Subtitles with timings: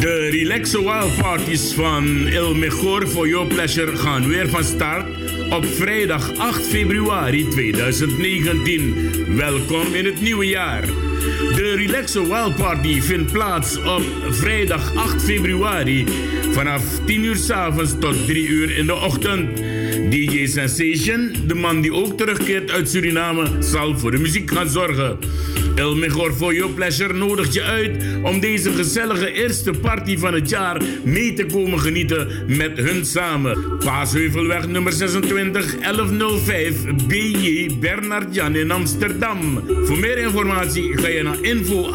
[0.00, 5.06] De Relaxo Wild Parties van El Mejor for Your Pleasure gaan weer van start
[5.50, 9.36] op vrijdag 8 februari 2019.
[9.36, 10.86] Welkom in het nieuwe jaar.
[11.54, 16.04] De Relaxo Wild Party vindt plaats op vrijdag 8 februari
[16.50, 19.56] vanaf 10 uur s avonds tot 3 uur in de ochtend.
[20.10, 25.18] DJ Sensation, de man die ook terugkeert uit Suriname, zal voor de muziek gaan zorgen.
[25.78, 30.48] El Mejor for Your Pleasure nodigt je uit om deze gezellige eerste party van het
[30.48, 33.78] jaar mee te komen genieten met hun samen.
[33.78, 36.74] Paasheuvelweg nummer 26 1105
[37.06, 39.62] BJ Bernard Jan in Amsterdam.
[39.84, 41.90] Voor meer informatie ga je naar info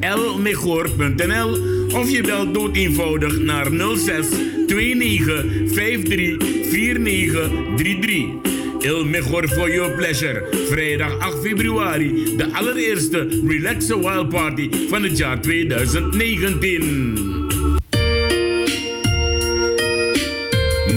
[0.00, 1.58] elmejor.nl
[1.94, 4.26] of je belt dood eenvoudig naar 06
[4.66, 6.36] 29 53
[6.70, 8.49] 4933.
[8.82, 10.46] Il Mejor for Your Pleasure.
[10.68, 17.28] Vrijdag 8 februari, de allereerste Relaxer Wild Party van het jaar 2019.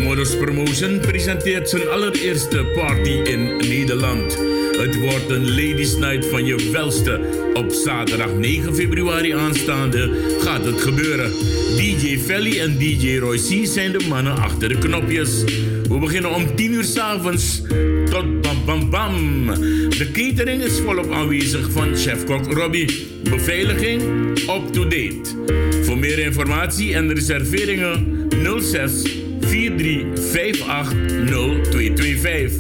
[0.04, 4.38] Modus Promotion presenteert zijn allereerste party in Nederland.
[4.78, 7.20] Het wordt een Ladies Night van je welste.
[7.54, 11.32] Op zaterdag 9 februari aanstaande gaat het gebeuren.
[11.76, 15.44] DJ Felly en DJ Roy C zijn de mannen achter de knopjes.
[15.90, 17.62] We beginnen om 10 uur s'avonds
[18.10, 19.46] tot bam bam bam.
[19.90, 23.08] De catering is volop aanwezig van chefkok Robbie.
[23.24, 24.02] Beveiliging
[24.38, 25.22] up-to-date.
[25.84, 28.28] Voor meer informatie en reserveringen
[28.62, 29.02] 06
[29.40, 30.94] 4358
[31.72, 32.52] 0225.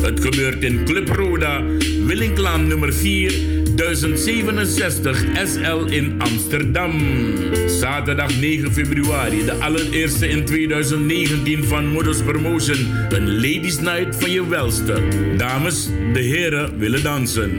[0.00, 1.62] Het gebeurt in Club Roda,
[2.06, 3.32] Willinklaan nummer 4,
[3.76, 6.92] 1067 SL in Amsterdam.
[7.66, 12.94] Zaterdag 9 februari, de allereerste in 2019 van Modus Promotion.
[13.08, 15.02] Een ladies night van je welste.
[15.36, 17.50] Dames, de heren willen dansen.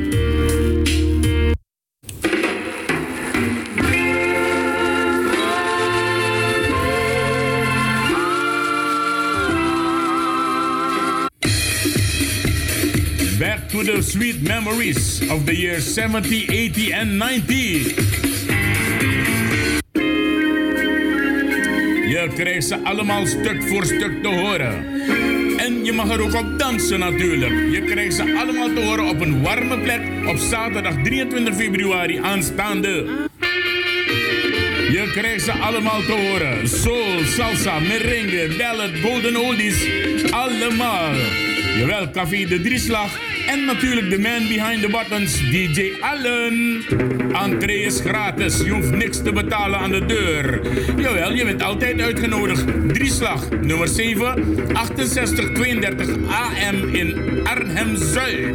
[13.87, 17.95] The sweet memories of the years 70, 80 and 90.
[22.09, 24.85] Je krijgt ze allemaal stuk voor stuk te horen.
[25.57, 27.53] En je mag er ook op dansen natuurlijk.
[27.71, 33.05] Je krijgt ze allemaal te horen op een warme plek op zaterdag 23 februari aanstaande.
[34.91, 36.67] Je krijgt ze allemaal te horen.
[36.67, 39.85] Soul, salsa, merengue, ballad, golden oldies.
[40.29, 41.13] Allemaal.
[41.77, 43.36] Jawel, Café de Drieslag.
[43.47, 46.83] En natuurlijk de man behind the buttons, DJ Allen.
[47.43, 50.61] Entree is gratis, je hoeft niks te betalen aan de deur.
[50.97, 52.65] Jawel, je bent altijd uitgenodigd.
[52.87, 54.55] Drieslag, nummer 7,
[54.95, 58.53] 6832 AM in Arnhem-Zuid.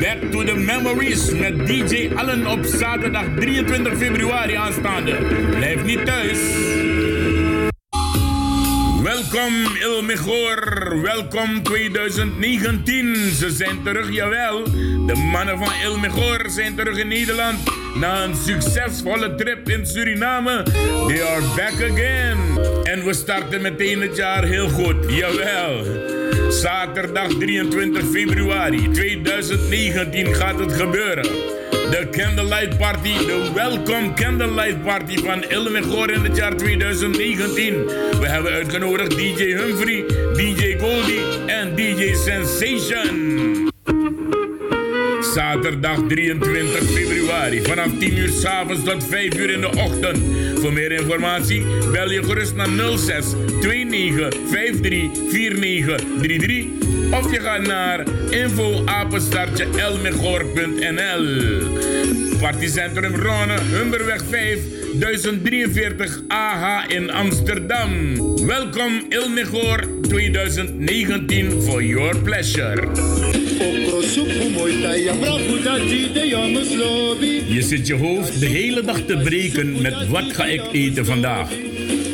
[0.00, 5.16] Back to the memories met DJ Allen op zaterdag 23 februari aanstaande.
[5.56, 6.38] Blijf niet thuis.
[9.40, 13.32] Welkom Il Mejor, welkom 2019.
[13.34, 14.64] Ze zijn terug, jawel.
[15.06, 17.58] De mannen van Il Mejor zijn terug in Nederland.
[17.94, 20.62] Na een succesvolle trip in Suriname.
[21.06, 22.38] They are back again.
[22.82, 25.84] En we starten meteen het jaar heel goed, jawel.
[26.50, 31.59] Zaterdag 23 februari 2019 gaat het gebeuren.
[31.90, 37.86] De Candlelight Party, de Welcome Candlelight Party van Ilmegor in het jaar 2019.
[38.20, 43.68] We hebben uitgenodigd DJ Humphrey, DJ Goldie en DJ Sensation.
[45.34, 50.18] Zaterdag 23 februari vanaf 10 uur s'avonds tot 5 uur in de ochtend.
[50.60, 53.26] Voor meer informatie bel je gerust naar 06
[53.60, 58.84] 29 53 49 33 of je gaat naar info
[59.76, 61.26] elmegor.nl.
[62.40, 64.58] Partycentrum Ronne, Humberweg 5,
[64.94, 68.16] 1043 AH in Amsterdam.
[68.46, 72.88] Welkom Ilmegor 2019 for your pleasure.
[77.48, 81.69] Je zit je hoofd de hele dag te breken met wat ga ik eten vandaag.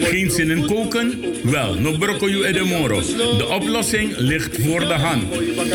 [0.08, 1.24] Geen zin in koken?
[1.42, 3.00] Wel, no broccoli e de moro.
[3.38, 5.24] De oplossing ligt voor de hand.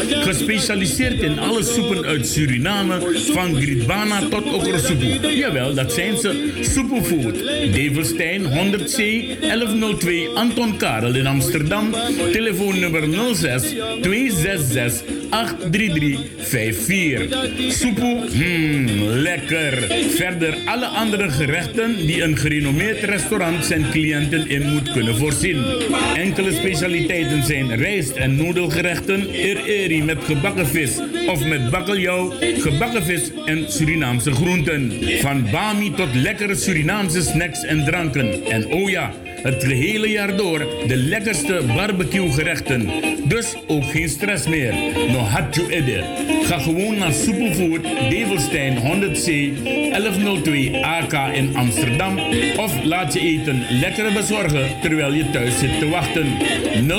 [0.10, 3.00] Gespecialiseerd in alle soepen uit Suriname,
[3.33, 5.36] van gridbana tot okrosoepoe.
[5.36, 6.51] Jawel, dat zijn ze.
[6.62, 7.33] Superfood.
[7.74, 8.95] Develstein 100C
[9.39, 11.92] 1102 Anton Karel in Amsterdam.
[12.31, 13.63] Telefoonnummer 06
[14.01, 17.69] 266 83354.
[17.69, 19.74] Soepoe, hmm, lekker.
[20.10, 25.63] Verder alle andere gerechten die een gerenommeerd restaurant zijn cliënt cliënten in moet kunnen voorzien.
[26.16, 33.31] Enkele specialiteiten zijn rijst- en noedelgerechten, eri met gebakken vis of met bakkeljauw, gebakken vis
[33.45, 34.94] en Surinaamse groenten.
[35.19, 38.45] Van bami tot lekkere Surinaamse snacks en dranken.
[38.50, 39.13] En oh ja,
[39.44, 42.90] het gehele jaar door de lekkerste barbecue gerechten.
[43.28, 44.74] Dus ook geen stress meer.
[45.08, 46.04] No hatju ede.
[46.44, 49.26] Ga gewoon naar Superfood Develstein 100C
[49.64, 52.20] 1102 AK in Amsterdam.
[52.58, 56.26] Of laat je eten lekker bezorgen terwijl je thuis zit te wachten.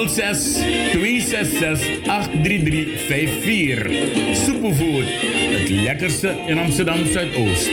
[0.08, 0.58] 06
[0.92, 4.36] 266 83354.
[4.36, 5.04] Superfood.
[5.58, 7.70] Het lekkerste in Amsterdam Zuidoost.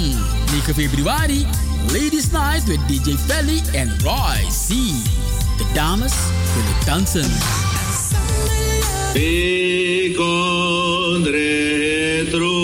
[0.52, 1.46] 9 februari,
[1.88, 4.68] Ladies Night met DJ Felly en Roy C.
[5.58, 6.14] De dames
[6.56, 7.32] willen dansen.
[9.14, 10.18] Ik
[11.24, 12.61] retro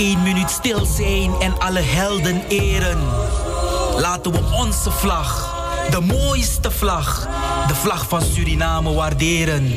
[0.00, 2.98] één minuut stil zijn en alle helden eren.
[3.96, 5.54] Laten we onze vlag,
[5.90, 7.28] de mooiste vlag,
[7.66, 9.72] de vlag van Suriname waarderen.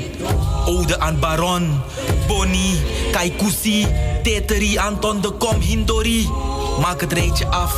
[0.65, 1.81] Ode aan Baron,
[2.27, 3.87] Bonnie, Kaikousi,
[4.23, 6.29] Teteri Anton de Kom Hindori.
[6.81, 7.75] Maak het rijtje af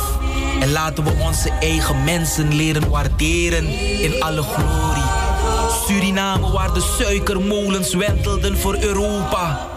[0.60, 3.68] en laten we onze eigen mensen leren waarderen
[4.02, 5.04] in alle glorie.
[5.86, 9.68] Suriname waar de suikermolens wentelden voor Europa.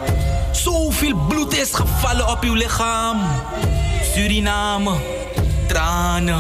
[0.99, 3.19] Zoveel bloed is gevallen op uw lichaam.
[4.13, 4.95] Suriname,
[5.67, 6.39] tranen,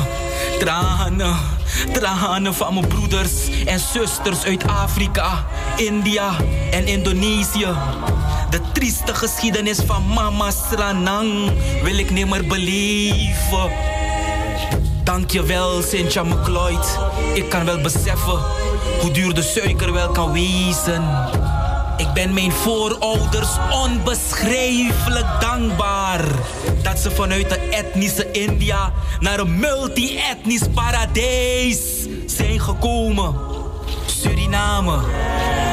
[0.59, 1.35] tranen,
[1.93, 3.33] tranen van mijn broeders
[3.65, 6.35] en zusters uit Afrika, India
[6.71, 7.67] en Indonesië.
[8.49, 11.51] De trieste geschiedenis van Mama Sranang
[11.83, 13.71] wil ik nimmer beleven.
[15.03, 16.99] Dankjewel, Cynthia McLeod.
[17.33, 18.39] Ik kan wel beseffen
[19.01, 21.03] hoe duur de suiker wel kan wezen.
[22.09, 26.25] Ik ben mijn voorouders onbeschrijfelijk dankbaar
[26.83, 31.79] dat ze vanuit de etnische India naar een multi-etnisch paradijs
[32.25, 33.35] zijn gekomen.
[34.05, 34.99] Suriname,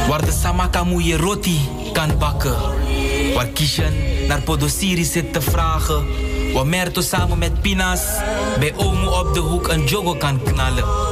[0.08, 1.60] waar de samakamoeie roti
[1.92, 2.56] kan bakken.
[3.34, 3.92] Waar Kishan
[4.28, 6.06] naar Podosiri zit te vragen.
[6.52, 8.02] Waar Merto samen met Pinas
[8.58, 11.05] bij Omo op de hoek een jogo kan knallen.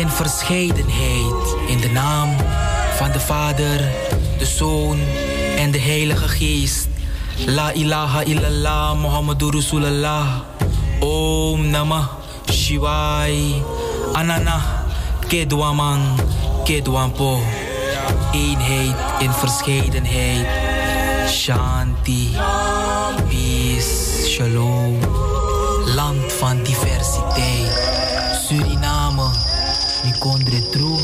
[0.00, 1.56] In verscheidenheid.
[1.66, 2.36] In de naam
[2.96, 3.78] van de Vader,
[4.38, 4.98] de Zoon
[5.56, 6.88] en de Heilige Geest.
[7.46, 10.26] La ilaha illallah Muhammadur Rasulullah.
[11.00, 12.06] Om Namah
[12.52, 13.62] Shivai.
[14.12, 14.60] Anana
[15.28, 16.02] Kedwamang
[16.64, 17.40] Kedwampo.
[18.32, 20.46] Eenheid in verscheidenheid.
[21.28, 22.36] Shanti.
[23.28, 24.28] Peace.
[24.28, 24.98] Shalom.
[25.94, 26.99] Land van diversiteit.
[30.20, 30.98] Mi kondre true.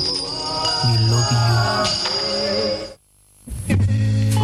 [0.84, 1.36] Mi lobby
[3.66, 3.76] you.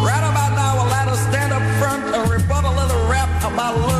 [0.01, 3.92] Right about now, I'll let us stand up front and rebut a little rap about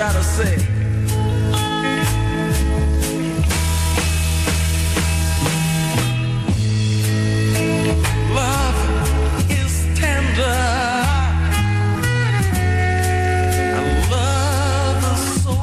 [0.00, 0.56] understanding of what I'm to say.
[8.34, 10.58] Love is tender.
[13.74, 15.56] And love is so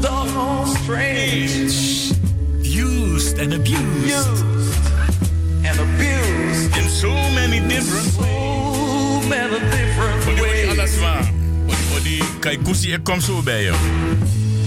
[0.00, 1.74] doggone strange.
[2.62, 4.44] Used and abused Used
[5.64, 8.22] and abused in so many different so
[9.28, 11.33] many different Odi, odi, ways.
[12.44, 13.72] Koesie, ik kom zo bij je.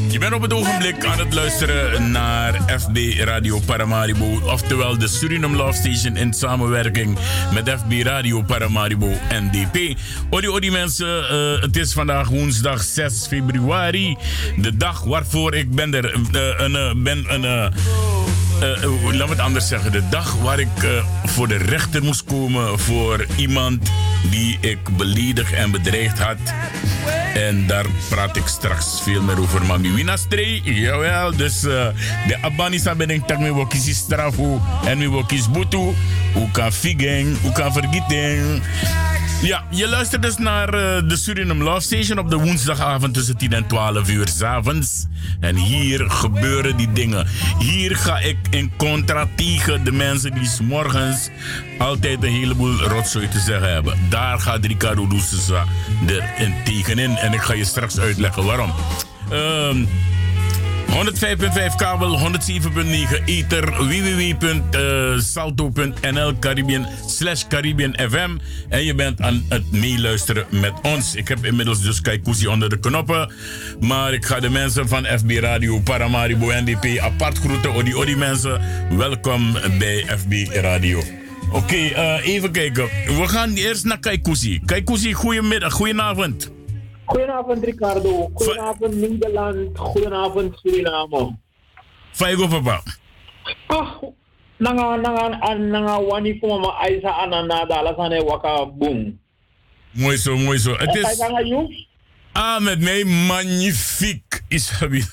[0.10, 4.40] Je bent op het ogenblik aan het luisteren naar FB Radio Paramaribo.
[4.44, 7.18] Oftewel de Suriname Love Station in samenwerking
[7.54, 9.98] met FB Radio Paramaribo NDP.
[10.30, 14.18] Odi, odi mensen, eh, het is vandaag woensdag 6 februari.
[14.56, 17.42] De dag waarvoor ik ben er, eh, een, eh, ben een...
[19.18, 19.92] laat me het anders zeggen.
[19.92, 23.90] De dag waar ik voor de rechter moest komen voor iemand
[24.30, 26.38] die ik beledigd en bedreigd had.
[27.38, 29.66] En daar praat ik straks veel meer over.
[29.66, 31.36] Mami Winastri, jawel.
[31.36, 31.88] Dus eh,
[32.28, 35.46] de Abanisa ben ik tak me wokisi strafu en me wokis.
[36.34, 38.62] Hoe kan figen, hoe kan vergieten.
[39.42, 43.54] Ja, je luistert dus naar eh, de Suriname Love Station op de woensdagavond tussen 10
[43.54, 45.06] en 12 uur s avonds.
[45.40, 47.28] En hier gebeuren die dingen.
[47.60, 51.30] Hier ga ik in contra tegen de mensen die s morgens
[51.78, 53.98] altijd een heleboel rotzooi te zeggen hebben.
[54.10, 55.66] Daar gaat Ricardo Doucesa
[56.08, 57.16] er in tegenin.
[57.16, 58.74] En ik ga je straks uitleggen waarom.
[59.30, 59.86] Ehm
[60.88, 68.38] 105.5 kabel, 107.9 ether, www.salto.nl Caribbean slash Caribbean FM.
[68.70, 71.16] En je bent aan het meeluisteren met ons.
[71.16, 73.32] Ik heb inmiddels dus Kaikousi onder de knoppen.
[73.80, 77.74] Maar ik ga de mensen van FB Radio, Paramaribo, NDP apart groeten.
[77.74, 78.62] Odi, odi mensen,
[78.98, 81.04] welkom bij FB Radio.
[81.52, 82.84] Oké, eh, even kijken.
[83.06, 84.62] We gaan eerst naar Kaikousi.
[84.66, 86.56] Kaikousi, goedemiddag, goedenavond.
[87.08, 91.38] Goedenavond Ricardo, goedenavond Nederland, goedenavond Suriname.
[92.12, 92.84] Faigo papa.
[93.70, 94.00] Ah,
[94.60, 99.20] nanga nanga an nanga wani kuma ma aisa anana da alasane waka boom.
[99.94, 100.76] Mooi zo, mooi zo.
[100.78, 101.87] Het is...
[102.38, 105.04] Ah, met mij magnifiek, Isabi.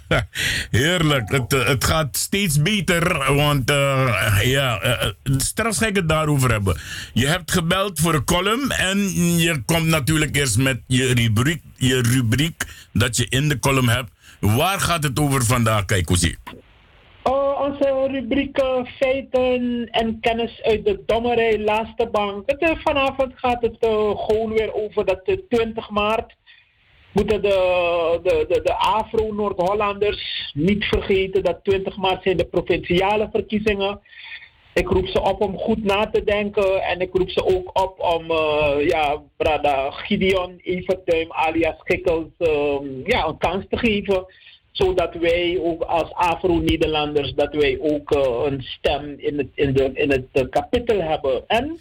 [0.70, 1.30] Heerlijk.
[1.30, 6.50] Het, eh, het gaat steeds beter, want eh, ja, eh, straks ga ik het daarover
[6.50, 6.76] hebben.
[7.12, 8.98] Je hebt gebeld voor een column en
[9.38, 14.10] je komt natuurlijk eerst met je rubriek, je rubriek dat je in de column hebt.
[14.40, 16.36] Waar gaat het over vandaag, Kaikousi?
[17.22, 18.62] Oh, onze rubriek
[18.98, 22.42] feiten en kennis uit de dommerij laatste bank.
[22.46, 23.76] Het, vanavond gaat het
[24.26, 26.40] gewoon weer over dat de 20 maart
[27.12, 34.00] moeten de, de, de, de Afro-Noord-Hollanders niet vergeten dat 20 maart zijn de provinciale verkiezingen.
[34.74, 38.00] Ik roep ze op om goed na te denken en ik roep ze ook op
[38.00, 44.26] om uh, ja, Brada Gideon Evertuim alias Gikkels um, ja, een kans te geven
[44.72, 49.90] zodat wij ook als Afro-Nederlanders, dat wij ook uh, een stem in het, in de,
[49.94, 51.44] in het uh, kapitel hebben.
[51.46, 51.78] En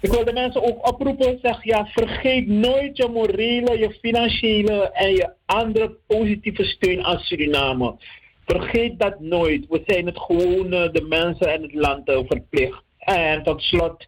[0.00, 5.10] ik wil de mensen ook oproepen, zeg ja, vergeet nooit je morele, je financiële en
[5.10, 7.96] je andere positieve steun aan Suriname.
[8.44, 9.66] Vergeet dat nooit.
[9.68, 12.82] We zijn het gewoon de mensen en het land verplicht.
[12.98, 14.06] En tot slot,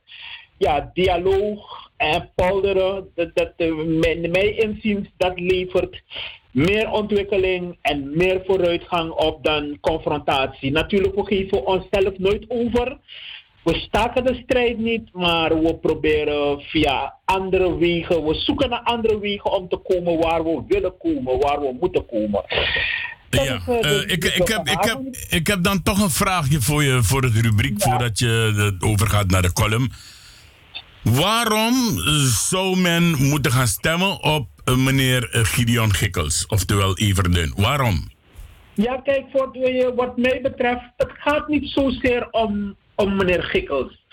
[0.58, 3.52] ja, dialoog en polderen, dat, dat,
[4.30, 6.02] mij inziens, dat levert
[6.50, 10.70] meer ontwikkeling en meer vooruitgang op dan confrontatie.
[10.70, 12.98] Natuurlijk, we geven onszelf nooit over.
[13.64, 19.18] We staken de strijd niet, maar we proberen via andere wegen, we zoeken naar andere
[19.18, 22.44] wegen om te komen waar we willen komen, waar we moeten komen.
[23.30, 24.98] ja, uh, ik, ik, heb, ik, heb,
[25.28, 27.90] ik heb dan toch een vraagje voor je voor de rubriek, ja.
[27.90, 29.92] voordat je overgaat naar de column.
[31.02, 31.74] Waarom
[32.48, 37.52] zou men moeten gaan stemmen op meneer Gideon Gikkels, oftewel Everden?
[37.56, 38.08] Waarom?
[38.74, 39.50] Ja, kijk, voor,
[39.94, 44.04] wat mij betreft, het gaat niet zozeer om, om meneer Gikkels.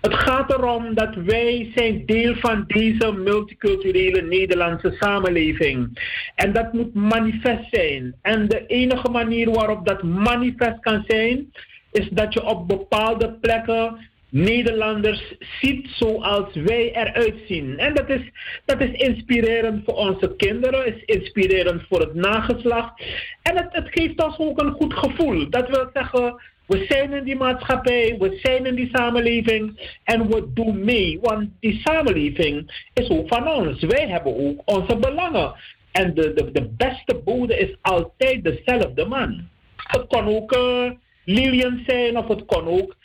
[0.00, 5.98] Het gaat erom dat wij zijn deel van deze multiculturele Nederlandse samenleving.
[6.34, 8.14] En dat moet manifest zijn.
[8.22, 11.52] En de enige manier waarop dat manifest kan zijn,
[11.92, 13.98] is dat je op bepaalde plekken
[14.28, 17.78] Nederlanders ziet zoals wij eruit zien.
[17.78, 18.20] En dat is,
[18.64, 23.02] dat is inspirerend voor onze kinderen, is inspirerend voor het nageslacht.
[23.42, 25.50] En het, het geeft ons ook een goed gevoel.
[25.50, 30.52] Dat wil zeggen, we zijn in die maatschappij, we zijn in die samenleving en we
[30.54, 31.18] doen mee.
[31.22, 33.82] Want die samenleving is ook van ons.
[33.82, 35.54] Wij hebben ook onze belangen.
[35.92, 39.48] En de, de, de beste bode is altijd dezelfde man.
[39.76, 40.90] Het kan ook uh,
[41.24, 42.96] Lilian zijn of het kan ook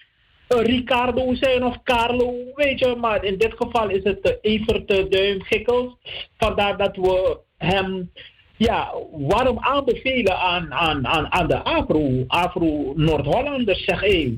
[0.48, 2.96] Ricardo zijn of Carlo, weet je.
[2.96, 5.98] Maar in dit geval is het uh, Evert Duim Gikkels.
[6.38, 8.12] Vandaar dat we hem
[8.68, 13.84] ja, waarom aanbevelen aan, aan, aan, aan de Afro, Afro Noord-Hollanders.
[13.84, 14.38] Zeg hé,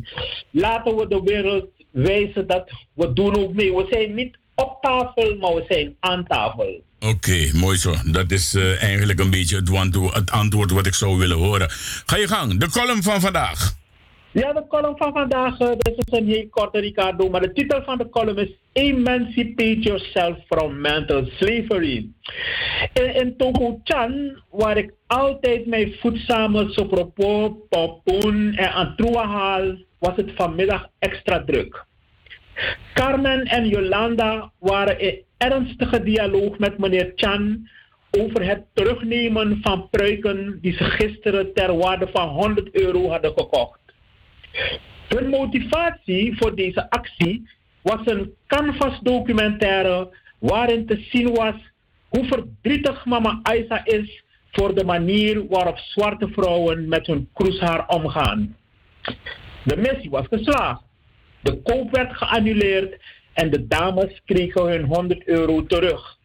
[0.52, 3.76] laten we de wereld wijzen dat we doen ook mee.
[3.76, 6.82] We zijn niet op tafel, maar we zijn aan tafel.
[7.00, 7.96] Oké, mooi zo.
[8.06, 11.68] Dat is uh, eigenlijk een beetje het, het antwoord wat ik zou willen horen.
[12.06, 13.83] Ga je gang, de column van vandaag.
[14.34, 17.84] Ja, de column van vandaag, uh, dit is een heel korte Ricardo, maar de titel
[17.84, 22.10] van de column is Emancipate Yourself from Mental Slavery.
[22.94, 30.16] In, in Togo Chan, waar ik altijd mijn voedzame sopropo, papoen en antroa haal, was
[30.16, 31.86] het vanmiddag extra druk.
[32.94, 37.70] Carmen en Jolanda waren in ernstige dialoog met meneer Chan
[38.20, 43.82] over het terugnemen van pruiken die ze gisteren ter waarde van 100 euro hadden gekocht.
[45.08, 47.50] Hun motivatie voor deze actie
[47.82, 51.56] was een canvas-documentaire waarin te zien was
[52.08, 58.56] hoe verdrietig mama Aisa is voor de manier waarop zwarte vrouwen met hun kroeshaar omgaan.
[59.64, 60.82] De missie was geslaagd.
[61.42, 63.02] De koop werd geannuleerd
[63.34, 66.18] en de dames kregen hun 100 euro terug.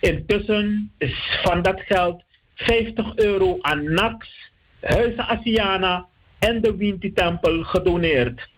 [0.00, 2.22] Intussen is van dat geld
[2.54, 4.28] 50 euro aan NAX,
[4.80, 6.06] Huizen Asiana
[6.48, 8.48] en de Winti-tempel gedoneerd.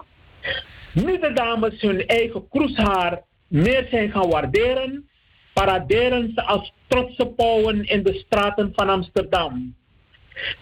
[0.93, 5.09] Nu de dames hun eigen kroeshaar meer zijn gaan waarderen,
[5.53, 9.75] paraderen ze als trotse pauwen in de straten van Amsterdam.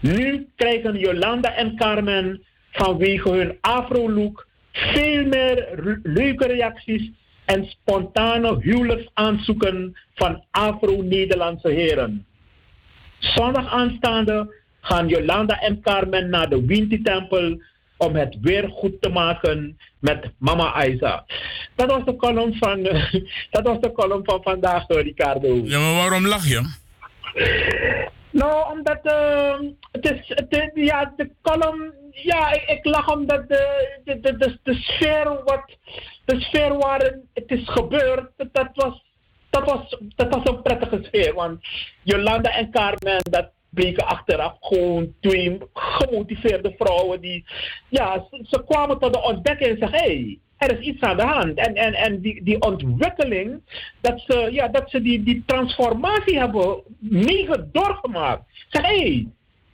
[0.00, 5.68] Nu krijgen Jolanda en Carmen vanwege hun afro-look veel meer
[6.02, 7.10] leuke reacties
[7.44, 12.26] en spontane huwelijksaanzoeken van afro-Nederlandse heren.
[13.18, 17.60] Zondag aanstaande gaan Jolanda en Carmen naar de Winti-tempel
[17.96, 21.24] om het weer goed te maken met mama Aiza.
[21.74, 22.82] Dat was de column van,
[23.54, 25.60] dat was de column van vandaag, Ricardo.
[25.64, 26.80] Ja, maar waarom lach je?
[28.30, 33.98] Nou, omdat uh, het is, het ja, de column, ja, ik, ik lach omdat de,
[34.04, 35.64] de, de, de, de, sfeer, wat,
[36.24, 39.04] de sfeer waarin het is gebeurd, dat was,
[39.50, 41.34] dat was, dat was een prettige sfeer.
[41.34, 41.60] Want
[42.02, 47.44] Jolanda en Carmen, dat bleken achteraf gewoon twee gemotiveerde vrouwen die,
[47.88, 51.16] ja, ze, ze kwamen tot de ontdekking en zeggen, hé, hey, er is iets aan
[51.16, 51.58] de hand.
[51.58, 53.60] En, en, en die, die ontwikkeling,
[54.00, 58.42] dat ze, ja, dat ze die, die transformatie hebben mega doorgemaakt.
[58.68, 59.26] Zeg, hé, hey,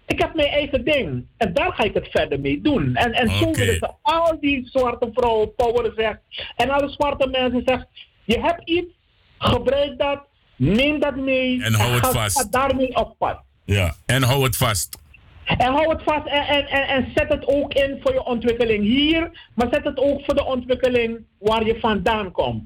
[0.07, 1.27] Ik heb mijn eigen ding.
[1.37, 2.95] En daar ga ik het verder mee doen.
[2.95, 3.59] En, en zo Oké.
[3.59, 6.19] willen ze al die zwarte vrouwen, power zegt.
[6.57, 7.89] En alle zwarte mensen zeggen,
[8.25, 8.93] je hebt iets,
[9.39, 10.21] gebruik dat,
[10.57, 11.65] neem dat mee.
[11.65, 12.39] En hou het ga, vast.
[12.39, 13.47] ga daarmee op pad.
[13.69, 14.99] Ja, en hou het vast.
[15.45, 18.85] En hou het vast en, en, en, en zet het ook in voor je ontwikkeling
[18.85, 19.31] hier.
[19.55, 22.63] Maar zet het ook voor de ontwikkeling waar je vandaan komt.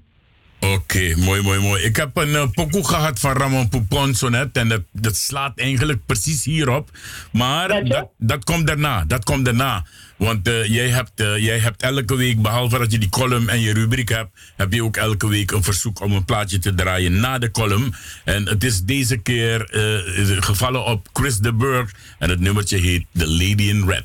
[0.60, 1.82] Oké, mooi, mooi, mooi.
[1.82, 4.56] Ik heb een uh, pokoe gehad van Ramon Poupon zo net.
[4.56, 6.90] En dat, dat slaat eigenlijk precies hierop.
[7.32, 9.04] Maar dat, dat komt daarna.
[9.04, 9.84] Dat komt daarna.
[10.22, 13.60] Want eh, jij, hebt, eh, jij hebt elke week, behalve dat je die column en
[13.60, 17.20] je rubriek hebt, heb je ook elke week een verzoek om een plaatje te draaien
[17.20, 17.94] na de column.
[18.24, 21.90] En het is deze keer eh, gevallen op Chris de Burg.
[22.18, 24.04] En het nummertje heet The Lady in Red.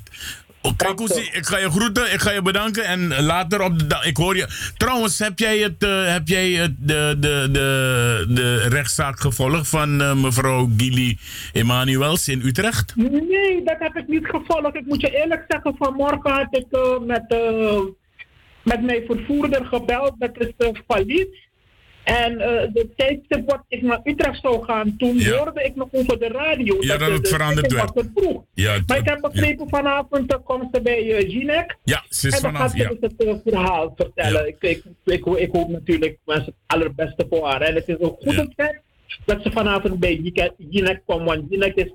[0.67, 0.87] Oké,
[1.31, 4.35] ik ga je groeten, ik ga je bedanken en later op de dag, ik hoor
[4.35, 4.73] je.
[4.77, 10.01] Trouwens, heb jij, het, eh, heb jij het, de, de, de, de rechtszaak gevolgd van
[10.01, 11.17] eh, mevrouw Gilly
[11.53, 12.95] Emanuels in Utrecht?
[12.95, 14.75] Nee, dat heb ik niet gevolgd.
[14.75, 17.35] Ik moet je eerlijk zeggen, vanmorgen had ik eh, met,
[18.63, 20.13] met mijn vervoerder gebeld.
[20.19, 21.46] Dat is uh, Falit.
[22.07, 25.37] En eh, de tijdstip wat ik naar Utrecht zou gaan, toen Ja.
[25.37, 26.77] hoorde ik nog over de radio.
[26.79, 27.91] Ja, dat de- het de veranderd werd.
[28.15, 28.43] vroeg.
[28.53, 31.63] Ja, het- Maar ik heb begrepen vanavond uh, komt ze bij uh.
[31.83, 34.47] Ja, ze is En dan gaat ze dus het uh, verhaal vertellen.
[34.47, 37.61] Ik, ik, ik, ik hoop natuurlijk mensen het allerbeste voor haar.
[37.61, 38.55] En het is ook goed
[39.25, 40.33] dat ze vanavond bij
[40.69, 41.25] Jinek kwam.
[41.25, 41.91] Want Jinek is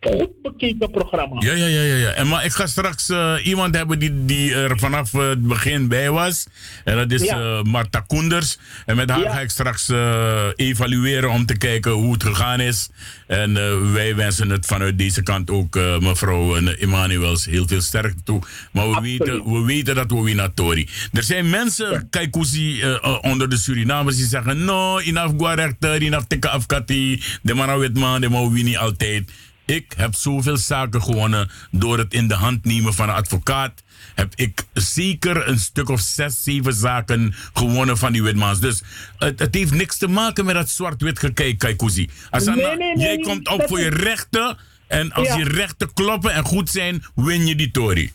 [0.00, 1.36] goed bekeken programma.
[1.38, 1.94] Ja, ja, ja, ja.
[1.94, 2.10] ja.
[2.10, 6.10] En maar ik ga straks eh, iemand hebben die, die er vanaf het begin bij
[6.10, 6.46] was.
[6.84, 7.40] En dat is Ja.
[7.40, 8.58] eh, Marta Koenders.
[8.86, 9.32] En met haar Ja.
[9.32, 12.88] ga ik straks eh, evalueren om te kijken hoe het gegaan is.
[13.26, 13.54] En
[13.92, 18.40] wij wensen het vanuit deze kant ook mevrouw Emanuels heel veel sterkte toe.
[18.72, 19.18] Maar we Absoluut.
[19.18, 20.88] weten, we weten dat we winatori.
[21.12, 26.02] Er zijn mensen, kijk hoe ze eh, onder de Surinamers die zeggen: No, inaf guarechter,
[26.02, 27.22] inaf tikke afkati.
[27.42, 29.30] De man wit man, de man niet altijd.
[29.70, 33.82] Ik heb zoveel zaken gewonnen door het in de hand nemen van een advocaat.
[34.14, 38.60] Heb ik zeker een stuk of zes, zeven zaken gewonnen van die witmans.
[38.60, 38.82] Dus
[39.18, 43.62] het, het heeft niks te maken met dat zwart-wit Nee, nee, nee, jij komt op
[43.68, 44.56] voor je rechten.
[44.86, 45.36] En als Ja.
[45.36, 48.12] je rechten kloppen en goed zijn, win je die tory.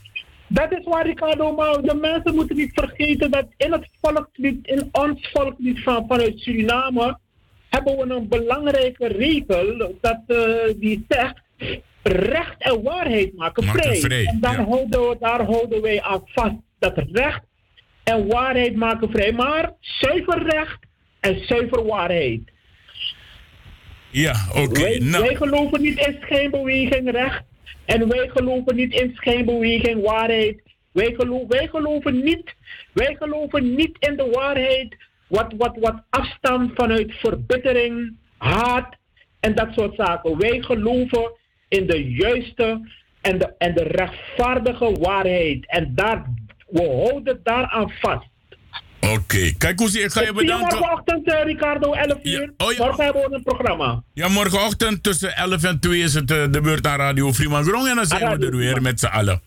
[0.47, 4.89] Dat is waar Ricardo, maar de mensen moeten niet vergeten dat in het volkslied, in
[4.91, 7.19] ons volkslied van, vanuit Suriname,
[7.69, 10.37] hebben we een belangrijke regel dat eh,
[10.79, 11.43] die zegt
[12.03, 13.95] recht en waarheid maken vrij.
[13.95, 14.65] vrij, en daar, ja.
[14.65, 16.55] houden we, daar houden wij aan vast.
[16.79, 17.41] Dat recht
[18.03, 19.31] en waarheid maken vrij.
[19.31, 20.77] Maar zuiver recht
[21.19, 22.41] en zuiver waarheid.
[24.09, 24.81] Ja, oké.
[24.81, 27.43] Wij, Nou, wij geloven niet in schijnbeweging recht.
[27.85, 30.61] En wij geloven niet in schijnbeweging waarheid.
[30.91, 32.55] Wij, gelo wij, geloven, niet,
[32.93, 34.95] wij geloven niet in de waarheid
[35.27, 38.95] wat, wat, wat afstamt vanuit verbittering, haat
[39.39, 40.37] en dat soort zaken.
[40.37, 41.31] Wij geloven
[41.67, 42.89] in de juiste
[43.21, 45.65] en de, en de rechtvaardige waarheid.
[45.67, 46.25] En daar,
[46.69, 48.27] we houden daaraan vast.
[48.99, 49.53] oké.
[49.57, 50.77] Kijk hoe ik ga je bedanken.
[50.77, 52.41] morgenochtend, eh, Ricardo, 11 uur.
[52.57, 52.65] Ja.
[52.65, 52.85] Oh, ja.
[52.85, 54.03] Morgen hebben we een programma.
[54.13, 57.87] Ja, morgenochtend tussen 11 en 2 is het eh, de beurt aan Radio Freeman Grong.
[57.87, 59.41] En dan zijn we er weer met z'n allen.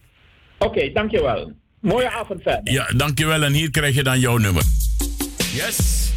[0.58, 1.52] Oké, dankjewel.
[1.80, 2.72] Mooie avond verder.
[2.72, 3.42] Ja, dankjewel.
[3.42, 4.62] En hier krijg je dan jouw nummer.
[5.52, 6.10] Yes.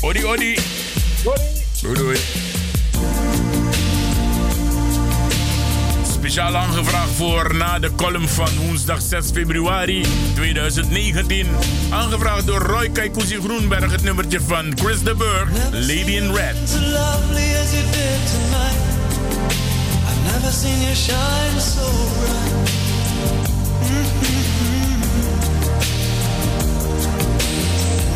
[0.00, 0.54] Odi, odi.
[1.82, 2.16] Doei, doei.
[6.30, 11.46] Speciaal aangevraagd voor na de column van woensdag 6 februari 2019.
[11.90, 16.56] Aangevraagd door Roy Kaikousi Groenberg, het nummertje van Chris de Burg, Lady in Red.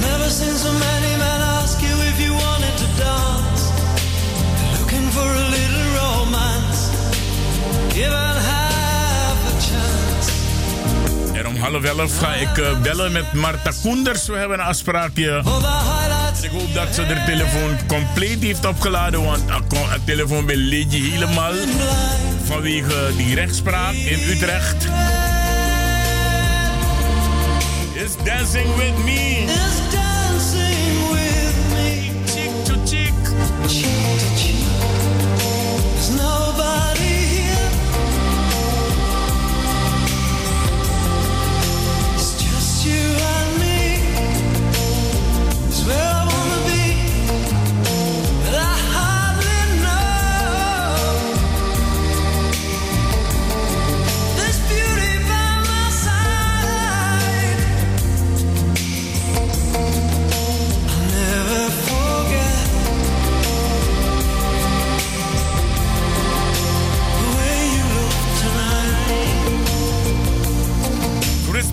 [0.01, 1.54] Never seen so many men
[11.33, 14.27] En om half elf ga ik eh, bellen met Marta Koenders.
[14.27, 15.43] We hebben een afspraakje.
[16.43, 21.53] Ik hoop dat ze de telefoon compleet heeft opgeladen, want het telefoon bij Lidje helemaal
[22.45, 24.87] vanwege die rechtspraak in Utrecht.
[27.95, 29.94] Is dancing with me.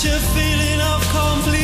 [0.00, 1.59] such a feeling of complete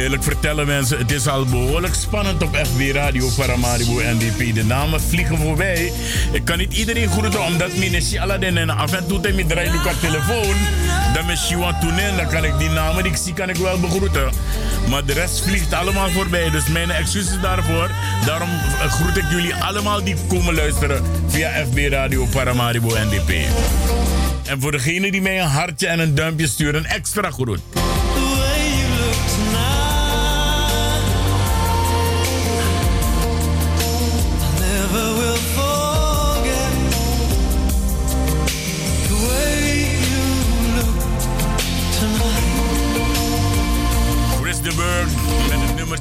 [0.00, 4.54] eerlijk vertellen mensen, het is al behoorlijk spannend op FB Radio Paramaribo NDP.
[4.54, 5.92] De namen vliegen voorbij.
[6.32, 9.92] Ik kan niet iedereen groeten omdat Mineshi Aladdin en af en toe ik draai ik
[10.00, 10.54] telefoon.
[11.14, 13.80] Dan met Shiwa Tunen, dan kan ik die namen die ik zie kan ik wel
[13.80, 14.30] begroeten.
[14.88, 17.90] Maar de rest vliegt allemaal voorbij, dus mijn excuses daarvoor.
[18.26, 23.30] Daarom eh, groet ik jullie allemaal die komen luisteren via FB Radio Paramaribo NDP.
[24.46, 27.79] En voor degene die mij een hartje en een duimpje sturen, extra groet.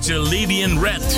[0.09, 1.17] Nummertje Lady in Red.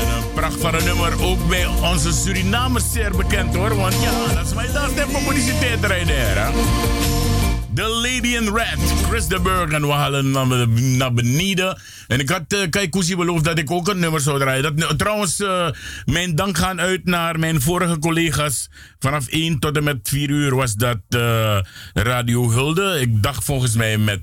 [0.00, 3.76] En een pracht van een nummer ook bij onze Surinamers zeer bekend hoor.
[3.76, 6.52] Want ja, dat is mijn de publiciteit rijden.
[7.74, 9.70] The Lady in Red, Chris de Burg.
[9.70, 10.30] En we halen
[10.96, 11.80] naar, beneden.
[12.08, 14.76] En ik had uh, Kai Kusi beloofd dat ik ook een nummer zou draaien.
[14.76, 15.68] Dat, trouwens, uh,
[16.04, 18.70] mijn dank gaan uit naar mijn vorige collega's.
[18.98, 21.58] Vanaf 1 tot en met 4 uur was dat uh,
[21.92, 23.00] Radio Hulde.
[23.00, 24.22] Ik dacht volgens mij met,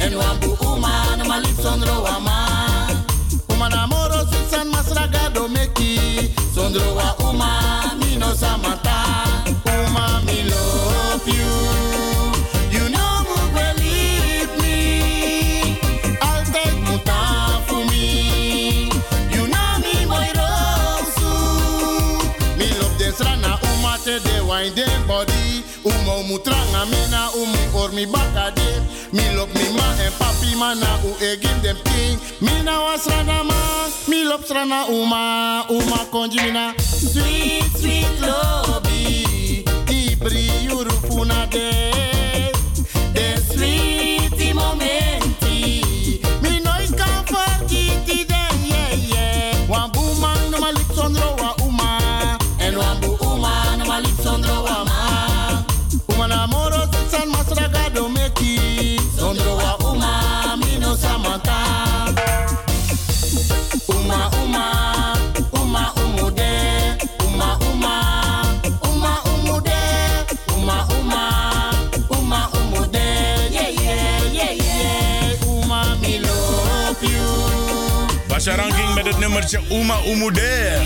[0.00, 2.36] En wan bu uma na malip sondro wa ma.
[3.52, 7.50] Uma na moro sisan masragado meki Sondro wa uma
[8.00, 8.96] mi no samata
[26.30, 28.68] mutranga mina umu or mi bakade.
[29.12, 32.18] Mi lop mi ma en papi mana u egin dem ting.
[32.40, 36.74] Mina was rana ma, mi lop srana uma, uma konji mina.
[36.78, 41.70] Sweet, sweet lobby, ibri yuru funa de.
[41.70, 41.89] De
[79.10, 80.78] het nummertje Uma Umude.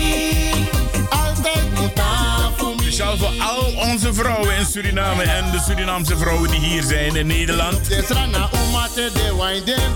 [2.77, 7.27] Speciaal voor al onze vrouwen in Suriname en de Surinaamse vrouwen die hier zijn in
[7.27, 7.87] Nederland.
[7.87, 9.95] Desrana uma te de wine den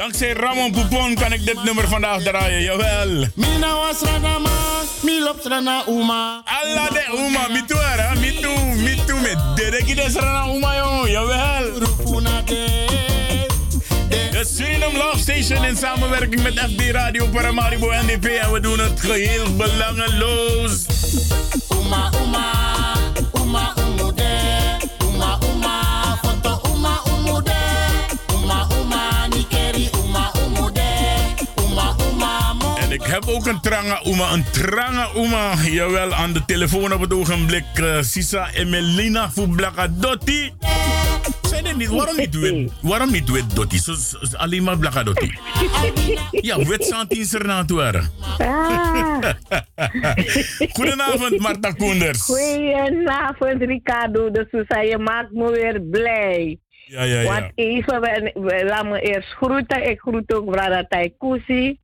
[0.00, 3.26] Dankzij Ramon Poupon kan ik dit nummer vandaag draaien, jawel.
[3.34, 4.50] Mina was rana ma,
[5.02, 6.42] mi lop rana uma.
[6.44, 10.74] Allah de Uma, mi tu ara, mi tu, mi tu me dedeki des rana Uma
[10.74, 11.72] yo, jawel.
[12.44, 14.44] De.
[14.44, 19.56] Suriname Love Station in samenwerking met FD Radio Paramaribo NDP en we doen het geheel
[19.56, 20.86] belangeloos.
[21.68, 22.52] Uma, uma,
[23.32, 23.42] uma.
[23.42, 23.74] Uma,
[33.10, 37.64] heb ook een tranga Uma, een tranga Uma, jawel, aan de telefoon op het ogenblik.
[37.74, 40.52] eh, Sisa Emelina Fublaka Dotti.
[41.42, 42.72] Zijn er niet, waarom niet wit?
[42.90, 43.78] Waarom niet wit Dotti?
[43.78, 45.38] Zo, zo- alleen maar Blaka Dotti.
[46.30, 48.02] Ja, wit Santin Sernatuara.
[48.38, 49.18] Ah,
[50.76, 52.22] Goedenavond, Marta Koenders.
[52.22, 56.58] goedenavond Ricardo de Sousa, je maakt me weer blij.
[56.86, 57.50] Ja, ja, Want ja.
[57.64, 59.90] even, we- we- laat me eerst groeten.
[59.90, 61.78] Ik groet ook Brada Taikusi.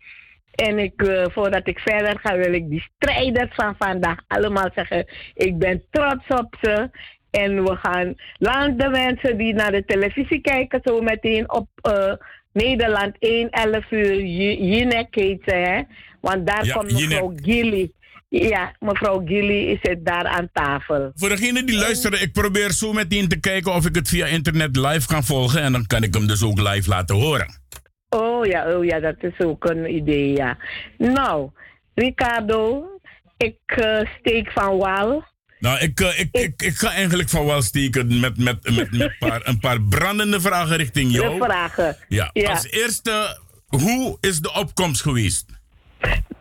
[0.57, 5.07] En ik, eh, voordat ik verder ga, wil ik die strijders van vandaag allemaal zeggen:
[5.35, 6.91] ik ben trots op ze.
[7.31, 12.13] En we gaan, laat de mensen die naar de televisie kijken, zo meteen op eh,
[12.53, 15.83] Nederland 1, 11 uur, Jinek heet ze, hè?
[16.21, 17.45] Want daar Ja, komt mevrouw Jinek.
[17.45, 17.91] Gilly.
[18.29, 21.11] Ja, mevrouw Gilly zit daar aan tafel.
[21.15, 24.77] Voor degenen die luisteren, ik probeer zo meteen te kijken of ik het via internet
[24.77, 25.63] live kan volgen.
[25.63, 27.47] En dan kan ik hem dus ook live laten horen.
[28.09, 30.59] Oh ja, oh ja, dat is ook een idee, ja.
[30.99, 31.51] Nou,
[31.95, 32.85] Ricardo,
[33.37, 35.25] ik eh, steek van wal.
[35.59, 39.01] Nou, ik, eh, ik, ik, ik ga eigenlijk van wel steken met, met, met, met
[39.01, 41.39] een, paar, een paar brandende vragen richting De jou.
[41.39, 41.97] vragen.
[42.09, 42.31] Ja.
[42.33, 42.51] Ja.
[42.51, 45.47] Als eerste, hoe is de opkomst geweest?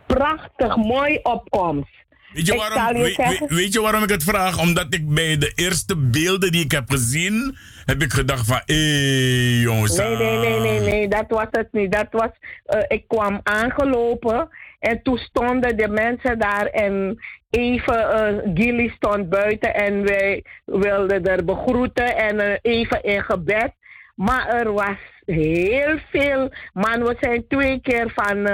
[0.06, 1.90] Prachtig, mooi opkomst.
[2.32, 3.02] Weet je, waarom,
[3.48, 4.60] weet, je waarom ik het vraag?
[4.60, 9.58] Omdat ik bij de eerste beelden die ik heb gezien, heb ik gedacht van, hé
[9.60, 9.96] jongens.
[9.96, 11.92] Nee, nee, nee, nee, nee, dat was het niet.
[11.92, 12.30] Dat was,
[12.64, 17.18] eh, ik kwam aangelopen en toen stonden de mensen daar en
[17.50, 23.72] even, eh Gilly stond buiten en wij wilden er begroeten en eh, even in gebed.
[24.14, 28.46] Maar er was heel veel, man, we zijn twee keer van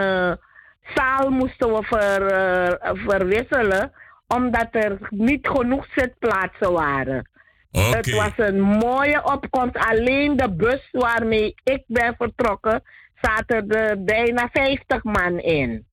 [0.95, 3.93] zaal moesten we ver, eh, verwisselen,
[4.27, 7.31] omdat er niet genoeg zitplaatsen waren.
[7.71, 9.77] Het was een mooie opkomst.
[9.77, 12.83] Alleen de bus waarmee ik ben vertrokken,
[13.21, 15.87] zaten er bijna 50 man in.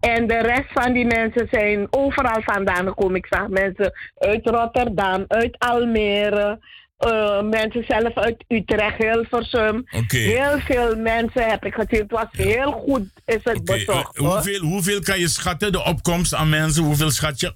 [0.00, 3.16] En de rest van die mensen zijn overal vandaan gekomen.
[3.16, 6.58] Ik zag mensen uit Rotterdam, uit Almere,
[7.02, 9.84] eh, mensen zelf uit Utrecht, Hilversum.
[9.90, 10.16] Oké.
[10.16, 12.00] Heel veel mensen heb ik gezien.
[12.00, 14.16] Het was heel goed, is het Oké, eh, bezocht.
[14.16, 16.82] hoeveel, hoeveel kan je schatten, de opkomst aan mensen?
[16.82, 17.54] Hoeveel schat je?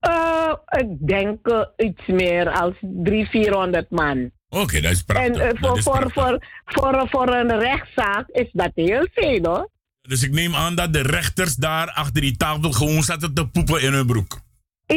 [0.00, 1.38] Eh, ik denk
[1.76, 4.30] iets meer als 300, 400 man.
[4.48, 5.36] Oké, dat is prachtig.
[5.36, 9.70] En voor, is voor, voor, voor, voor een rechtszaak is dat heel veel hoor.
[10.08, 13.82] Dus ik neem aan dat de rechters daar achter die tafel gewoon zaten te poepen
[13.82, 14.40] in hun broek.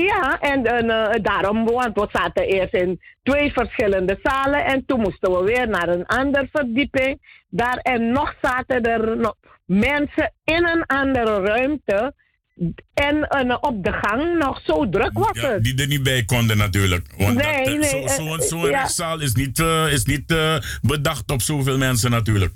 [0.06, 5.32] Ja, en eh, daarom, want we zaten eerst in twee verschillende zalen en toen moesten
[5.32, 7.42] we weer naar een andere verdieping.
[7.50, 9.36] Daar en nog zaten er nog
[9.66, 12.14] mensen in een andere ruimte
[12.94, 15.64] en op de gang nog zo druk was Ja, het.
[15.64, 17.08] die er niet bij konden natuurlijk.
[17.18, 18.68] Want Nee, dat, eh, zo- eh, zo'n ja.
[18.80, 20.36] rechtszaal is niet, is niet
[20.82, 22.56] bedacht op zoveel mensen natuurlijk.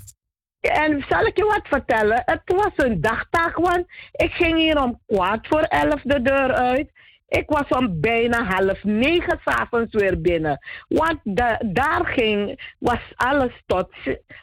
[0.59, 2.21] En zal ik je wat vertellen?
[2.25, 6.89] Het was een dagtaak, want ik ging hier om kwart voor elf de deur uit.
[7.32, 10.59] Ik was om bijna half negen s'avonds weer binnen.
[10.88, 13.89] Want da- daar ging, was alles tot,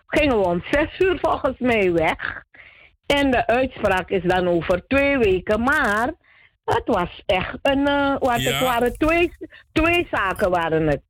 [0.07, 2.43] gingen we om zes uur volgens mij weg.
[3.07, 6.13] En de uitspraak is dan over twee weken, maar
[6.65, 8.51] het was echt een, eh, wat Ja.
[8.53, 9.33] het waren twee,
[9.73, 11.03] twee zaken waren het.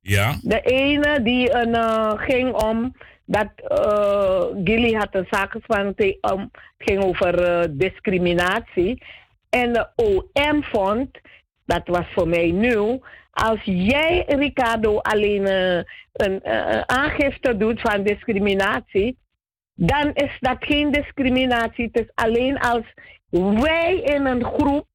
[0.00, 2.94] Ja, De ene die een, eh, ging om
[3.24, 9.02] dat eh Gilly had een zaak gespannen om het ging over discriminatie.
[9.50, 11.20] En de OM vond,
[11.64, 15.76] dat was voor mij nieuw, als jij Ricardo alleen eh,
[16.12, 19.18] een eh, aangifte doet van discriminatie,
[19.74, 21.90] dan is dat geen discriminatie.
[21.92, 22.84] Het is alleen als
[23.62, 24.88] wij in een groep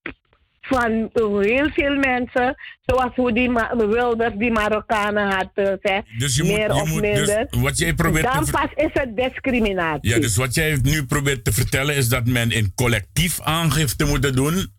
[0.68, 1.10] van
[1.42, 2.56] heel veel mensen,
[2.86, 7.02] zoals hoe die Wilders die Marokkanen had gezegd, dus je meer moet, je of moet
[7.02, 10.10] minder, dus wat jij probeert dan pas is het discriminatie.
[10.10, 14.34] Ja, dus wat jij nu probeert te vertellen is dat men in collectief aangifte moet
[14.36, 14.74] doen.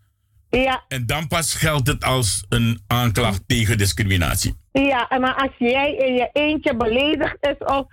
[0.50, 4.54] Ja, En dan pas geldt het als een aanklacht tegen discriminatie.
[4.84, 7.86] Ja, en maar als jij in je eentje beledigd is of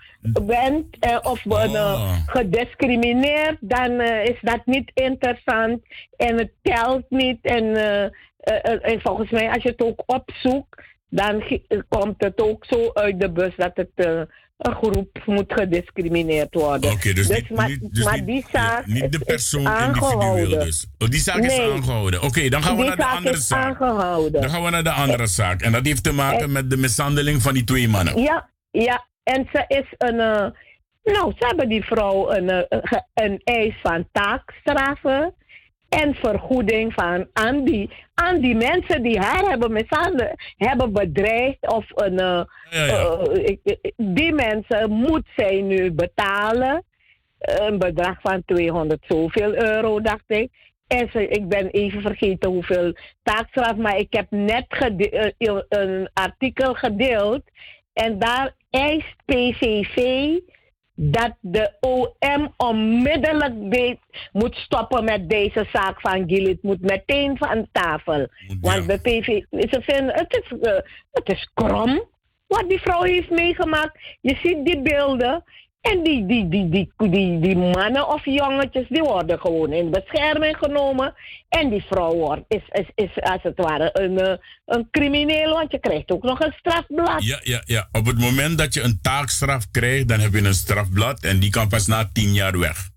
[0.43, 2.17] bent eh, of Oh.
[2.25, 5.81] gediscrimineerd, dan eh, is dat niet interessant
[6.17, 7.39] en het telt niet.
[7.41, 11.43] En, eh, en volgens mij, als je het ook opzoekt, dan
[11.89, 14.27] komt het ook zo uit de bus dat het
[14.57, 16.91] een groep moet gediscrimineerd worden.
[16.91, 19.81] Oké, dus, niet, maar, niet, dus maar niet, die ja, zaak niet de is- persoon
[19.87, 20.87] individueel dus.
[20.97, 22.21] Oh, die zaak is aangehouden.
[22.21, 23.65] Oké, dan gaan we Die naar de andere is zaak.
[23.81, 24.41] aangehouden.
[24.41, 25.61] Dan gaan we naar de andere zaak.
[25.61, 28.21] En dat heeft te maken met de mishandeling van die twee mannen.
[28.21, 29.07] Ja, ja.
[29.23, 30.19] En ze is een.
[30.19, 30.45] eh,
[31.13, 35.33] nou, ze hebben die vrouw een, eh, ge- een eis van taakstraffen.
[36.01, 41.57] En vergoeding van aan die, aan die mensen die haar hebben mishandeld, hebben bedreigd.
[41.67, 43.17] Of een, eh, Ja, ja.
[43.63, 46.83] eh, die mensen moet zij nu betalen.
[47.39, 50.49] Een bedrag van 200 zoveel euro, dacht ik.
[50.87, 56.09] En ze, ik ben even vergeten hoeveel taakstraf, maar ik heb net gede- eh, een
[56.13, 57.41] artikel gedeeld.
[57.93, 59.95] En daar eist PVV
[60.95, 63.97] dat de OM onmiddellijk de-
[64.31, 66.63] moet stoppen met deze zaak van Gilit.
[66.63, 68.27] Moet meteen van tafel.
[68.61, 70.73] Want de PVV, ze vinden, het is, eh,
[71.11, 72.03] het is krom
[72.47, 73.99] wat die vrouw heeft meegemaakt.
[74.21, 75.43] Je ziet die beelden.
[75.91, 80.57] En die, die, die, die, die, die mannen of jongetjes, die worden gewoon in bescherming
[80.57, 81.13] genomen.
[81.49, 84.33] En die vrouw wordt, is, is, is als het ware een, eh,
[84.65, 87.23] een crimineel, want je krijgt ook nog een strafblad.
[87.23, 87.87] Ja, ja, ja.
[87.91, 91.49] Op het moment dat je een taakstraf krijgt, dan heb je een strafblad en die
[91.49, 92.89] kan pas na tien jaar weg.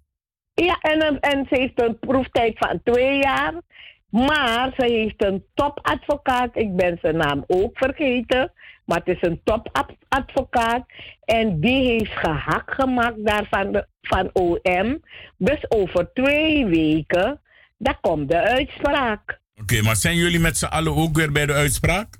[0.54, 3.54] Ja, en, een- en ze heeft een proeftijd van twee jaar.
[4.10, 6.50] Maar ze heeft een topadvocaat.
[6.56, 8.52] Ik ben zijn naam ook vergeten.
[8.86, 10.86] Maar het is een topadvocaat.
[11.24, 15.02] En die heeft gehakt gemaakt daar van, de, van OM.
[15.36, 17.40] Dus over twee weken,
[17.78, 19.40] daar komt de uitspraak.
[19.60, 22.18] Oké, maar zijn jullie met z'n allen ook weer bij de uitspraak?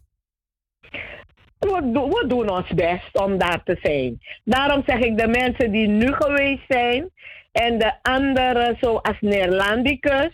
[1.59, 4.21] We, do- we doen ons best om daar te zijn.
[4.45, 7.11] Daarom zeg ik de mensen die nu geweest zijn
[7.53, 10.33] en de anderen zoals Neerlandicus.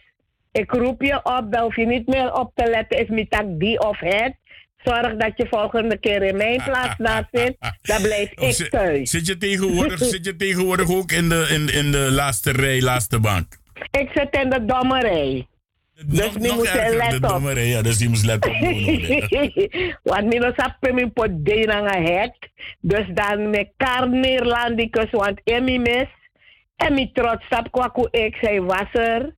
[0.53, 3.81] Ik roep je op, daar hoef je niet meer op te letten, is dat die
[3.81, 4.37] of het.
[4.85, 9.11] Zorg dat je volgende keer in mijn plaats daar zit, dan blijf ik zit, thuis.
[9.11, 13.21] zit, je tegenwoordig, zit je tegenwoordig ook in de, in, in de laatste rij, laatste
[13.21, 13.47] bank?
[13.91, 15.47] Ik zit in de dommerij.
[16.07, 17.31] Dus nog moet je erger, de letten op.
[17.31, 18.59] dommerij, ja, dus die moest letten op.
[20.13, 21.31] Want mino sape mi pot
[21.67, 22.37] na het.
[22.81, 26.09] Dus dan met kar Neerlandicus, want emi mis.
[26.77, 29.35] En mi trots stap kwaku ik, hij was er.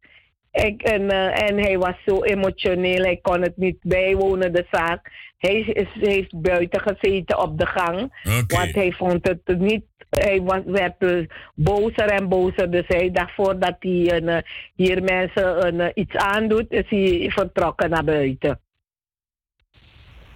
[0.53, 5.11] Ik, en, eh, en hij was zo emotioneel, hij kon het niet bijwonen, de zaak.
[5.47, 8.23] Hij is, heeft buiten gezeten op de gang.
[8.47, 9.85] Want hij vond het niet.
[10.11, 12.71] Hij was, werd dus bozer en bozer.
[12.71, 14.43] Dus hij dacht voordat hij een, eh,
[14.75, 18.61] hier mensen een, eh, iets aandoet, is hij vertrokken naar buiten.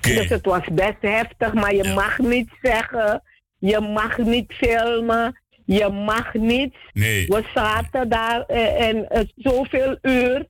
[0.01, 3.23] Dus het was best heftig, maar je mag niet zeggen,
[3.59, 6.75] je mag niet filmen, je mag niet.
[6.93, 7.27] Nee.
[7.27, 10.47] We zaten daar eh, en zoveel uur.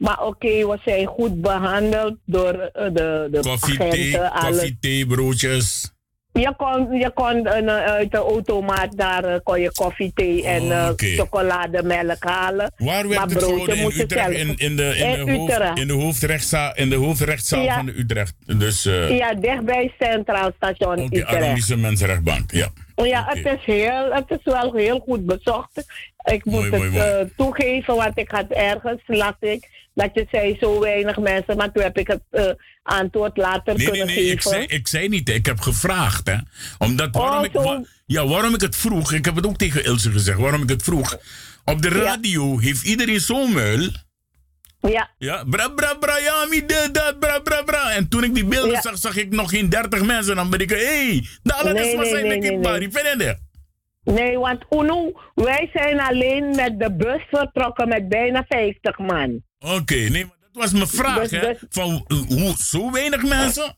[0.00, 5.92] Maar oké, we zijn goed behandeld door eh, de, de Koffie, thee, koffie, thee, broodjes.
[6.32, 10.44] Je kon, je kon eh, eh, uit de automaat daar eh, kon je koffie, thee
[10.46, 11.06] en eh, oké.
[11.06, 12.72] chocolademelk halen.
[12.76, 13.74] Waar werd maar het broodje?
[13.76, 14.30] In Utrecht?
[14.30, 15.78] In, in, de, in, In de, hoofd, Utrecht.
[15.78, 17.74] in, de, hoofdrechtszaal, in de hoofdrechtszaal Ja.
[17.76, 18.34] van de Utrecht.
[18.58, 21.26] Dus, Ja, dichtbij Centraal Station oké, Utrecht.
[21.26, 22.52] Aramese Mensenrechtbank.
[22.52, 22.68] Ja.
[23.06, 23.38] Ja, Oké.
[23.48, 25.84] het, is heel, het is wel heel goed bezocht.
[26.24, 30.26] Ik moet Mooi, het mooi, eh, toegeven, want ik had ergens, las ik, dat je
[30.30, 32.44] zei zo weinig mensen, maar toen heb ik het eh,
[32.82, 34.50] antwoord later Nee, nee, kunnen nee, ik geven.
[34.50, 36.26] zei, ik zei niet, ik heb gevraagd.
[36.26, 36.36] Hè.
[36.78, 37.62] Omdat, waarom, Oh, ik, zo.
[37.62, 40.68] wa- ja, waarom ik het vroeg, ik heb het ook tegen Ilse gezegd, waarom ik
[40.68, 41.16] het vroeg.
[41.64, 43.90] Op de radio heeft iedereen zo'n muil.
[44.80, 47.92] Ja, Ja, bra, bra, bra, ja, dit, dat, bra, bra, bra.
[47.92, 48.80] En toen ik die beelden Ja.
[48.80, 50.36] zag, zag ik nog geen 30 mensen.
[50.36, 52.80] Dan ben ik, hé, hey, Nee, is wat nee, zijn nee, nee, nee.
[52.80, 53.38] Je dat?
[54.14, 59.42] nee, want Uno, wij zijn alleen met de bus vertrokken met bijna 50 man.
[59.58, 61.40] Oké, nee, maar dat was mijn vraag, Dus- hè.
[61.40, 63.74] dus- Van, hoe, zo weinig mensen?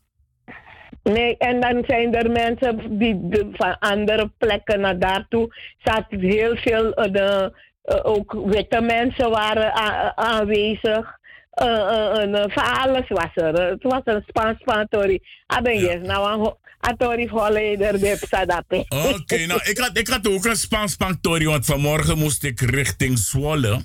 [1.03, 6.55] Nee, en dan zijn er mensen die de- van andere plekken naar daartoe zaten heel
[6.55, 7.53] veel, eh, de,
[7.83, 9.73] eh, ook witte mensen waren
[10.15, 11.21] aanwezig.
[11.51, 13.53] Eh, eh, van alles was er.
[13.53, 15.19] Het was een Spaans pantori.
[15.45, 18.85] Aben yes, nou een atori Holleder de Psadape.
[18.89, 23.17] Oké, nou, ik had, ik had ook een Spaans panctorie, want vanmorgen moest ik richting
[23.17, 23.81] Zwolle.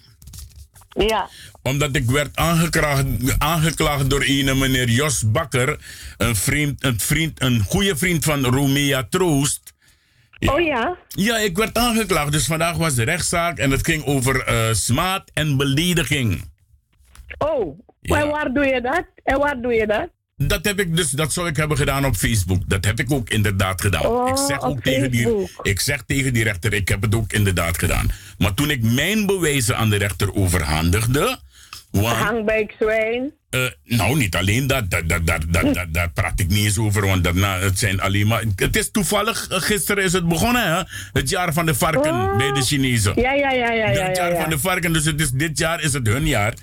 [0.89, 1.29] Ja.
[1.63, 3.05] Omdat ik werd aangeklaagd,
[3.39, 5.79] aangeklaagd door een meneer Jos Bakker,
[6.17, 9.77] een vriend, een vriend, een goede vriend van Romea Troost.
[10.41, 10.97] Oh ja?
[11.09, 15.31] Ja, ik werd aangeklaagd, dus vandaag was de rechtszaak en het ging over eh, smaad
[15.35, 16.51] en belediging.
[17.39, 18.21] Oh, Ja.
[18.21, 19.05] en waar doe je dat?
[19.25, 20.09] En waar doe je dat?
[20.37, 22.69] Dat heb ik dus, dat zou ik hebben gedaan op Facebook.
[22.69, 24.07] Dat heb ik ook inderdaad gedaan.
[24.07, 27.33] Oh, ik, zeg ook tegen die, ik zeg tegen die rechter, ik heb het ook
[27.33, 28.11] inderdaad gedaan.
[28.39, 31.39] Maar toen ik mijn bewijzen aan de rechter overhandigde,
[31.91, 33.33] want, Hangbuikzwijn.
[33.51, 36.79] Eh, nou niet alleen dat, dat, dat, dat, dat, dat- daar praat ik niet eens
[36.79, 40.77] over, want daarna, het zijn alleen maar, het is toevallig, eh, gisteren is het begonnen
[40.77, 40.83] hè,
[41.13, 42.37] het jaar van de varken Oh.
[42.37, 43.21] bij de Chinezen.
[43.21, 44.03] Ja, ja, ja, ja, ja.
[44.07, 44.41] het ja, jaar ja.
[44.41, 46.55] van de varken, dus het is, dit jaar is het hun jaar.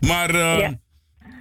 [0.00, 0.78] Maar eh, Ja.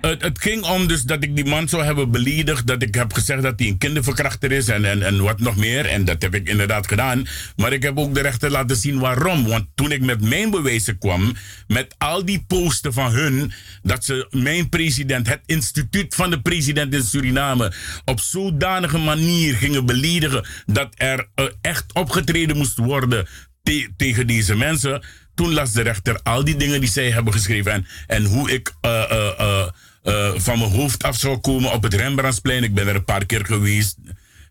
[0.02, 2.68] Het, ging om dus dat ik die man zou hebben beledigd.
[2.68, 5.86] Dat ik heb gezegd dat hij een kinderverkrachter is en, en, en wat nog meer.
[5.86, 7.28] En dat heb ik inderdaad gedaan.
[7.56, 9.48] Maar ik heb ook de rechter laten zien waarom.
[9.48, 11.36] Want toen ik met mijn bewijzen kwam,
[11.68, 16.94] met al die posten van hun, dat ze mijn president, het instituut van de president
[16.94, 17.74] in Suriname,
[18.06, 23.28] op zodanige manier gingen beledigen dat er eh, echt opgetreden moest worden
[23.64, 25.04] te- tegen deze mensen.
[25.36, 27.72] Toen las de rechter al die dingen die zij hebben geschreven.
[27.72, 29.68] En, en hoe ik eh, eh,
[30.04, 32.64] eh, eh, van mijn hoofd af zou komen op het Rembrandtsplein.
[32.64, 33.98] Ik ben er een paar keer geweest.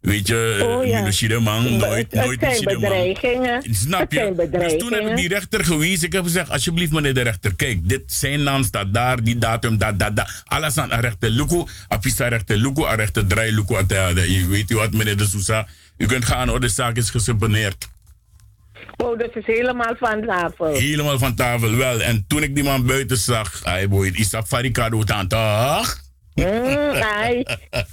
[0.01, 1.11] Weet je, Oh, ja.
[1.11, 3.63] Shideman, nooit, het, nooit zijn bedreigingen.
[3.71, 4.49] Snap je?
[4.51, 6.07] Dus toen heb ik die rechter gewezen.
[6.07, 9.79] Ik heb gezegd, alsjeblieft meneer de rechter, kijk, dit, zijn naam staat daar, die datum,
[9.79, 10.43] dat, dat, dat.
[10.45, 13.85] Alles aan de rechter Luko, apisa rechter Luko, rechter draai Luko.
[13.89, 17.89] Je weet u wat meneer de Sousa, u kunt gaan hoor, de zaak is gesubponeerd.
[18.97, 20.75] Oh, dat is helemaal van tafel.
[20.75, 22.01] Helemaal van tafel, wel.
[22.01, 26.10] En toen ik die man buiten zag, hij boy, Isap Farikado aan toch?
[26.35, 26.47] Mm,
[27.03, 27.45] ai.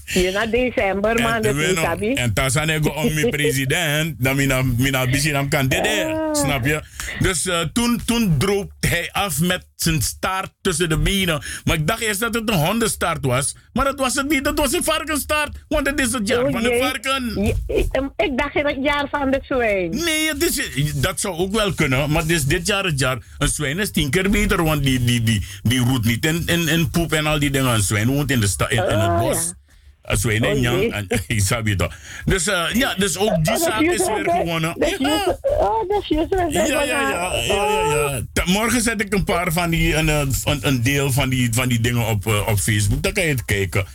[0.06, 1.42] Hier naar december, man.
[1.42, 2.14] Dat is sabi.
[2.14, 4.36] En daar zijn ik om mijn president, dan
[4.78, 6.82] mina bisi nam kan dede, snap je?
[7.20, 11.42] Dus eh, toen, toen droop hij af met zijn staart tussen de benen.
[11.64, 13.56] Maar ik dacht eerst dat het een hondenstaart was.
[13.74, 15.66] Maar dat was het niet, dat was een varkenstaart.
[15.68, 17.44] Want het is het jaar Oh, van de varken.
[17.44, 19.90] Ja, ik, dacht in het jaar van de zwijn.
[19.90, 22.10] Nee, het is, dat zou ook wel kunnen.
[22.10, 23.18] Maar het is dit jaar het jaar.
[23.38, 26.68] Een zwijn is tien keer beter, want die, die, die, die roet niet in, in,
[26.68, 27.74] in poep en al die dingen.
[27.74, 29.36] Een zwijn woont in, de sta, in, in het Oh, bos.
[29.46, 29.56] ja.
[30.02, 31.08] Een zwijn Oh, en
[31.42, 31.94] snap je toch.
[32.26, 34.76] Dus eh, ja, dus ook die Oh, zaak is weer gewonnen.
[35.00, 35.38] Ja.
[35.60, 36.50] Oh, dat is wel.
[36.50, 38.44] Ja, ja, ja, ja, ja, ja.
[38.46, 41.68] Morgen zet ik een paar van die, een, eh, een, een deel van die, van
[41.68, 43.04] die dingen op, eh, op Facebook.
[43.04, 43.86] Dan kan je het kijken.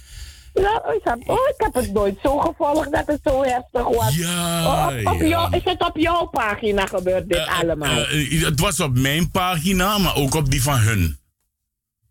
[0.55, 4.14] Ja, ik heb, oh, ik heb het nooit zo gevolgd dat het zo heftig was.
[4.16, 5.26] Ja, Oh, op, op ja.
[5.26, 7.89] jou, is het op jouw pagina gebeurd, dit Eh, allemaal?
[8.05, 11.18] eh, eh, het was op mijn pagina, maar ook op die van hun.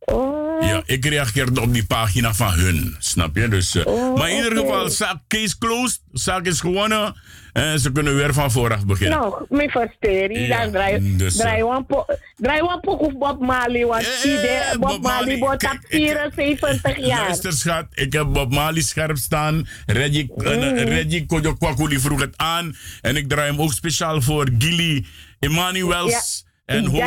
[0.06, 3.48] Oh, Ja, ik reageerde op die pagina van hun, snap je?
[3.48, 7.16] Dus, eh, Oh, maar in ieder geval, zaak case closed, zaak is gewonnen.
[7.54, 9.20] En ze kunnen weer van vooraf beginnen.
[9.20, 11.66] nou, mijn verstering, Ja, dan draai dus, draai eh.
[11.66, 15.02] one po- draai one poek of Bob Marley, want Eh, die eh, de- Bob, Bob
[15.02, 17.24] Marley wordt op ik- 74 jaar.
[17.26, 19.68] Luister schat, ik heb Bob Marley scherp staan.
[19.86, 20.46] Reggie, Mm.
[20.46, 22.76] eh, Reggie Kojo Kwaku die vroeg het aan.
[23.02, 25.06] En ik draai hem ook speciaal voor Gilly
[25.40, 26.46] Emmanuels.
[26.66, 27.02] En die.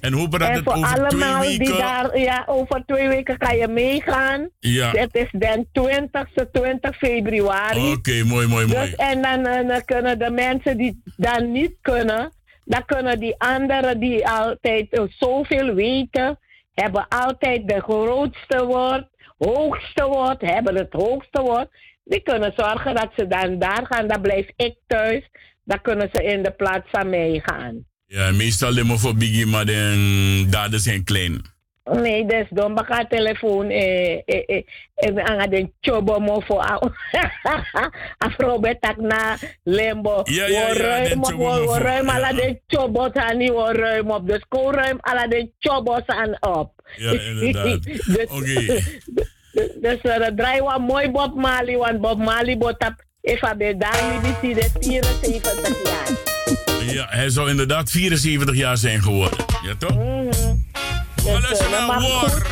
[0.00, 3.38] En hopen dat En het voor over twee allemaal die daar, ja, over twee weken
[3.38, 4.48] kan je meegaan.
[4.58, 4.90] Ja.
[4.90, 7.92] Het is den 20ste, 20 februari.
[7.92, 8.66] Oké, mooi, mooi, mooi.
[8.66, 12.32] Dus, en dan, eh, dan kunnen de mensen die dan niet kunnen,
[12.64, 16.38] dan kunnen die anderen die altijd eh, zoveel weten,
[16.74, 21.68] hebben altijd de grootste woord, hoogste woord, hebben het hoogste woord.
[22.04, 24.08] die kunnen zorgen dat ze dan daar gaan.
[24.08, 25.30] Dan blijf ik thuis.
[25.64, 27.84] Dan kunnen ze in de plaats van mij gaan.
[28.10, 31.42] Ja, meestal de voor biggie, maar de daden zijn klein.
[31.84, 34.62] Nee, dus dan baka telefoon eh eh eh
[34.94, 36.78] eh anga den chobo mo fo a
[38.26, 43.10] afro betak na lembo Ja, ja, ja, den op chobo mo ruim ala den chobo
[43.10, 47.82] tani wo ruim op dus ko ruim ala den chobo aan op Ja, inderdaad.
[48.16, 48.82] dus, Oké.
[49.84, 54.54] dus uh, draai wat mooi Bob Marley want Bob Marley botap Eva Bedani die zie
[54.54, 56.39] de 74 jaar
[56.86, 59.38] Ja, hij zou inderdaad 74 jaar zijn geworden.
[59.62, 59.96] Ja, toch?
[59.96, 62.46] Maar luister eh, naar War.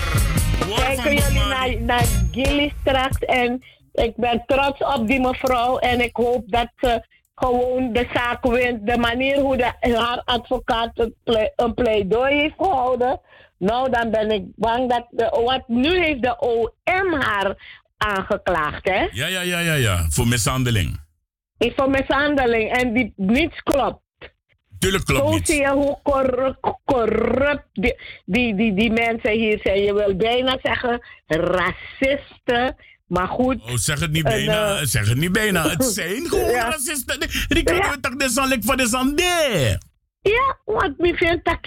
[0.76, 3.62] Kijken jullie naar, naar Gilly straks en
[3.92, 8.86] ik ben trots op die mevrouw en ik hoop dat ze gewoon de zaak wint.
[8.86, 10.92] De manier hoe de, haar advocaat
[11.24, 13.20] ple- een pleidooi heeft gehouden.
[13.58, 15.06] Nou, dan ben ik bang dat...
[15.10, 17.54] De, wat nu heeft de OM haar
[17.96, 19.06] aangeklaagd, hè?
[19.10, 20.04] Ja, ja, ja, ja, ja.
[20.08, 21.00] Voor mishandeling.
[21.58, 24.00] Is voor mishandeling en die niets klopt.
[24.78, 25.46] Tuurlijk klopt Zo niet.
[25.46, 29.82] zie je hoe corrupt, corrupt die, die, die, die mensen hier zijn.
[29.82, 32.76] Je wil bijna zeggen racisten.
[33.06, 33.62] Maar goed.
[33.62, 34.76] Oh, zeg het niet En, bijna.
[34.78, 35.68] eh, zeg het niet bijna.
[35.68, 36.70] Het zijn gewoon Ja.
[36.70, 37.16] racisten.
[37.48, 37.96] Ricardo, ja.
[38.00, 38.28] toch de
[38.64, 39.80] van de zande.
[40.20, 41.58] Ja, want ik vind dat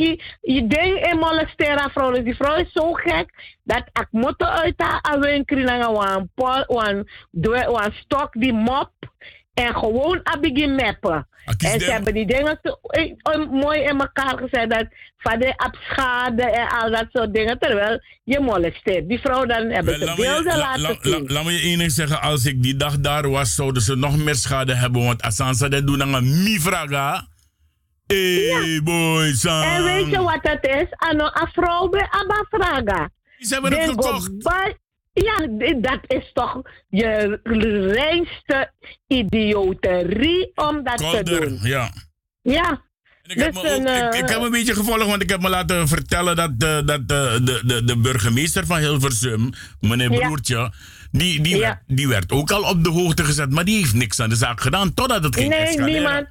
[0.41, 2.11] je ding in molesteren vrouw.
[2.23, 4.99] Die vrouw is zo gek dat ik moet uit haar
[6.35, 7.09] pol, een
[7.41, 8.91] dwe- een stok die mop
[9.53, 11.27] en gewoon aan begin mappen.
[11.57, 14.85] En ze hebben die dingen zo, eh, mooi in elkaar gezet dat
[15.17, 15.53] van de
[15.89, 17.59] schade en al dat soort dingen.
[17.59, 19.07] Terwijl je molesteert.
[19.09, 21.11] Die vrouw dan hebben ze beelden la- laten la- zien.
[21.27, 22.21] la- Laat me je één ding zeggen.
[22.21, 25.03] Als ik die dag daar was, zouden ze nog meer schade hebben.
[25.05, 27.27] Want Asansa dat doen dan een mi-vraga.
[28.05, 29.61] Hey, boy, Sam.
[29.61, 30.85] En weet je wat het is?
[30.97, 33.09] Ano, een vrouw bij Abba Fraga.
[33.37, 34.29] Ze hebben het gekocht.
[35.13, 35.47] Ja,
[35.81, 37.39] dat is toch je
[37.93, 38.71] reinste
[39.07, 41.59] idioterie om dat te doen.
[41.61, 41.89] ja.
[42.41, 42.81] Ja.
[43.23, 45.29] Ik heb, Dus me ook- een, eh, ik, ik heb een beetje gevolgd, want ik
[45.29, 49.49] heb me laten vertellen dat de, dat de, de, de, de burgemeester van Hilversum,
[49.79, 50.19] meneer Ja.
[50.27, 50.71] Broertje,
[51.11, 51.59] die, die, Ja.
[51.59, 54.35] werd, die werd ook al op de hoogte gezet, maar die heeft niks aan de
[54.35, 55.93] zaak gedaan totdat het ging Nee, escaleren.
[56.01, 56.27] niemand.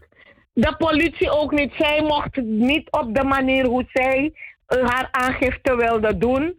[0.53, 1.73] De politie ook niet.
[1.79, 4.33] Zij mocht niet op de manier hoe zij
[4.67, 6.55] eh, haar aangifte wilde doen.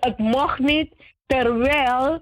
[0.00, 0.94] Het mocht niet,
[1.32, 2.20] terwijl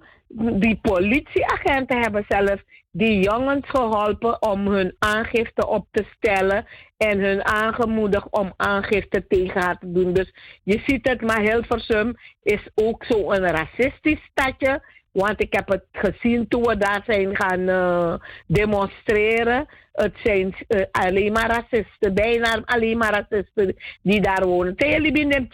[0.59, 7.45] die politieagenten hebben zelf die jongens geholpen om hun aangifte op te stellen en hun
[7.45, 10.13] aangemoedigd om aangifte tegen haar te doen.
[10.13, 14.83] Dus je ziet het, maar Hilversum is ook zo'n racistisch stadje.
[15.13, 18.15] Want ik heb het gezien toen we daar zijn gaan eh,
[18.47, 19.67] demonstreren.
[20.03, 20.55] Het zijn
[20.91, 24.77] alleen maar racisten, bijna alleen maar racisten die daar wonen.
[24.77, 25.49] Tegen jullie binnen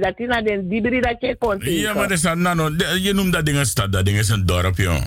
[0.00, 3.12] dat is naar de dibri dat je kon Ja, maar er staat, nou, nou, je
[3.12, 5.04] noemt dat ding een stad, dat ding is een dorp, joh.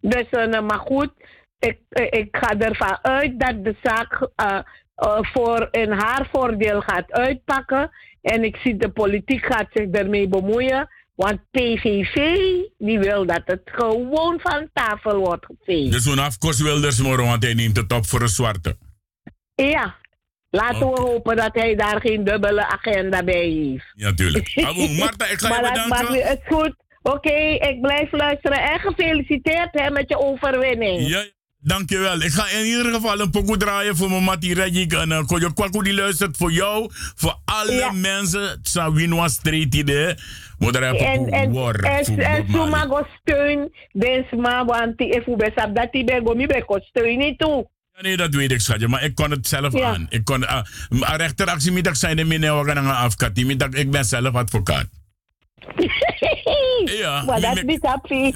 [0.00, 1.10] Dus, maar goed,
[1.58, 1.78] ik,
[2.10, 4.58] ik ga ervan uit dat de zaak eh,
[5.20, 7.90] voor in haar voordeel gaat uitpakken.
[8.22, 10.88] En ik zie de politiek gaat zich ermee bemoeien.
[11.20, 12.14] Want PVV
[12.78, 15.92] die wil dat het gewoon van tafel wordt geveegd.
[15.92, 18.76] Dus zo'n afkost Wilders morgen, want hij neemt het op voor een zwarte.
[19.54, 19.94] Ja,
[20.50, 23.84] laten we hopen dat hij daar geen dubbele agenda bij heeft.
[23.94, 24.52] Ja, tuurlijk.
[24.68, 26.12] Abu, Marta, ik ga je maar dat bedanken.
[26.12, 26.74] niet- het goed.
[27.02, 27.34] Oké,
[27.70, 28.58] ik blijf luisteren.
[28.62, 31.08] En gefeliciteerd hè, met je overwinning.
[31.08, 31.24] Ja,
[31.58, 32.20] dankjewel.
[32.20, 34.96] Ik ga in ieder geval een pokoe draaien voor mijn Mattie Reggie.
[34.98, 36.90] En uh, Kojo Kwaku die luistert voor jou.
[36.92, 37.92] Voor alle Ja.
[37.92, 38.58] mensen.
[38.62, 39.72] Sawinwa Street
[40.60, 41.52] En, en,
[42.18, 47.18] en, suma go steun, densma, want die efu besap dat die bego mi beko steun
[47.18, 47.68] niet toe.
[47.94, 48.88] Ja, nee, dat weet ik, schatje.
[48.88, 49.92] Maar ik kon het zelf Ja.
[49.92, 50.06] aan.
[50.08, 50.62] Ik kon, uh,
[51.16, 53.36] rechteractie middag zijn de meneer we gaan afkat.
[53.36, 54.86] Middag, ik ben zelf advocaat.
[56.84, 58.34] Ja, maar dat is op is.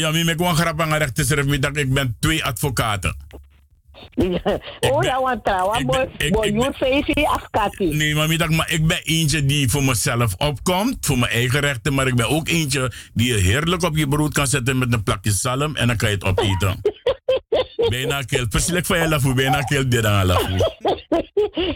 [0.00, 1.72] Ja, ik gewoon grap aan rechter middag.
[1.72, 3.16] Ik ben twee advocaten.
[4.80, 7.94] Oh ja, want trouwens, boy, boy, you face afkati.
[7.94, 11.94] Nee, maar middag, maar ik ben eentje die voor mezelf opkomt, voor mijn eigen rechten,
[11.94, 15.02] maar ik ben ook eentje die je heerlijk op je brood kan zetten met een
[15.02, 16.80] plakje zalm en dan kan je het opeten.
[17.88, 18.46] bijna keel.
[18.48, 20.76] Versielijk van je lafoe, bijna keel dit aan lafoe.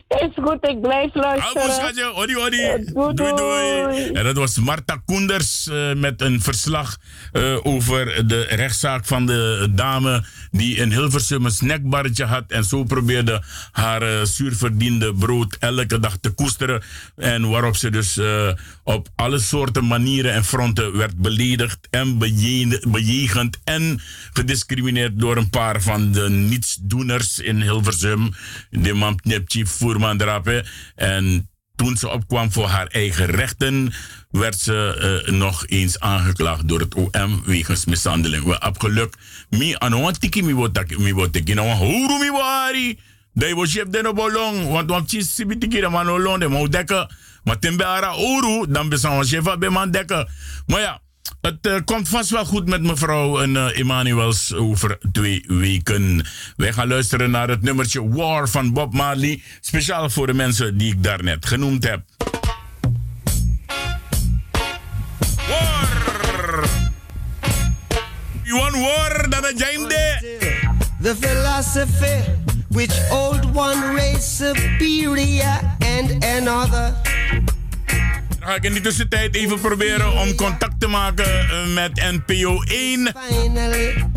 [0.08, 1.60] Is goed, ik blijf luisteren.
[1.62, 2.56] Hou schatje, odi odi.
[2.56, 3.82] Doei, Doei doei.
[3.82, 4.12] doei.
[4.12, 6.96] En dat was Marta Koenders eh, met een verslag
[7.32, 12.84] eh, over de rechtszaak van de dame die in Hilversum een snackbarretje had en zo
[12.84, 13.42] probeerde
[13.72, 16.82] haar eh, zuurverdiende brood elke dag te koesteren.
[17.16, 22.82] En waarop ze dus eh, op alle soorten manieren en fronten werd beledigd en beje-
[22.88, 24.00] bejegend en
[24.32, 28.30] gediscrimineerd door een paar van de nietsdoeners in Hilversum.
[28.70, 30.64] De man Nepchi Voerman Drape.
[30.94, 33.92] En toen ze opkwam voor haar eigen rechten,
[34.30, 38.44] werd ze uh, nog eens aangeklaagd door het OM wegens mishandeling.
[38.44, 39.14] We abgeluk.
[39.52, 42.98] Mi ano tiki mi wot mi wot tiki na huru mi wari.
[43.34, 46.68] Dai wo chef den bolong want want chis sibi tiki na mano long de mo
[46.68, 47.06] dekken.
[47.44, 50.28] Maar tembe ara uru dan besan chef be man dekken.
[50.66, 51.00] Maar ja,
[51.40, 56.26] het uh, komt vast wel goed met mevrouw en uh, over twee weken.
[56.56, 59.42] Wij gaan luisteren naar het nummertje War van Bob Marley.
[59.60, 62.02] Speciaal voor de mensen die ik daarnet genoemd heb.
[68.52, 69.28] Want war?
[69.28, 69.56] Dat is
[71.00, 72.22] The philosophy
[72.68, 76.94] which old one race superior and another
[78.38, 82.62] Dan ga ik in die tussentijd even proberen om contact te maken eh, met NPO
[82.62, 83.10] 1.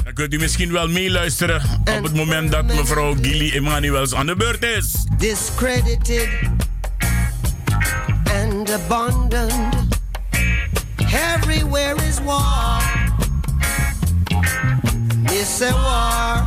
[0.03, 1.61] Dan kunt u misschien wel meeluisteren
[1.97, 5.05] op het moment dat mevrouw Gilly Emanuels aan de beurt is.
[5.17, 6.29] Discredited
[8.43, 9.73] and abandoned.
[10.97, 13.04] Everywhere is war.
[15.47, 16.41] It's a war.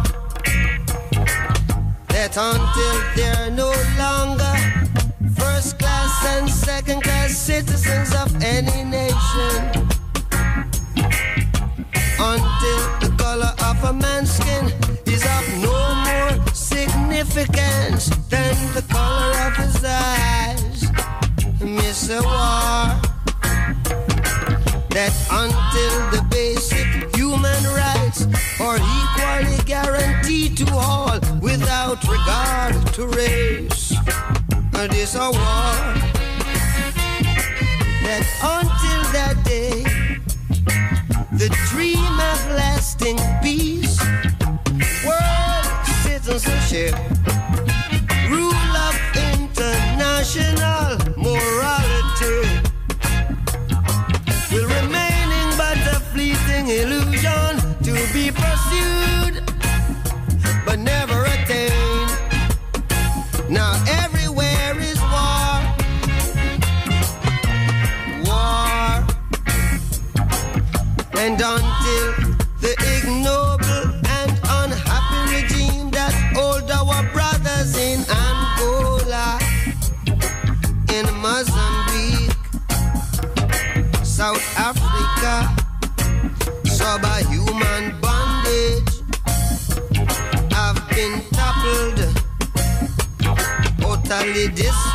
[2.08, 4.54] That until they're no longer
[5.38, 9.58] first class and second class citizens of any nation.
[12.18, 14.64] Until the color of a man's skin
[15.06, 15.78] is of no
[16.08, 20.90] more significance than the color of his eyes.
[21.62, 22.98] Miss a war
[24.90, 27.97] that until the basic human rights
[28.58, 33.94] are equally guaranteed to all without regard to race.
[34.90, 35.74] This a war
[38.04, 39.82] that until that day
[41.32, 43.98] the dream of lasting peace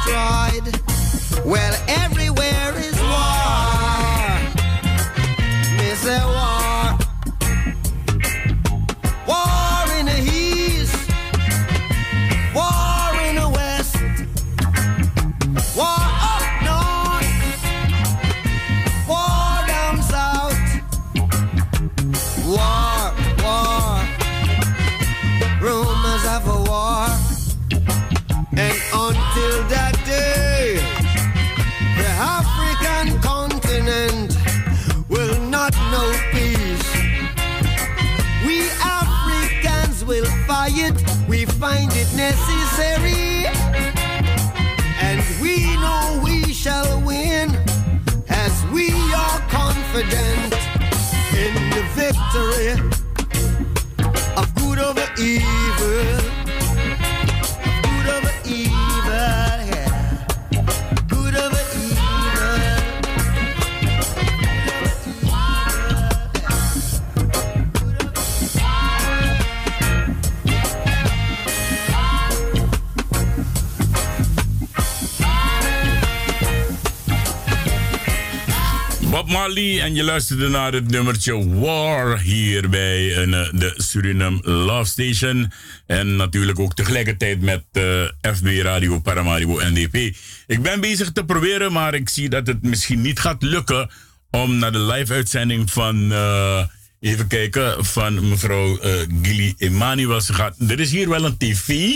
[0.05, 0.62] pride
[80.13, 85.51] luisterde naar het nummertje War hier bij eh, de Suriname Love Station.
[85.85, 87.83] En natuurlijk ook tegelijkertijd met uh,
[88.35, 90.15] FB Radio Paramaribo NDP.
[90.47, 93.89] Ik ben bezig te proberen, maar ik zie dat het misschien niet gaat lukken
[94.29, 96.63] om naar de live uitzending van, eh,
[96.99, 98.91] even kijken, van mevrouw uh,
[99.21, 100.53] Gilly Emanuel te gaan.
[100.67, 101.95] Er is hier wel een tv.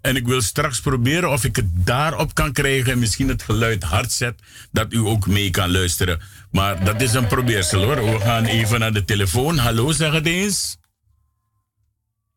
[0.00, 3.82] En ik wil straks proberen of ik het daarop kan krijgen en misschien het geluid
[3.82, 4.34] hard zet,
[4.72, 6.20] dat u ook mee kan luisteren.
[6.52, 8.04] Maar dat is een probeersel hoor.
[8.04, 9.58] We gaan even naar de telefoon.
[9.58, 10.76] Hallo, zeg het eens.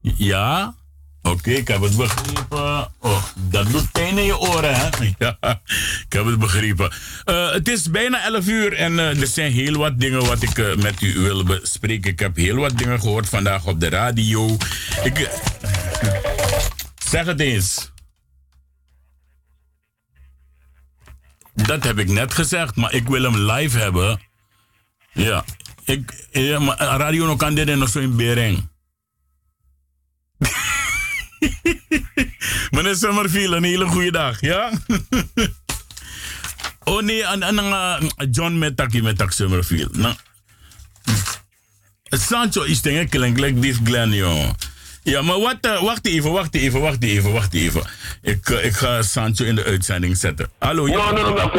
[0.02, 0.76] Ja?
[1.22, 2.92] Oké, ik heb het begrepen.
[3.00, 4.90] Oh, dat doet pijn in je oren, hè?
[5.18, 5.38] Ja,
[6.06, 6.92] ik heb het begrepen.
[7.26, 10.58] Uh, het is bijna 11 uur en uh, er zijn heel wat dingen wat ik
[10.58, 12.12] uh, met u wil bespreken.
[12.12, 14.58] Ik heb heel wat dingen gehoord vandaag op de radio.
[15.04, 15.30] Ik,
[17.12, 17.94] zeg het eens.
[21.56, 24.22] Dat heb ik net gezegd, maar ik wil hem live hebben.
[25.12, 25.46] Ja,
[25.86, 26.28] ik,
[26.60, 28.70] maar radio nog kan dit en nog zo in Bering.
[32.72, 34.72] Meneer Summerfield, een hele goede dag, ja?
[36.84, 38.02] oh nee, en, en, uh,
[38.32, 39.98] John Metaki Metak Summerfield.
[39.98, 40.16] Nou,
[42.04, 44.50] Sancho is denk ik like this Glenn, joh.
[45.06, 47.82] Ja, maar wat, uh, wacht even, wacht even, wacht even, wacht even.
[48.22, 50.50] Ik, uh, ik ga Sancho in de uitzending zetten.
[50.60, 51.12] Hallo, ja.
[51.12, 51.52] No, no, no, no.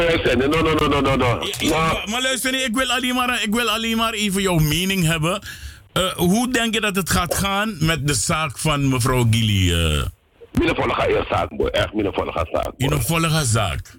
[0.47, 1.47] No, no, no, no, no, no.
[1.59, 5.41] Ja, maar, luister, ik wil, alleen maar, ik wil alleen maar even jouw mening hebben.
[5.93, 9.71] Uh, hoe denk je dat het gaat gaan met de zaak van mevrouw Gilly?
[9.71, 10.03] Uh?
[10.61, 11.67] Eerst zaak, boy.
[11.67, 12.73] Echt, mijn volgende zaak.
[12.77, 13.97] In volgende zaak?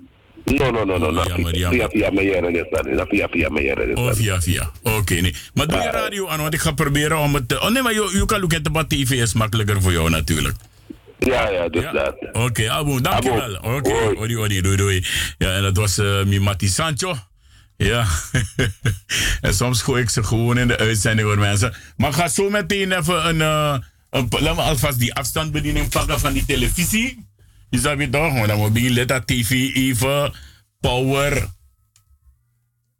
[0.48, 1.10] No, no, no, no.
[1.10, 1.22] no.
[1.24, 1.78] Jammer, jammer.
[1.78, 2.66] Via, via mijn jaren
[3.08, 4.70] Via, via mijn jaren Oh, via, via.
[4.82, 5.34] Oké, okay, nee.
[5.54, 7.60] Maar doe je radio aan, want ik ga proberen om het...
[7.60, 10.56] Oh nee, maar je, kan ook het op tv is makkelijker voor jou natuurlijk.
[11.18, 11.92] Ja, ja, dus ja.
[11.92, 12.16] dat.
[12.32, 13.54] Oké, okay, Abu, dankjewel.
[13.54, 15.04] Oké, okay, odi, odi, doei, doei.
[15.38, 17.16] Ja, en dat was uh, Mimati Sancho.
[17.76, 18.06] Ja,
[19.40, 21.74] en soms gooi ik ze gewoon in de uitzending voor mensen.
[21.96, 23.78] Maar ga zo meteen even een, uh,
[24.10, 27.27] een, Laat me alvast die afstandsbediening pakken van die televisie.
[27.70, 30.34] Je zou toch, dan moet je let TV even
[30.80, 31.48] power.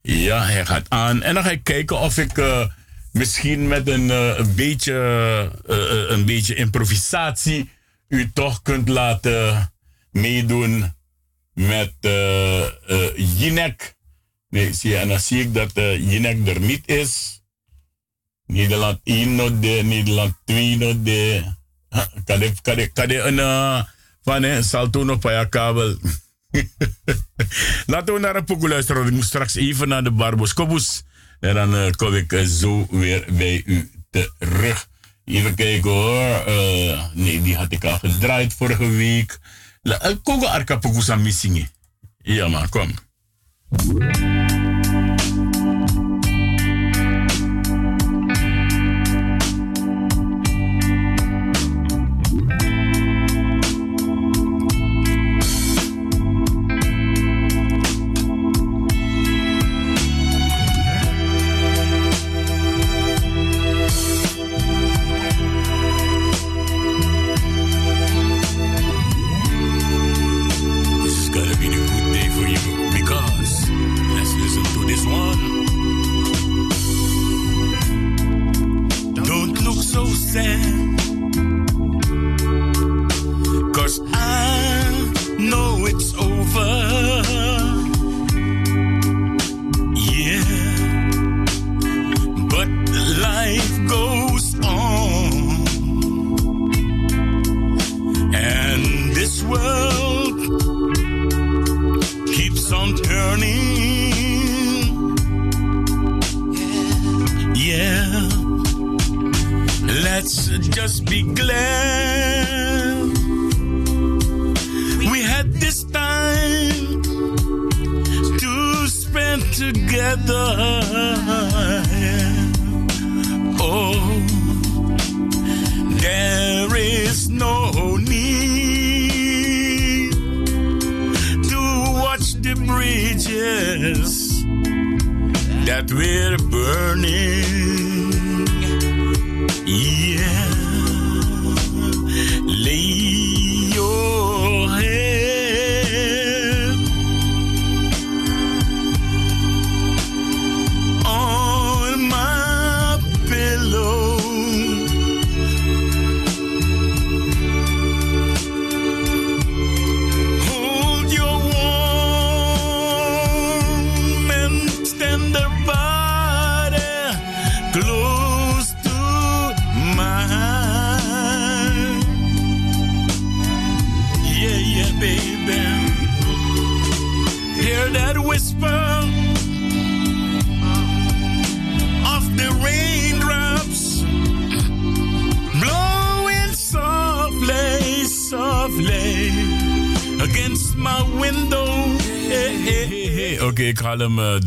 [0.03, 1.23] Ja, hij gaat aan.
[1.23, 2.67] En dan ga ik kijken of ik uh,
[3.13, 4.93] misschien met een, uh, een, beetje,
[5.69, 7.71] uh, een beetje improvisatie
[8.09, 9.73] u toch kunt laten
[10.11, 10.95] meedoen
[11.53, 11.95] met
[13.17, 13.97] Jinek.
[14.49, 17.43] Nee, zie je, en dan zie ik dat Jinek er niet is.
[18.47, 21.43] Nederland 1 nog de, Nederland 2 nog de.
[22.25, 22.43] Kan
[22.79, 23.39] ik een
[24.29, 25.97] van een salto nog bij kabel.
[27.87, 29.07] Laten we naar een pokoe luisteren.
[29.07, 31.03] Ik moet straks even naar de Barbos Kobus.
[31.41, 34.89] En dan uh, kom ik uh, zo weer bij u terug.
[35.25, 36.45] Even kijken hoor.
[36.49, 39.39] Uh, nee, die had ik al gedraaid vorige week.
[40.23, 41.69] Kogo arka pokoe aan missingen.
[42.19, 42.95] Ja maar, kom.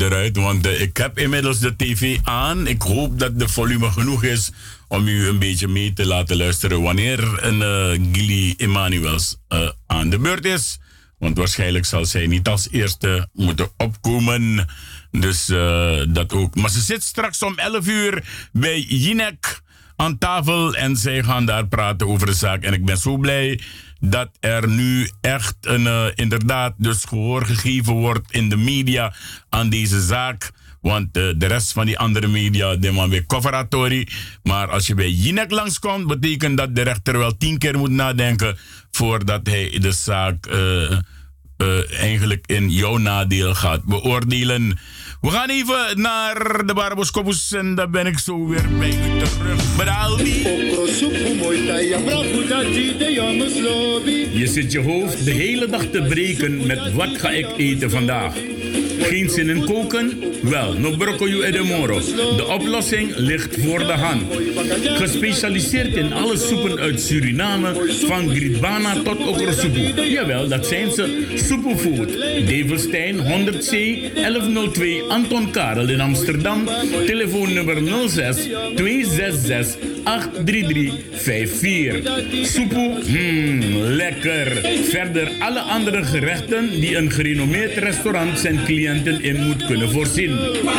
[0.02, 2.66] Eruit, want uh, ik heb inmiddels de tv aan.
[2.66, 4.50] Ik hoop dat de volume genoeg is
[4.88, 10.10] om u een beetje mee te laten luisteren wanneer een uh, Gilly Emanuels uh, aan
[10.10, 10.78] de beurt is.
[11.22, 14.66] Want waarschijnlijk zal zij niet als eerste moeten opkomen.
[15.10, 15.46] Dus
[16.08, 16.54] dat ook.
[16.54, 19.62] Maar ze zit straks om 11 uur bij Jinek
[19.96, 22.62] aan tafel en zij gaan daar praten over de zaak.
[22.62, 23.60] En ik ben zo blij
[24.00, 29.14] dat er nu echt een, eh, inderdaad dus gehoor gegeven wordt in de media
[29.48, 30.50] aan deze zaak.
[30.80, 34.08] Want eh, de rest van die andere media, die man weer coveratory.
[34.42, 38.58] Maar als je bij Jinek langskomt, betekent dat de rechter wel tien keer moet nadenken
[38.96, 40.92] voordat hij de zaak eh,
[41.56, 44.78] eh, eigenlijk in jouw nadeel gaat beoordelen.
[45.22, 49.76] We gaan even naar de Barboskopus en daar ben ik zo weer bij u terug.
[49.76, 50.42] Braldi.
[54.32, 58.34] Je zit je hoofd de hele dag te breken met wat ga ik eten vandaag.
[59.00, 60.22] Geen zin in koken?
[60.42, 61.98] Wel, no broccoli e de moro.
[62.36, 64.22] De oplossing ligt voor de hand.
[64.84, 70.10] Gespecialiseerd in alle soepen uit Suriname, van gridbana tot okrosoepoe.
[70.10, 71.26] Jawel, dat zijn ze.
[71.34, 72.08] Soepoefood.
[72.46, 73.70] Develstein 100C
[74.14, 76.64] 1102 Anton Karel in Amsterdam.
[77.06, 82.46] Telefoonnummer 06 266 83354.
[82.46, 84.46] Soepoe, mmm, lekker.
[84.88, 90.38] Verder alle andere gerechten die een gerenommeerd restaurant zijn cliënten in moet kunnen voorzien.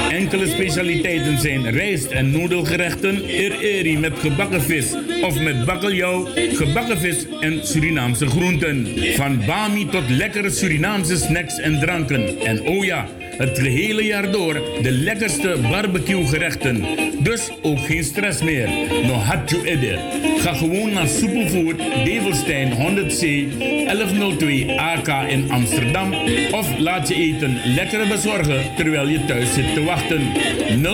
[0.10, 3.24] Enkele specialiteiten zijn rijst- en noedelgerechten,
[3.62, 8.88] eri met gebakken vis of met bakkeljauw, gebakken vis en Surinaamse groenten.
[9.16, 12.40] Van bami tot lekkere Surinaamse snacks en dranken.
[12.40, 13.08] En oh ja,
[13.38, 16.86] het gehele jaar door de lekkerste barbecue gerechten.
[17.20, 18.70] Dus ook geen stress meer.
[19.06, 19.98] No hatju edde.
[20.38, 23.20] Ga gewoon naar Superfood Develstein 100C
[23.58, 26.14] 1102 AK in Amsterdam.
[26.52, 30.22] Of laat je eten lekker bezorgen terwijl je thuis zit te wachten.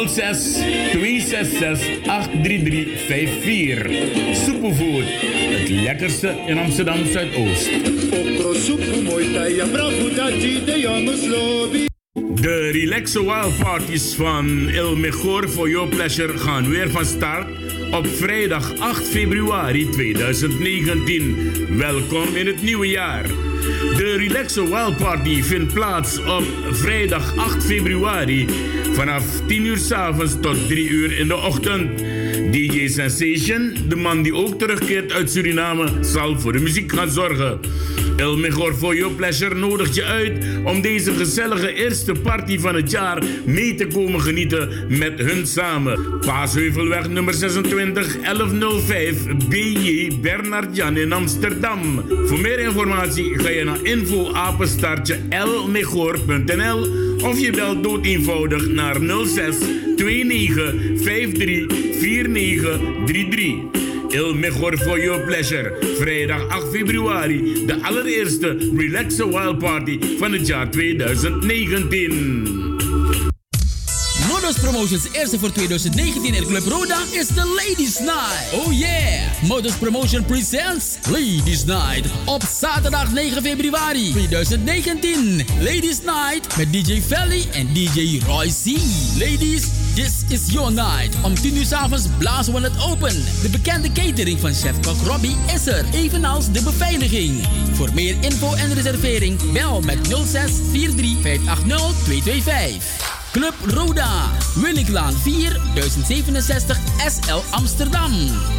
[0.07, 0.57] 06
[0.91, 3.91] 266 83354.
[4.33, 5.03] Superfood.
[5.59, 7.69] Het lekkerste in Amsterdam Zuidoost.
[11.71, 11.88] De
[12.41, 17.47] Relaxo Wild Parties van El Mejor for Your Pleasure gaan weer van start
[17.91, 21.77] op vrijdag 8 februari 2019.
[21.77, 23.27] Welkom in het nieuwe jaar.
[23.97, 28.47] De Relaxo Wild Party vindt plaats op vrijdag 8 februari
[28.93, 31.97] vanaf 10 uur s avonds tot 3 uur in de ochtend.
[32.51, 37.59] DJ Sensation, de man die ook terugkeert uit Suriname, zal voor de muziek gaan zorgen.
[38.19, 42.91] El Mejor for Your Pleasure nodigt je uit om deze gezellige eerste party van het
[42.91, 46.19] jaar mee te komen genieten met hun samen.
[46.19, 49.15] Paasheuvelweg nummer 26 1105
[49.49, 52.03] BJ Bernard Jan in Amsterdam.
[52.25, 56.87] Voor meer informatie ga je naar info apenstaartje lmejor.nl
[57.23, 59.57] of je belt dood eenvoudig naar 06
[59.95, 61.67] 29 53
[62.01, 63.88] 49 33.
[64.11, 65.77] Il Mejor for Your Pleasure.
[65.99, 67.65] Vrijdag 8 februari.
[67.65, 72.67] De allereerste Relaxo Wild Party van het jaar 2019.
[74.41, 78.53] Modus Promotions eerste voor 2019 in Club Roda is de Ladies Night.
[78.53, 79.43] Oh yeah!
[79.47, 85.45] Modus Promotion presents Ladies Night op zaterdag 9 februari 2019.
[85.59, 88.65] Ladies Night met DJ Felly en DJ Roy C.
[89.19, 89.63] Ladies,
[89.99, 91.15] this is your night.
[91.23, 93.13] Om 10 uur s avonds blazen we het open.
[93.41, 97.47] De bekende catering van chef Kok Robbie is er, evenals de beveiliging.
[97.73, 102.83] Voor meer info en reservering bel met 06 43 580 225.
[103.31, 106.77] Club Roda, Williklaan 4, 1067
[107.07, 108.11] SL Amsterdam.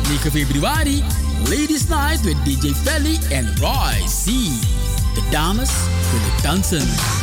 [0.09, 1.03] 9 februari,
[1.43, 4.25] Ladies Night met DJ Felly en Roy C.
[5.15, 5.71] De dames
[6.13, 7.20] willen dansen.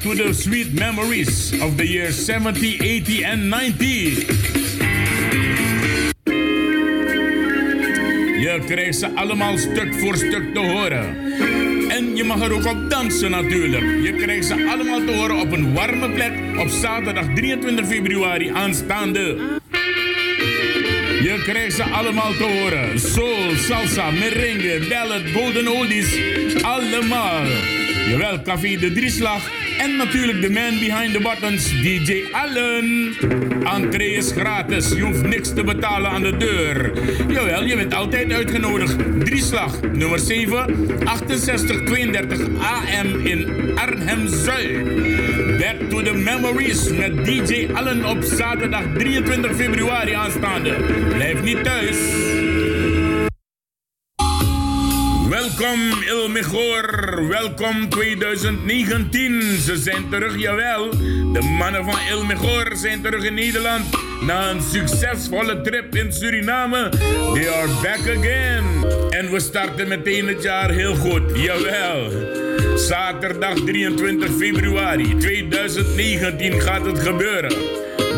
[0.00, 4.26] To the sweet memories of the years 70, 80 and 90.
[8.40, 11.16] Je krijgt ze allemaal stuk voor stuk te horen.
[11.88, 13.84] En je mag er ook op dansen natuurlijk.
[14.02, 19.36] Je krijgt ze allemaal te horen op een warme plek op zaterdag 23 februari aanstaande.
[21.22, 23.00] Je krijgt ze allemaal te horen.
[23.00, 26.16] Soul, salsa, merengue, ballad, golden oldies.
[26.62, 27.44] Allemaal.
[28.08, 29.68] Jawel, Café de Drieslag.
[29.80, 33.14] En natuurlijk de man behind the buttons, DJ Allen.
[33.64, 36.92] Entree is gratis, je hoeft niks te betalen aan de deur.
[37.28, 38.96] Jawel, je bent altijd uitgenodigd.
[39.18, 40.88] Drieslag, nummer 7,
[41.26, 44.84] 6832 AM in Arnhem-Zuid.
[45.58, 50.76] Back to the memories met DJ Allen op zaterdag 23 februari aanstaande.
[51.14, 51.96] Blijf niet thuis.
[55.60, 59.42] Welkom Il Mejor, welkom 2019.
[59.42, 60.90] Ze zijn terug, jawel.
[61.32, 63.84] De mannen van Il Mejor zijn terug in Nederland.
[64.20, 66.88] Na een succesvolle trip in Suriname.
[67.34, 68.64] They are back again.
[69.10, 72.10] En we starten meteen het jaar heel goed, jawel.
[72.76, 77.52] Zaterdag 23 februari 2019 gaat het gebeuren.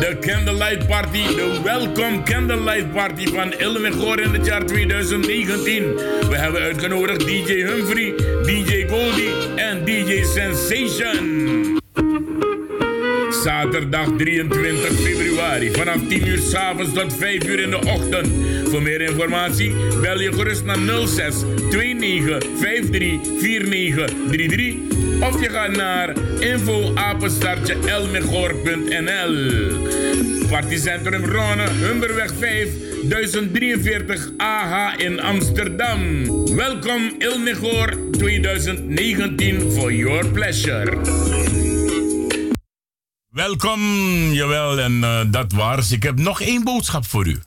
[0.03, 5.95] De Candlelight Party, de Welcome Candlelight Party van Ilmegor in het jaar 2019.
[6.29, 11.82] We hebben uitgenodigd DJ Humphrey, DJ Goldie en DJ Sensation.
[13.43, 18.27] Zaterdag 23 februari vanaf 10 uur s avonds tot 5 uur in de ochtend.
[18.69, 20.77] Voor meer informatie bel je gerust naar
[21.07, 21.35] 06
[21.71, 24.75] 29 53 4933
[25.21, 26.93] of je gaat naar info
[27.85, 29.35] elmegor.nl.
[30.49, 32.69] Partycentrum Ronne, Humberweg 5,
[33.03, 36.25] 1043 AH in Amsterdam.
[36.55, 41.72] Welkom Ilmegor 2019 for your pleasure.
[43.33, 43.81] Welkom,
[44.31, 45.91] jawel, en uh, dat was.
[45.91, 47.41] Ik heb nog één boodschap voor u.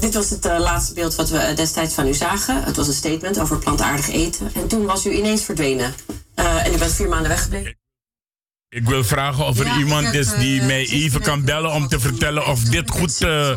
[0.03, 2.63] Dit was het eh, laatste beeld wat we eh, destijds van u zagen.
[2.63, 4.51] Het was een statement over plantaardig eten.
[4.53, 5.93] En toen was u ineens verdwenen.
[6.35, 7.82] Eh, en u bent vier maanden weggebleven.
[8.73, 11.87] Ik wil vragen of er Ja, iemand is die eh, mij even kan bellen om
[11.87, 13.55] te vertellen of dit goed, eh,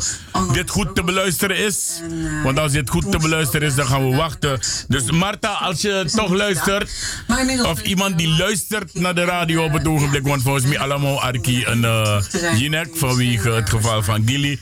[0.52, 2.02] dit goed te beluisteren is.
[2.42, 4.60] Want als dit goed te beluisteren is, dan gaan we wachten.
[4.88, 6.90] Dus Marta, als je toch luistert,
[7.62, 11.62] of iemand die luistert naar de radio op het ogenblik, want volgens mij allemaal Arki
[11.62, 12.20] en uh,
[12.56, 14.58] Jinek vanwege het geval van Gilly.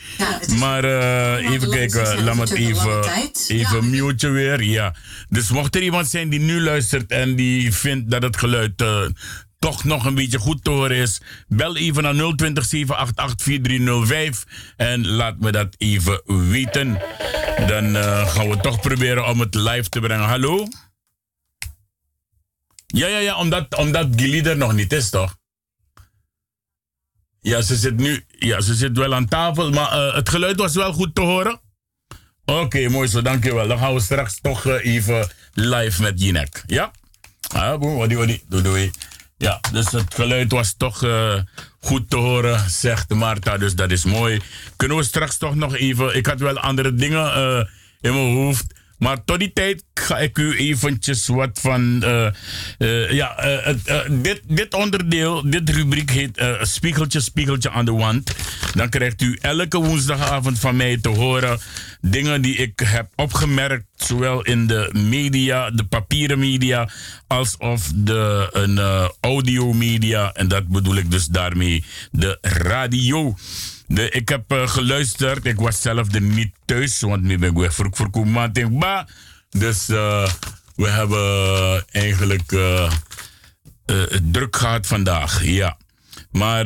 [0.58, 3.04] Maar eh, even kijken, laat me het even,
[3.48, 4.62] even mute weer.
[4.62, 4.94] Ja.
[5.28, 9.00] Dus mocht er iemand zijn die nu luistert en die vindt dat het geluid eh,
[9.64, 14.44] toch nog een beetje goed te horen is, bel even naar 020 788 4305
[14.76, 17.02] en laat me dat even weten.
[17.66, 20.24] Dan eh, gaan we toch proberen om het live te brengen.
[20.24, 20.66] Hallo?
[22.86, 25.36] Ja, ja, ja, omdat, omdat Gilly nog niet is, toch?
[27.40, 30.74] Ja, ze zit nu ja, ze zit wel aan tafel, maar eh, het geluid was
[30.74, 31.60] wel goed te horen.
[32.44, 33.68] Oké, mooi zo, dankjewel.
[33.68, 36.62] Dan gaan we straks toch eh, even live met Jinek.
[36.66, 36.90] Ja?
[37.54, 38.90] Ah, boem, wadi, wadi, doei, doei.
[39.36, 41.38] Ja, dus het geluid was toch eh,
[41.80, 43.58] goed te horen, zegt Marta.
[43.58, 44.40] Dus dat is mooi.
[44.76, 46.16] Kunnen we straks toch nog even...
[46.16, 47.64] Ik had wel andere dingen eh,
[48.00, 48.64] in mijn hoofd.
[48.98, 52.02] Maar tot die tijd ga ik u eventjes wat van...
[52.02, 52.26] eh,
[52.78, 53.74] eh, ja, eh,
[54.10, 58.34] dit, dit onderdeel, dit rubriek heet Spiegeltje, Spiegeltje aan de wand.
[58.74, 61.58] Dan krijgt u elke woensdagavond van mij te horen...
[62.00, 66.88] dingen die ik heb opgemerkt, zowel in de media, de papieren media...
[67.26, 70.32] als of de een, audio media.
[70.32, 73.36] En dat bedoel ik dus daarmee de radio...
[73.88, 75.46] Ik heb eh, geluisterd.
[75.46, 78.52] Ik was zelf er niet thuis, want nu ben ik weg voor voor Koeman.
[79.50, 80.28] Dus eh,
[80.76, 82.50] we hebben eigenlijk
[83.86, 85.44] het druk gehad vandaag.
[85.44, 85.76] Ja.
[86.30, 86.64] Maar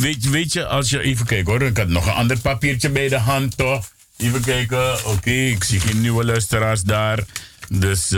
[0.00, 1.62] weet, weet je, als je even kijkt hoor.
[1.62, 3.90] Ik had nog een ander papiertje bij de hand toch.
[4.16, 5.06] Even kijken.
[5.06, 7.24] Oké, ik zie geen nieuwe luisteraars daar.
[7.68, 8.14] Dus.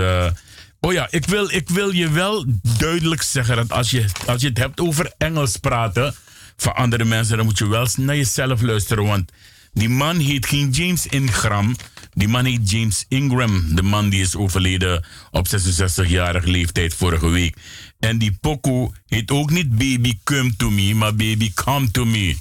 [0.81, 2.45] Oh ja, ik wil, ik wil je wel
[2.79, 6.15] duidelijk zeggen dat als je, als je het hebt over Engels praten
[6.63, 9.05] van andere mensen, dan moet je wel naar jezelf luisteren.
[9.05, 9.33] Want
[9.73, 11.77] die man heet geen James Ingram,
[12.13, 13.75] die man heet James Ingram.
[13.75, 17.57] De man die is overleden op 66-jarige leeftijd vorige week.
[17.99, 22.37] En die pokoe heet ook niet Baby Come To Me, maar Baby Come To Me.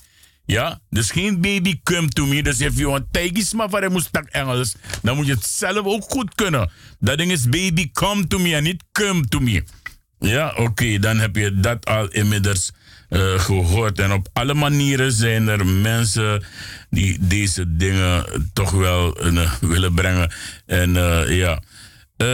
[0.45, 2.43] Ja, dus geen baby come to me.
[2.43, 5.85] Dus if you want tigers maar van moest tak Engels, dan moet je het zelf
[5.85, 6.71] ook goed kunnen.
[6.99, 9.63] Dat ding is baby come to me en niet come to me.
[10.19, 12.71] Ja, oké, dan heb je dat al inmiddels
[13.09, 13.99] eh, gehoord.
[13.99, 16.43] En op alle manieren zijn er mensen
[16.89, 20.31] die deze dingen toch wel eh, willen brengen.
[20.65, 21.61] En eh, ja.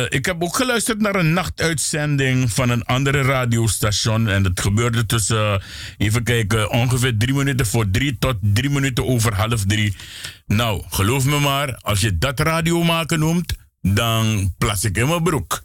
[0.10, 4.28] Ik heb ook geluisterd naar een nachtuitzending van een andere radiostation.
[4.28, 5.62] En het gebeurde tussen,
[5.98, 9.96] even kijken, ongeveer drie minuten voor drie tot drie minuten over half drie.
[10.46, 15.24] Nou, geloof me maar, als je dat radio maken noemt, dan plas ik in mijn
[15.24, 15.64] broek.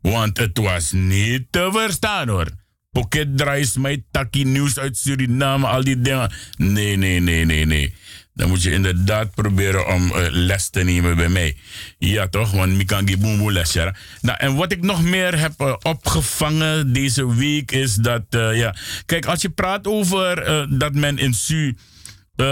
[0.00, 2.46] Want het was niet te verstaan hoor.
[2.90, 6.32] Pocket Drives, mijn takkie nieuws uit Suriname, al die dingen.
[6.56, 7.94] Nee, nee, nee, nee, nee.
[8.34, 11.56] Dan moet je inderdaad proberen om eh, les te nemen bij mij.
[11.98, 12.50] Ja, toch?
[12.50, 13.72] Want ik kan die boemboe les.
[13.72, 13.94] Ja.
[14.20, 18.74] Nou, en wat ik nog meer heb eh, opgevangen deze week is dat, eh, ja.
[19.06, 21.76] Kijk, als je praat over dat men in Su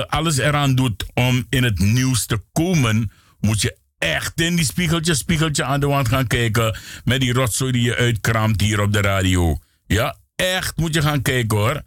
[0.06, 3.10] alles eraan doet om in het nieuws te komen,
[3.40, 7.72] moet je echt in die spiegeltje, spiegeltje aan de wand gaan kijken met die rotzooi
[7.72, 9.58] die je uitkraamt hier op de radio.
[9.86, 10.16] Ja,
[10.46, 11.82] echt moet je gaan kijken hoor.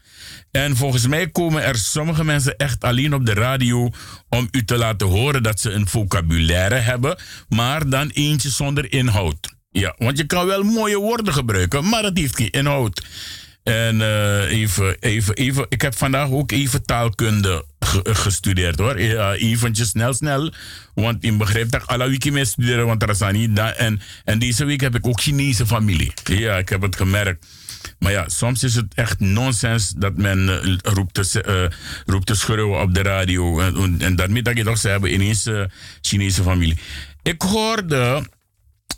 [0.51, 3.89] En volgens mij komen er sommige mensen echt alleen op de radio
[4.29, 7.17] om u te laten horen dat ze een vocabulaire hebben,
[7.49, 9.53] maar dan eentje zonder inhoud.
[9.71, 13.05] Ja, want je kan wel mooie woorden gebruiken, maar het heeft geen inhoud.
[13.63, 19.01] En eh, even, even, even, ik heb vandaag ook even taalkunde ge- gestudeerd hoor.
[19.01, 20.53] Ja, eventjes snel, snel.
[20.93, 23.59] Want ik begrijp dat ik alle wiki mee studeren, want er is niet.
[23.59, 26.13] En, en deze week heb ik ook Chinese familie.
[26.23, 27.45] Ja, ik heb het gemerkt.
[27.99, 32.81] Maar ja, soms is het echt nonsens dat men eh, roept, te, eh, roept schreeuwen
[32.81, 33.59] op de radio.
[33.59, 35.63] En, en- en daarmee dat je toch, ze hebben ineens eh,
[36.01, 36.77] Chinese familie.
[37.23, 38.25] Ik hoorde,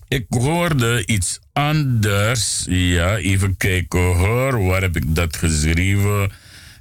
[0.08, 2.66] ik hoorde iets anders.
[2.70, 4.64] Ja, even kijken hoor.
[4.66, 6.32] Waar heb ik dat geschreven?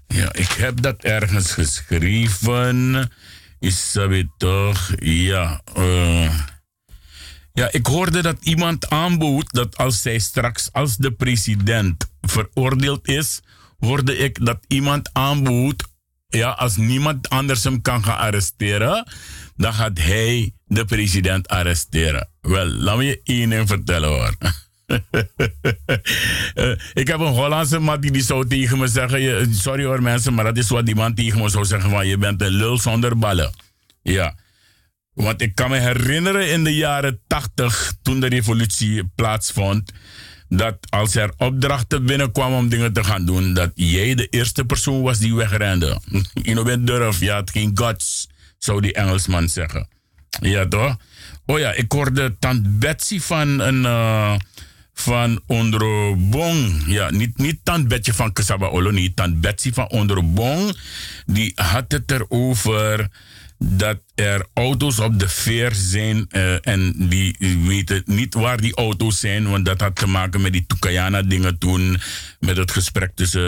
[0.09, 3.11] Ja, ik heb dat ergens geschreven.
[3.61, 4.91] Is dat weer toch?
[5.01, 6.35] Ja, eh.
[7.55, 13.41] Ja, ik hoorde dat iemand aanbood dat als zij straks, als de president veroordeeld is,
[13.79, 15.85] hoorde ik dat iemand aanbood,
[16.29, 19.07] ja, als niemand anders hem kan gaan arresteren,
[19.57, 22.29] dan gaat hij de president arresteren.
[22.41, 24.35] Wel, laat me je één vertellen hoor.
[26.55, 30.45] Eh, ik heb een Hollandse man die, zou tegen me zeggen, sorry hoor mensen, maar
[30.45, 33.19] dat is wat die man tegen me zou zeggen van je bent een lul zonder
[33.19, 33.53] ballen.
[34.03, 34.35] Ja.
[35.15, 39.93] Want ik kan me herinneren in de jaren 80, toen de revolutie plaatsvond,
[40.49, 45.03] dat als er opdrachten binnenkwamen om dingen te gaan doen, dat jij de eerste persoon
[45.03, 46.01] was die wegrende.
[46.43, 48.29] Je bent durf, je had geen guts,
[48.59, 49.89] zou die Engelsman zeggen.
[50.41, 50.97] Ja, toch?
[51.47, 53.85] Oh ja, ik hoorde tant Betsy van een.
[53.85, 54.35] eh,
[54.95, 56.83] van Ondrobong.
[56.87, 60.77] Ja, niet, niet tant Betsy van Kesaba Olo, niet tant Betsy van Ondrobong.
[61.27, 63.09] Die had het erover
[63.65, 67.37] dat er auto's op de veer zijn eh, en die
[67.67, 72.01] weten niet waar die auto's zijn, want dat had te maken met die Tukayana-dingen toen,
[72.41, 73.41] met het gesprek tussen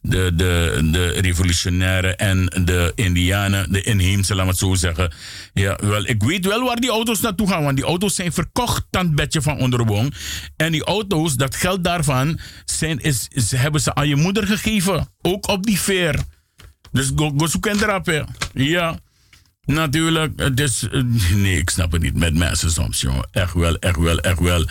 [0.00, 5.12] de, de, de revolutionairen en de Indianen, de inheemse, laat het zo zeggen.
[5.52, 8.84] Ja, wel, ik weet wel waar die auto's naartoe gaan, want die auto's zijn verkocht
[8.90, 10.14] aan het bedje van Onderwong.
[10.56, 15.48] En die auto's, dat geld daarvan, zijn, is, hebben ze aan je moeder gegeven, ook
[15.48, 16.18] op die veer.
[16.92, 18.22] Dus go, go hè.
[18.52, 19.04] Ja.
[19.66, 21.02] Natuurlijk, eh,
[21.34, 23.28] Nee, ik snap het niet met mensen soms, jongen.
[23.30, 24.66] Echt wel, echt wel, echt wel.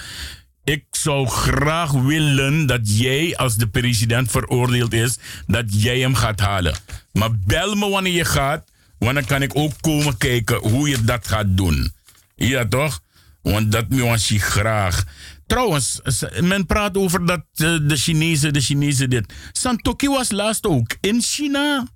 [0.63, 5.17] Ik zou graag willen dat jij, als de president veroordeeld is,
[5.47, 6.75] dat jij hem gaat halen.
[7.11, 11.03] Maar bel me wanneer je gaat, want dan kan ik ook komen kijken hoe je
[11.03, 11.93] dat gaat doen.
[12.35, 13.01] Ja, toch?
[13.41, 15.03] Want dat was je graag.
[15.47, 16.01] Trouwens,
[16.41, 19.33] men praat over dat eh, de Chinezen, de Chinezen dit.
[19.51, 21.87] Santoki was laatst ook in China.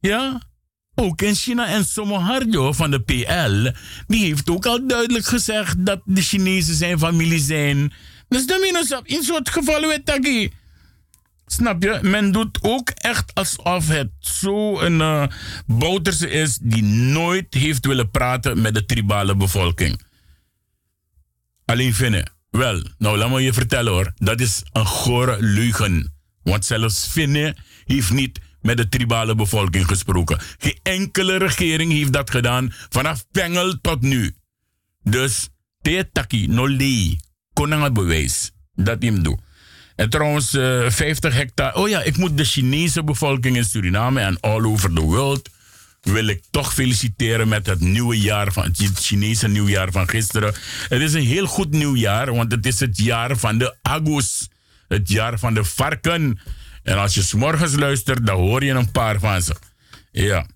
[0.00, 0.42] Ja,
[0.96, 1.66] ook in China.
[1.66, 3.70] En Somoharjo van de PL,
[4.06, 7.92] die heeft ook al duidelijk gezegd dat de Chinezen zijn familie zijn.
[8.28, 8.44] Dus
[8.92, 10.50] op in soort gevallen met Taki.
[11.46, 11.98] Snap je?
[12.02, 15.26] Men doet ook echt alsof het zo een uh,
[15.66, 20.02] Bouterse is die nooit heeft willen praten met de tribale bevolking.
[21.64, 22.30] Alleen vinden.
[22.50, 24.12] Wel, nou laat me je vertellen hoor.
[24.16, 26.14] Dat is een gore leugen.
[26.42, 30.40] Want zelfs Finne heeft niet met de tribale bevolking gesproken.
[30.58, 34.34] Geen enkele regering heeft dat gedaan vanaf Pengel tot nu.
[35.02, 35.48] Dus,
[35.82, 37.20] Teetaki, no lee.
[37.52, 39.40] Konanga bewijs dat hem doet.
[39.96, 41.76] En trouwens, uh, 50 hectare.
[41.76, 45.48] Oh ja, ik moet de Chinese bevolking in Suriname en all over the world.
[46.02, 50.54] wil ik toch feliciteren met het nieuwe jaar van het Chinese nieuwjaar van gisteren.
[50.88, 54.48] Het is een heel goed nieuwjaar, want het is het jaar van de Agus.
[54.88, 56.38] Het jaar van de varken.
[56.86, 59.54] En als je s'morgens luistert, dan hoor je een paar van ze.
[60.10, 60.46] Ja,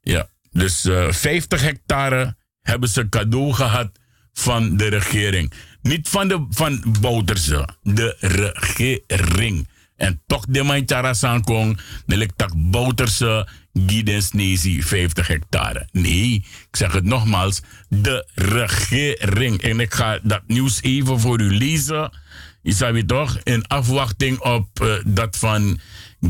[0.00, 0.28] ja.
[0.50, 3.90] Dus eh 50 hectare hebben ze cadeau gehad
[4.32, 5.52] van de regering.
[5.82, 9.68] Niet van, de, van Bouterse, de regering.
[9.96, 13.48] En toch de mijn Tarasan Kong, de lijkt Bouterse,
[14.32, 15.88] Nezi, 50 hectare.
[15.92, 16.34] Nee,
[16.70, 19.62] ik zeg het nogmaals, de regering.
[19.62, 22.12] En ik ga dat nieuws even voor u lezen.
[22.62, 25.80] Weet toch, in afwachting op eh, dat van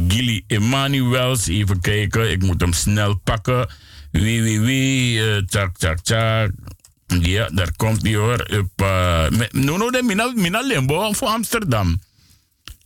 [0.08, 1.46] Gilly Emanuels.
[1.46, 3.68] Even kijken, ik moet hem snel pakken.
[4.10, 6.50] Wie, wie, wie, eh, tjak, tjak, tjak.
[7.18, 8.46] Ja, daar komt hij hoor.
[8.58, 12.00] Op, uh, no, de mina, mina Limbo voor Amsterdam.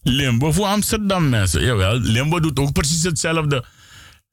[0.02, 1.64] Limbo voor Amsterdam, mensen.
[1.64, 3.64] Jawel, Limbo doet ook precies hetzelfde.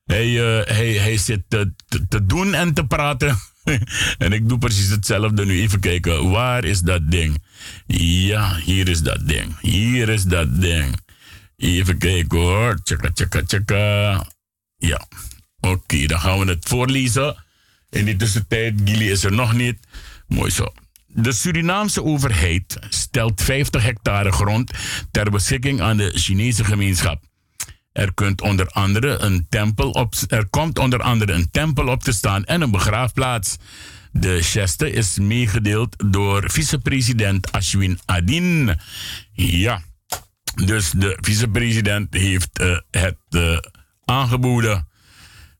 [0.05, 1.71] Hij, eh, hij, hij zit te,
[2.09, 3.37] te doen en te praten.
[4.17, 5.61] en ik doe precies hetzelfde nu.
[5.61, 7.43] Even kijken, waar is dat ding?
[7.87, 9.59] Ja, hier is dat ding.
[9.59, 10.99] Hier is dat ding.
[11.57, 12.83] Even kijken hoor.
[12.83, 14.25] Tjekka, tjekka, tjekka.
[14.77, 15.07] Ja.
[15.59, 17.43] Oké, dan gaan we het voorlezen.
[17.89, 19.77] In die tussentijd, Gili is er nog niet.
[20.27, 20.73] Mooi zo.
[21.07, 24.71] De Surinaamse overheid stelt 50 hectare grond
[25.11, 27.23] ter beschikking aan de Chinese gemeenschap.
[27.91, 32.11] Er, kunt onder andere een tempel op, er komt onder andere een tempel op te
[32.11, 33.57] staan en een begraafplaats.
[34.11, 38.77] De geste is meegedeeld door vicepresident Ashwin Adin.
[39.33, 39.81] Ja,
[40.65, 43.57] dus de vicepresident heeft uh, het uh,
[44.05, 44.87] aangeboden.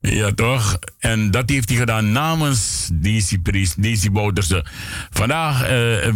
[0.01, 0.79] Ja, toch?
[0.99, 4.65] En dat heeft hij gedaan namens Daisy Priest, Bouterse.
[5.09, 6.13] Vandaag, uh,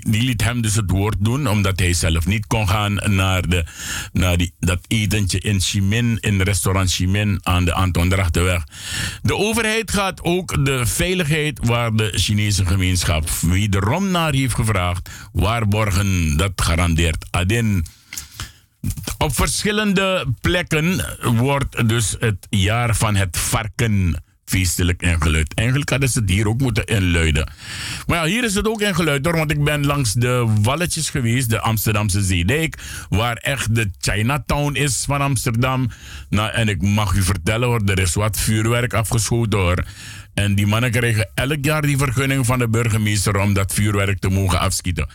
[0.00, 3.64] die liet hem dus het woord doen, omdat hij zelf niet kon gaan naar, de,
[4.12, 8.64] naar die, dat etentje in Chimin, in restaurant Chimin aan de Anton Drachtenweg.
[9.22, 16.36] De overheid gaat ook de veiligheid waar de Chinese gemeenschap wederom naar heeft gevraagd, waarborgen.
[16.36, 17.84] Dat garandeert Adin.
[19.18, 25.54] Op verschillende plekken wordt dus het jaar van het varken feestelijk ingeluid.
[25.54, 27.50] Eigenlijk hadden ze het hier ook moeten inluiden.
[28.06, 31.50] Maar ja, hier is het ook ingeluid hoor, want ik ben langs de walletjes geweest,
[31.50, 32.78] de Amsterdamse Zeedijk,
[33.08, 35.90] waar echt de Chinatown is van Amsterdam.
[36.28, 39.84] Nou, en ik mag u vertellen hoor, er is wat vuurwerk afgeschoten hoor.
[40.34, 44.28] En die mannen krijgen elk jaar die vergunning van de burgemeester om dat vuurwerk te
[44.28, 45.08] mogen afschieten.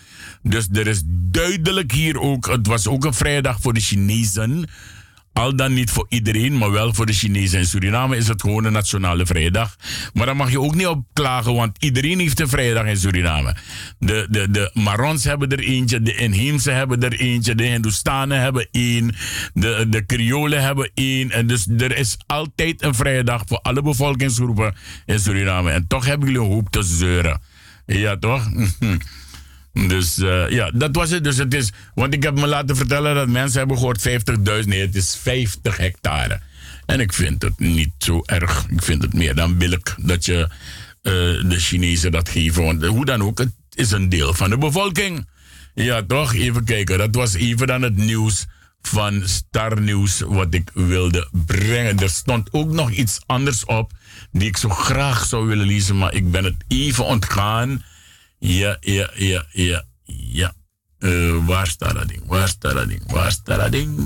[0.44, 4.66] Dus er is duidelijk hier ook, het was ook een vrijdag voor de Chinezen.
[5.34, 7.60] Al dan niet voor iedereen, maar wel voor de Chinezen.
[7.60, 9.76] In Suriname is het gewoon een nationale vrijdag.
[10.14, 13.56] Maar daar mag je ook niet op klagen, want iedereen heeft een vrijdag in Suriname.
[14.00, 18.68] De, de, de Marons hebben er eentje, de inheemse hebben er eentje, de Hindustanen hebben
[18.72, 19.16] één,
[19.54, 21.32] de, de Creolen hebben één.
[21.32, 24.76] En dus er is altijd een vrijdag voor alle bevolkingsgroepen
[25.06, 25.72] in Suriname.
[25.72, 27.42] En toch hebben jullie hoop te zeuren.
[27.86, 28.50] Ja, toch?
[29.74, 31.24] Dus uh, ja, dat was het.
[31.24, 34.14] Dus het is, want ik heb me laten vertellen dat mensen hebben gehoord 50.000.
[34.66, 36.40] Nee, het is 50 hectare.
[36.86, 38.66] En ik vind het niet zo erg.
[38.70, 40.48] Ik vind het meer dan billig dat je
[41.02, 41.14] uh,
[41.50, 42.64] de Chinezen dat geven.
[42.64, 45.28] Want hoe dan ook, het is een deel van de bevolking.
[45.74, 46.34] Ja, toch?
[46.34, 46.98] Even kijken.
[46.98, 48.46] Dat was even dan het nieuws
[48.82, 52.00] van Star News wat ik wilde brengen.
[52.00, 53.92] Er stond ook nog iets anders op
[54.32, 57.84] die ik zo graag zou willen lezen, maar ik ben het even ontgaan.
[58.46, 59.84] Ja, ja, ja, ja,
[60.32, 60.54] ja.
[61.00, 62.22] Uh, waar staat dat ding?
[62.26, 63.12] Waar staat dat ding?
[63.12, 63.98] Waar staat dat ding?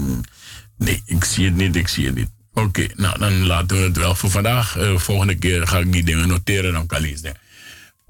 [0.77, 2.29] Nee, ik zie het niet, ik zie het niet.
[2.53, 4.77] Oké, nou dan laten we het wel voor vandaag.
[4.77, 7.33] Uh, volgende keer ga ik die dingen noteren, dan kan lezen.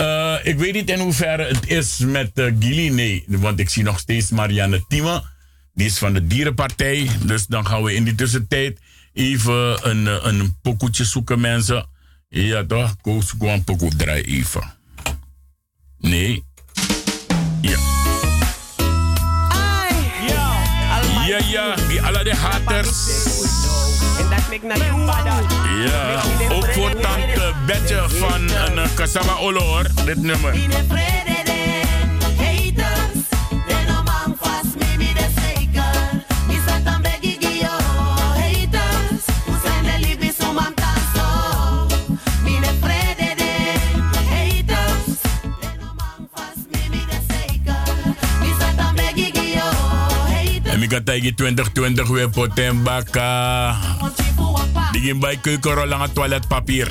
[0.02, 3.26] Uh, ik weet niet in hoeverre het is met uh, Gili, nee.
[3.28, 5.24] Want ik zie nog steeds Marianne Thieme.
[5.74, 7.10] Die is van de Dierenpartij.
[7.26, 8.80] Dus dan gaan we in die tussentijd
[9.14, 11.86] even een, een pokoetje zoeken, mensen.
[12.30, 12.96] Ja, toch?
[13.02, 14.77] Koos gewoon pokoe draai even.
[16.00, 16.46] Nee.
[17.62, 17.78] Ja.
[21.28, 22.90] Ja, ja, die alle de haters.
[25.86, 30.54] Ja, ook voor tante Betje van een Cassava Olor, dit nummer.
[50.88, 53.76] Mika tagi 2020 weer potembaka.
[54.96, 56.88] Digin bij keukenrol aan toiletpapier.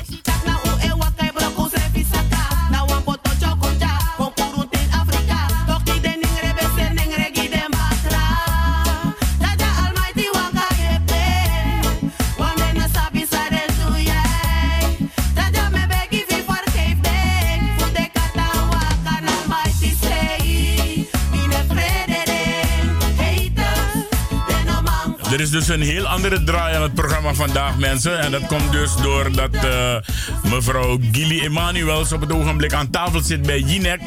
[25.37, 28.19] Er is dus een heel andere draai aan het programma vandaag, mensen.
[28.19, 29.95] En dat komt dus doordat uh,
[30.43, 34.01] mevrouw Gilly Emanuels op het ogenblik aan tafel zit bij Jinek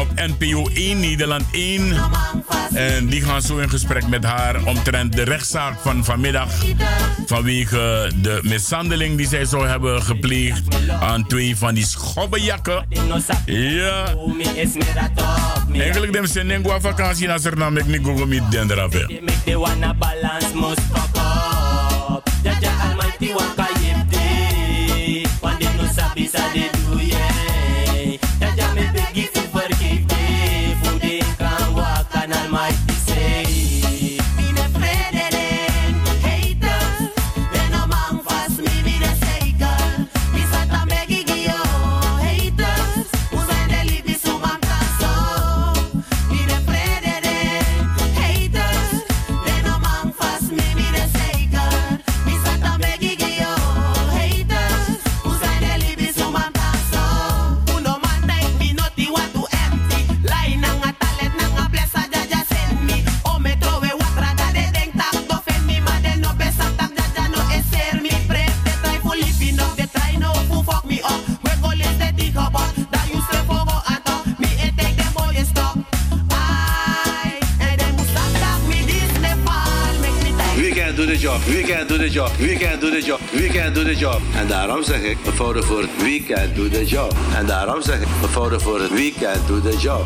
[0.00, 1.94] op NPO 1, Nederland 1.
[2.74, 6.48] En die gaan zo in gesprek met haar omtrent de rechtszaak van vanmiddag.
[7.26, 10.62] Vanwege de mishandeling die zij zou hebben gepleegd
[11.00, 12.86] aan twee van die schobbenjakken.
[13.44, 14.14] Ja.
[15.72, 18.50] Eigenlijk ze nengwa vakantie naar Suriname, ik niet gogo met
[20.62, 22.24] must pop up.
[22.44, 25.26] Jaja Almighty, one can empty.
[25.40, 26.71] One day no sabi, sabi.
[81.62, 82.30] Wie can do the job?
[82.38, 83.20] Wie can do the job?
[83.32, 84.20] Wie can do the job?
[84.34, 87.14] En daarom zeg ik, we vouwen voor het can do the job.
[87.36, 90.04] En daarom zeg ik, we vouwen voor het can do the job.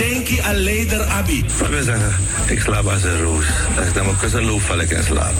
[0.00, 1.44] Soort denki aan leider abi.
[1.70, 2.12] Je zeggen,
[2.48, 3.44] ik slaap als een roos.
[3.78, 5.32] Als ik naar mijn kussen loop, val ik in slaap.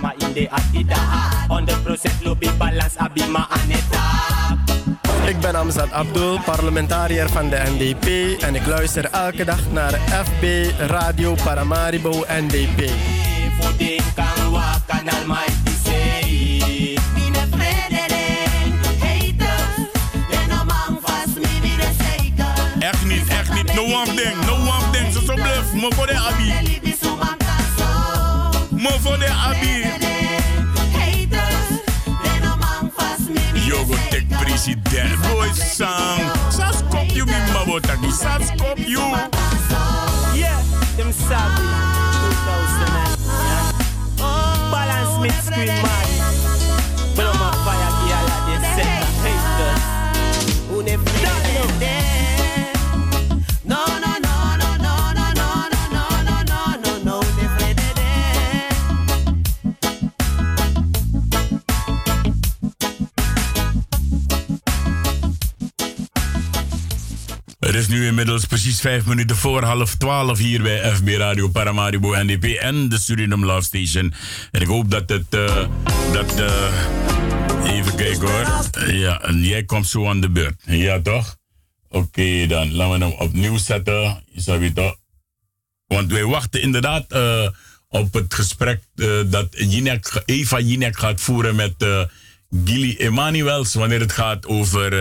[0.00, 0.96] Ma in de atida.
[2.18, 4.28] 100% loop balance abi ma aneta.
[5.26, 8.06] Ik ben Amzad Abdul, parlementariër van de NDP
[8.42, 9.92] en ik luister elke dag naar
[10.24, 10.44] FB
[10.88, 12.90] Radio Paramaribo NDP.
[23.74, 25.12] No one thing, no one thing.
[25.12, 26.50] So so bluff, mo for the abi.
[28.72, 29.84] Mo for the abi.
[33.68, 36.18] Yo go take president boy song.
[36.50, 38.10] Sas kop you mi mabo taki.
[38.10, 39.00] Sas kop you.
[40.34, 40.60] Yeah,
[40.96, 41.62] them savvy.
[42.46, 44.26] 2009.
[44.72, 46.06] Balance mid screen man.
[47.14, 49.06] Blow my fire, girl, at the center.
[49.22, 49.82] Haters.
[50.68, 51.10] Who never
[67.90, 72.88] nu inmiddels precies vijf minuten voor half twaalf hier bij FB Radio Paramaribo NDP en
[72.88, 74.14] de Suriname Love Station.
[74.50, 75.26] En ik hoop dat het.
[75.30, 75.66] eh,
[76.12, 78.70] dat, eh, even kijken hoor.
[78.92, 80.62] Ja, en jij komt zo aan de beurt.
[80.66, 81.36] Ja, toch?
[81.88, 84.22] Oké, dan laten we hem opnieuw zetten.
[84.32, 84.96] Je toch?
[85.86, 87.48] Want wij wachten inderdaad eh,
[87.88, 88.82] op het gesprek
[89.26, 91.74] dat Jinek, Eva Jinek gaat voeren met
[92.64, 93.74] Gilly Emanuels.
[93.74, 94.92] Wanneer het gaat over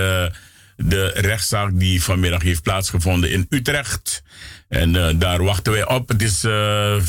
[0.84, 4.24] de rechtszaak die vanmiddag heeft plaatsgevonden in Utrecht.
[4.68, 6.10] En eh, daar wachten wij op.
[6.10, 7.02] Het is eh,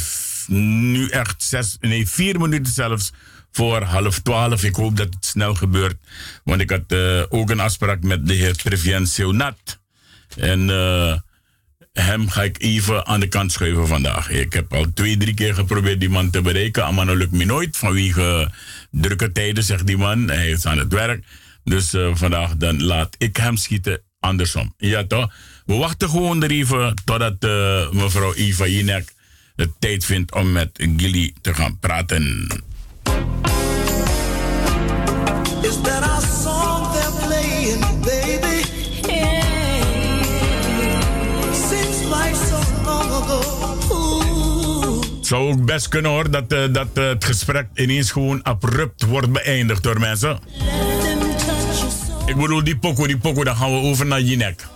[0.46, 3.12] nu echt zes, nee, vier minuten zelfs
[3.52, 4.64] voor half twaalf.
[4.64, 5.96] Ik hoop dat het snel gebeurt.
[6.44, 9.78] Want ik had eh, ook een afspraak met de heer Trevien Seonat.
[10.36, 10.68] En
[11.92, 14.30] hem ga ik even aan de kant schuiven vandaag.
[14.30, 16.94] Ik heb al twee, drie keer geprobeerd die man te bereiken.
[16.94, 18.50] Maar dat lukt me nooit vanwege
[18.90, 20.28] drukke tijden, zegt die man.
[20.28, 21.24] Hij is aan het werk.
[21.64, 24.74] Dus eh, vandaag dan laat ik hem schieten andersom.
[24.76, 25.32] Ja toch?
[25.66, 29.12] We wachten gewoon er even totdat eh, mevrouw Eva Jinek
[29.54, 32.46] de tijd vindt om met Gilly te gaan praten.
[35.62, 38.64] Is that our song they're playing, baby?
[41.68, 43.40] Seems like so long ago.
[43.90, 45.00] Ooh.
[45.16, 49.32] Het zou ook best kunnen hoor, dat, eh, dat het gesprek ineens gewoon abrupt wordt
[49.32, 50.38] beëindigd door mensen.
[52.30, 54.66] Ik bedoel, die pokoe, die pokoe, dan gaan we over naar Jinek.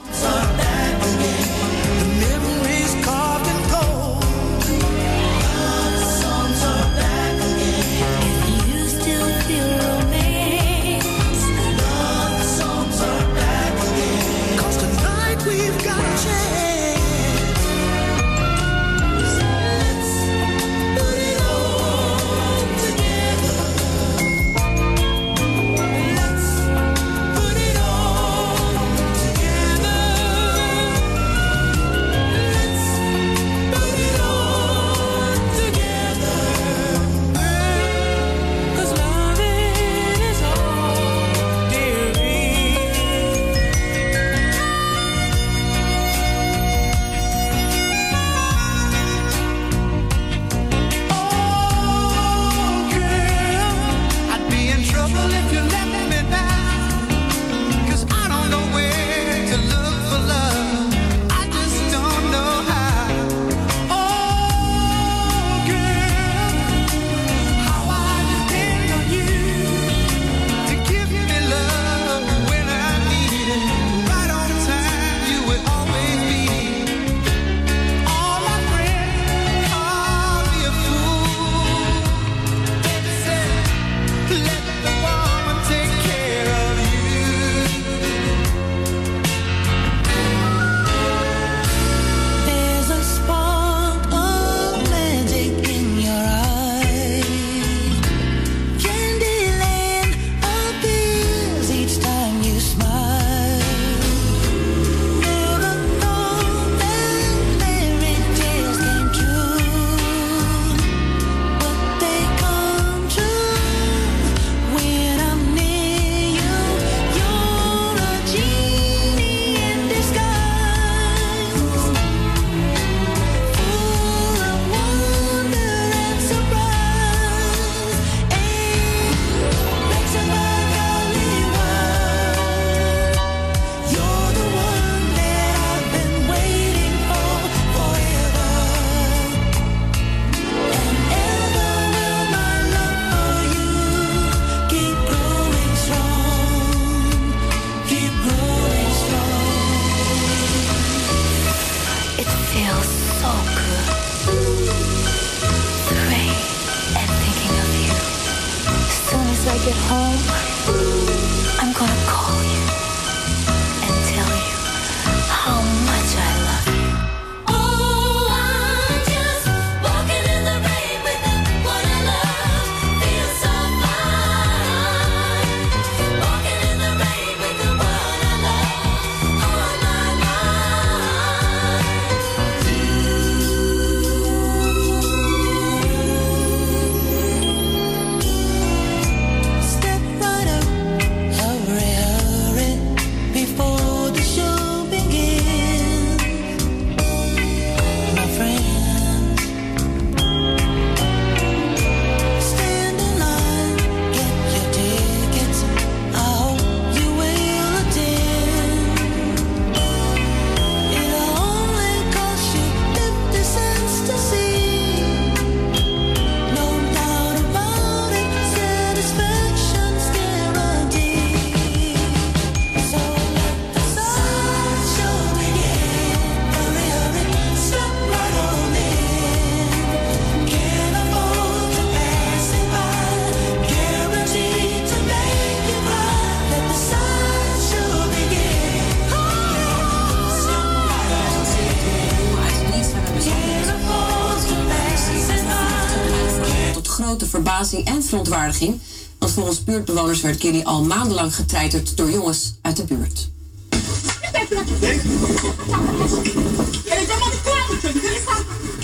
[247.65, 248.81] Verbazing en verontwaardiging.
[249.19, 253.29] Want volgens buurtbewoners werd Gilly al maandenlang getreiterd door jongens uit de buurt.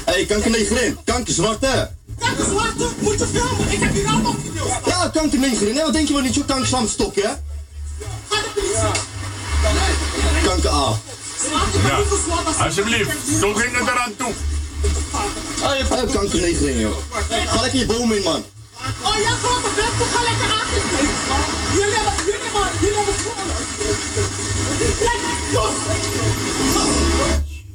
[0.04, 1.90] Hé, kankernegerin, kankerzwarte.
[2.18, 3.72] Kankerzwarte, moet je filmen.
[3.72, 4.68] Ik heb hier allemaal video's.
[4.86, 5.74] Ja, kankernegerin.
[5.74, 7.32] Nee, wat denk je wel niet zo kankerslam stokje, hè?
[10.44, 10.98] Kanker A.
[11.86, 11.98] Ja,
[12.64, 13.16] alsjeblieft.
[13.40, 14.32] Zo ging het eraan toe.
[15.62, 16.96] Ah, je hebt kankernegerin, joh.
[17.28, 18.44] Ga lekker je boom in, man.
[19.02, 19.34] Oh ja,
[19.74, 21.10] bek, toch ga lekker aangekleed.
[21.72, 23.14] Jullie hebben, jullie maar, jullie hebben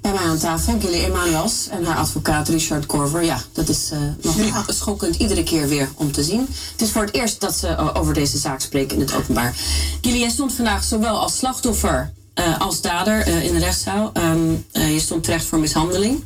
[0.01, 3.23] Bij mij aan tafel Gilly Emanuels en haar advocaat Richard Corver.
[3.23, 6.47] Ja, dat is eh, nog schokkend iedere keer weer om te zien.
[6.71, 9.55] Het is voor het eerst dat ze eh, over deze zaak spreken in het openbaar.
[10.01, 14.09] Gilly, jij stond vandaag zowel als slachtoffer eh, als dader eh, in de rechtszaal.
[14.13, 16.23] Ehm, eh, je stond terecht voor mishandeling.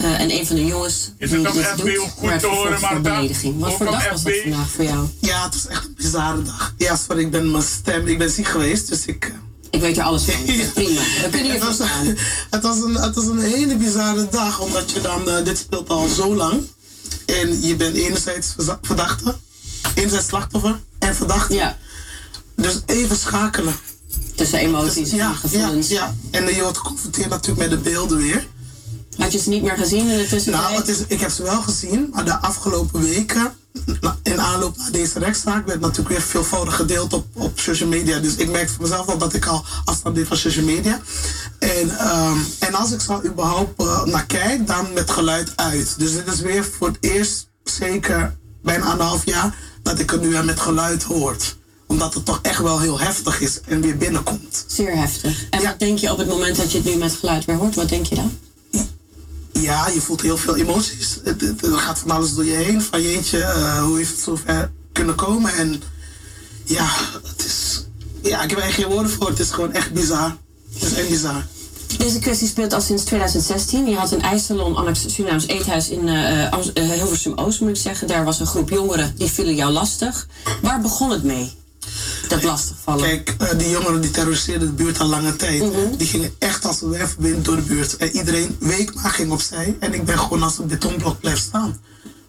[0.00, 3.00] Eh, en een van de jongens Is die het dit FB doet, goed horen, Marta?
[3.00, 3.58] belediging.
[3.58, 5.06] Wat voor dag was dat vandaag voor jou?
[5.18, 6.74] Ja, het was echt een bizarre dag.
[6.78, 9.24] Ja, sorry, ik ben mijn stem, ik ben ziek geweest, dus ik...
[9.24, 9.30] eh,
[9.70, 10.44] Ik weet er alles van.
[10.74, 11.62] Prima, we kunnen je het
[12.50, 15.28] het, was een, het was een hele bizarre dag, omdat je dan...
[15.30, 16.62] eh, dit speelt al zo lang.
[17.26, 19.34] En je bent enerzijds verdachte,
[19.94, 21.54] enerzijds slachtoffer en verdachte.
[21.54, 21.78] Ja.
[22.56, 23.74] Dus even schakelen.
[24.34, 25.88] Tussen emoties ja, en gevoelens.
[25.88, 26.38] Ja, ja.
[26.40, 28.46] En je wordt geconfronteerd natuurlijk met de beelden weer.
[29.20, 30.64] Had je ze niet meer gezien in de tussentijd?
[30.64, 33.52] Nou, het is, ik heb ze wel gezien, maar de afgelopen weken,
[34.22, 38.18] in aanloop naar deze rechtszaak, werd natuurlijk weer veelvoudig gedeeld op, op social media.
[38.18, 41.00] Dus ik merkte voor mezelf al dat ik al afstand deed van social media.
[41.58, 45.94] En, ehm, en als ik zo überhaupt eh, naar kijk, dan met geluid uit.
[45.98, 50.28] Dus dit is weer voor het eerst, zeker bijna anderhalf jaar, dat ik het nu
[50.28, 51.56] weer met geluid hoort.
[51.86, 54.64] Omdat het toch echt wel heel heftig is en weer binnenkomt.
[54.66, 55.46] Zeer heftig.
[55.50, 57.74] En wat denk je op het moment dat je het nu met geluid weer hoort?
[57.74, 58.38] Wat denk je dan?
[59.52, 61.18] Ja, je voelt heel veel emoties.
[61.24, 62.82] Er gaat van alles door je heen.
[62.82, 65.54] Van jeetje, eh, hoe heeft het zover kunnen komen?
[65.54, 65.82] En
[66.64, 66.88] ja,
[67.24, 67.84] het is...
[68.22, 69.28] Ja, ik heb er geen woorden voor.
[69.28, 70.36] Het is gewoon echt bizar.
[70.72, 71.44] Het is echt bizar.
[71.98, 73.88] Deze kwestie speelt al sinds 2016.
[73.88, 78.06] Je had een ijssalon, Annex Surinaams Eethuis in eh, eh, Hilversum Oost, moet ik zeggen.
[78.06, 80.26] Daar was een groep jongeren die vielen jou lastig.
[80.62, 81.58] Waar begon het mee?
[82.28, 83.02] Dat lastigvallen.
[83.02, 85.64] Kijk, eh, die jongeren die terroriseerden de buurt al lange tijd.
[85.96, 87.96] Die gingen echt als een wervelwind door de buurt.
[87.96, 89.76] En iedereen week maar ging opzij.
[89.80, 91.80] En ik ben gewoon als een betonblok blijven staan.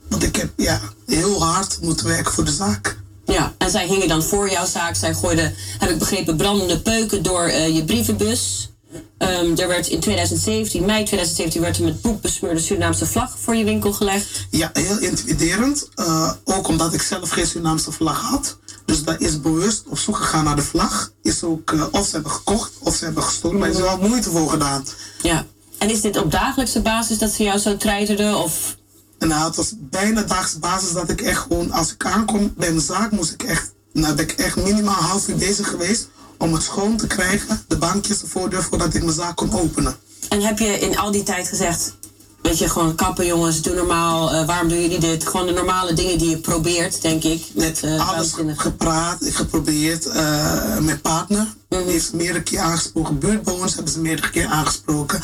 [0.08, 3.00] Want ik heb ja, heel hard moeten werken voor de zaak.
[3.26, 4.96] Ja, en zij hingen dan voor jouw zaak.
[4.96, 8.70] Zij gooiden, heb ik begrepen, brandende peuken door eh, je brievenbus.
[9.18, 13.56] Ehm, er werd in 2017, mei 2017, werd er met poep besmeurde Surinaamse vlag voor
[13.56, 14.48] je winkel gelegd.
[14.50, 15.90] Ja, heel intimiderend.
[15.96, 18.58] Eh, ook omdat ik zelf geen Surinaamse vlag had.
[18.86, 21.12] Dus daar is bewust op zoek gegaan naar de vlag.
[21.22, 23.60] Is ook, eh, of ze hebben gekocht, of ze hebben gestolen.
[23.60, 24.86] Maar er is wel moeite voor gedaan.
[25.22, 25.46] Ja.
[25.78, 28.38] En is dit op dagelijkse basis dat ze jou zo treiterden?
[28.38, 28.78] Of
[29.20, 32.82] Nou, het was bijna dagse basis dat ik echt gewoon, als ik aankom bij mijn
[32.82, 36.54] zaak, moest ik echt, nou ben ik echt minimaal een half uur bezig geweest om
[36.54, 39.96] het schoon te krijgen, de bankjes, de voordeur, voordat ik mijn zaak kon openen.
[40.30, 41.94] En heb je in al die tijd gezegd,
[42.42, 45.28] weet je, gewoon kappen jongens, doe normaal, eh, waarom doen jullie dit?
[45.28, 47.46] Gewoon de normale dingen die je probeert, denk ik.
[47.54, 50.06] Met eh Alles gepraat, geprobeerd.
[50.06, 53.20] eh, mijn partner die heeft meerdere keer aangesproken.
[53.20, 55.22] Buurtbewoners hebben ze meerdere keer aangesproken.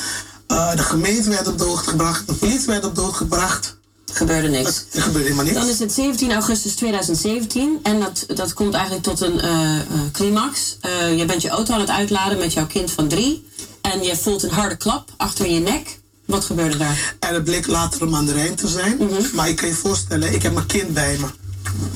[0.47, 2.27] De gemeente werd op de hoogte gebracht.
[2.27, 3.75] De politie werd op de hoogte gebracht.
[4.13, 4.85] gebeurde niks.
[4.91, 5.57] Er gebeurde helemaal niks.
[5.57, 9.41] Dan is het 17 augustus 2017 en dat, dat komt eigenlijk tot een
[10.11, 10.77] climax.
[11.15, 13.47] Je bent je auto aan het uitladen met jouw kind van drie
[13.81, 15.99] en je voelt een harde klap achter je nek.
[16.27, 17.15] Wat gebeurde daar?
[17.19, 18.99] En het bleek later een mandarijn te zijn.
[19.33, 21.27] Maar ik kan je voorstellen, ik heb mijn kind bij me.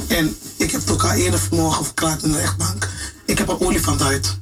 [0.08, 2.90] En ik heb het ook al eerder vanmorgen verklaard in de rechtbank.
[3.26, 4.38] Ik heb een olifant uit.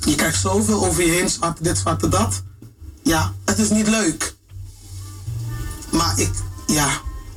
[0.00, 2.42] Je krijgt zoveel over je heen, zwarte dit, zwarte dat.
[3.02, 4.34] Ja, het is niet leuk.
[5.90, 6.30] Maar ik,
[6.66, 6.88] ja.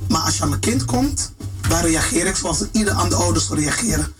[0.08, 1.32] Maar als je aan mijn kind komt,
[1.68, 4.12] dan reageer ik zoals ieder andere ouders zou reageren.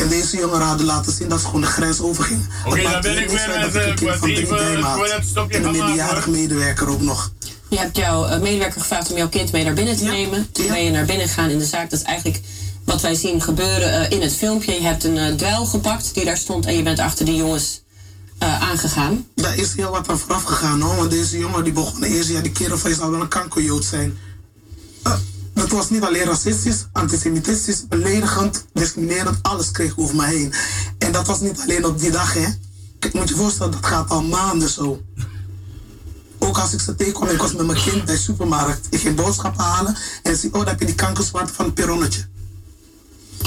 [0.00, 2.48] En deze jongeren hadden laten zien dat ze gewoon de grens overgingen.
[2.66, 5.64] Oké, dan maakt ben ik weer met, ik een eh, kind van het stopje En
[5.64, 7.32] een minderjarige medewerker ook nog.
[7.68, 10.52] Je hebt jouw eh, medewerker gevraagd om jouw kind mee naar binnen te nemen.
[10.52, 11.90] Toen ben je naar binnen gegaan in de zaak.
[11.90, 12.40] Dat is eigenlijk
[12.84, 14.72] wat wij zien gebeuren eh, in het filmpje.
[14.72, 17.82] Je hebt een eh, dweil gepakt die daar stond en je bent achter die jongens
[18.38, 19.26] eh, aangegaan.
[19.34, 20.96] Daar is heel wat aan vooraf gegaan hoor.
[20.96, 23.84] Want deze jongen die begon eerst, ja, die kerel van je zou wel een kankerjood
[23.84, 24.18] zijn.
[25.02, 25.12] Eh,
[25.70, 29.38] dat was niet alleen racistisch, antisemitistisch, beledigend, discriminerend.
[29.42, 30.52] Alles kreeg over me heen.
[30.98, 32.46] En dat was niet alleen op die dag hè.
[33.00, 35.02] Ik moet je voorstellen, dat gaat al maanden zo.
[36.38, 38.86] Ook als ik ze tegenkwam, ik was met mijn kind bij de supermarkt.
[38.90, 42.26] Ik ging boodschappen halen en zie, oh, daar heb je die kankerzwart van het perronnetje.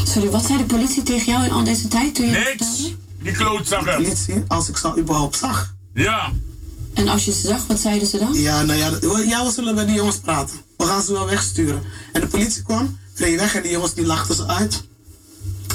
[0.04, 2.16] Sorry, wat zei de politie tegen jou in al deze tijd?
[2.16, 2.96] Toen je Niks.
[3.22, 3.96] Die klootzakken.
[3.96, 5.76] Politie, als ik ze überhaupt zag.
[5.94, 6.32] Ja.
[6.94, 8.34] En als je ze zag, wat zeiden ze dan?
[8.34, 8.90] Ja, nou ja,
[9.28, 10.58] ja, we zullen met die jongens praten.
[10.84, 11.84] We gaan ze wel wegsturen.
[12.12, 14.84] En de politie kwam, reed weg en die jongens die lachten ze uit.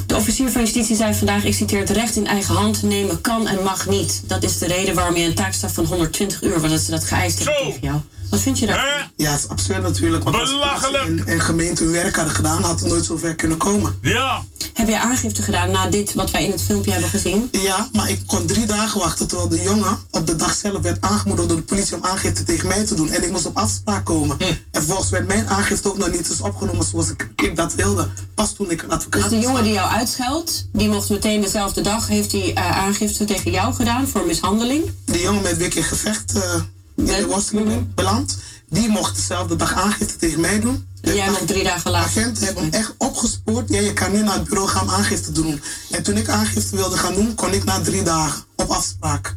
[0.08, 3.46] De officier van justitie zei vandaag, ik citeer, het recht in eigen hand nemen kan
[3.46, 4.22] en mag niet.
[4.26, 7.04] Dat is de reden waarom je een taakstraf van 120 uur, want dat ze dat
[7.04, 8.00] geëist hebben tegen jou.
[8.30, 9.10] Wat vind je daarvan?
[9.16, 10.24] Ja, het is absurd natuurlijk.
[10.24, 13.34] Want als politie en, en gemeente hun werk hadden gedaan, had het nooit zo ver
[13.34, 13.98] kunnen komen.
[14.02, 14.42] Ja.
[14.74, 17.48] Heb je aangifte gedaan na dit wat wij in het filmpje hebben gezien?
[17.52, 21.00] Ja, maar ik kon drie dagen wachten terwijl de jongen op de dag zelf werd
[21.00, 23.10] aangemoedigd door de politie om aangifte tegen mij te doen.
[23.10, 24.36] En ik moest op afspraak komen.
[24.38, 24.44] Hm.
[24.44, 28.08] En vervolgens werd mijn aangifte ook nog niet eens opgenomen zoals ik, ik dat wilde.
[28.34, 31.80] Pas toen ik een advocaat Dus de jongen die jou uitscheldt, die mocht meteen dezelfde
[31.80, 34.90] dag, heeft hij eh, aangifte tegen jou gedaan voor mishandeling?
[35.04, 36.54] De jongen met wie ik in gevecht eh,
[36.96, 38.38] in de worsteling ben beland,
[38.68, 40.86] die mocht dezelfde dag aangifte tegen mij doen.
[41.00, 42.12] En jij mocht drie dagen later.
[42.14, 43.68] De agent heeft hem echt opgespoord.
[43.68, 45.60] Ja, je kan nu naar het bureau gaan om aangifte te doen.
[45.90, 49.36] En toen ik aangifte wilde gaan doen, kon ik na drie dagen op afspraak.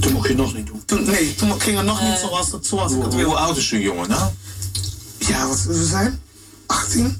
[0.00, 0.82] Toen mocht je het nog niet doen.
[0.84, 2.08] Toen, nee, toen ging het nog Eh.
[2.10, 3.36] niet zoals, het, zoals ik Hoe, het hoe wilde.
[3.38, 4.30] oud is zo'n jongen nou?
[5.18, 6.20] Ja, wat we zijn?
[6.66, 7.16] 18?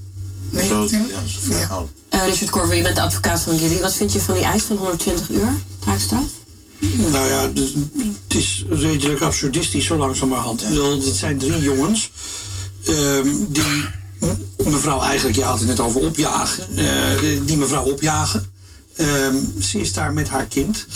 [0.51, 1.07] 19?
[1.49, 1.85] Ja.
[2.13, 3.81] Eh, Richard Corver, je bent de advocaat van Gilly.
[3.81, 6.25] Wat vind je van die eis van 120 uur taakstraf?
[7.11, 7.75] Nou ja, dus,
[8.29, 10.63] het is redelijk absurdistisch zo langzamerhand.
[10.63, 12.11] Het zijn drie jongens
[12.85, 13.85] ehm, die
[14.65, 18.53] mevrouw eigenlijk, je had het net over opjagen, eh, die mevrouw opjagen.
[18.97, 20.87] Ehm, ze is daar met haar kind.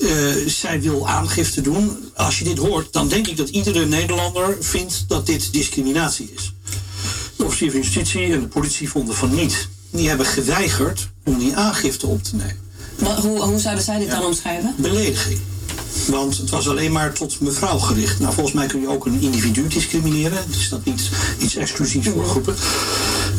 [0.00, 0.08] Eh,
[0.46, 2.10] zij wil aangifte doen.
[2.14, 6.52] Als je dit hoort, dan denk ik dat iedere Nederlander vindt dat dit discriminatie is.
[7.36, 9.68] De officier van justitie en de politie vonden van niet.
[9.94, 12.58] Die hebben geweigerd om die aangifte op te nemen.
[12.98, 14.74] Wat, hoe, hoe zouden zij dit dan omschrijven?
[14.76, 15.38] Belediging.
[16.06, 18.20] Want het was alleen maar tot mevrouw gericht.
[18.20, 20.38] Nou, volgens mij kun je ook een individu discrimineren.
[20.50, 22.54] Dus dat niet iets exclusiefs voor groepen.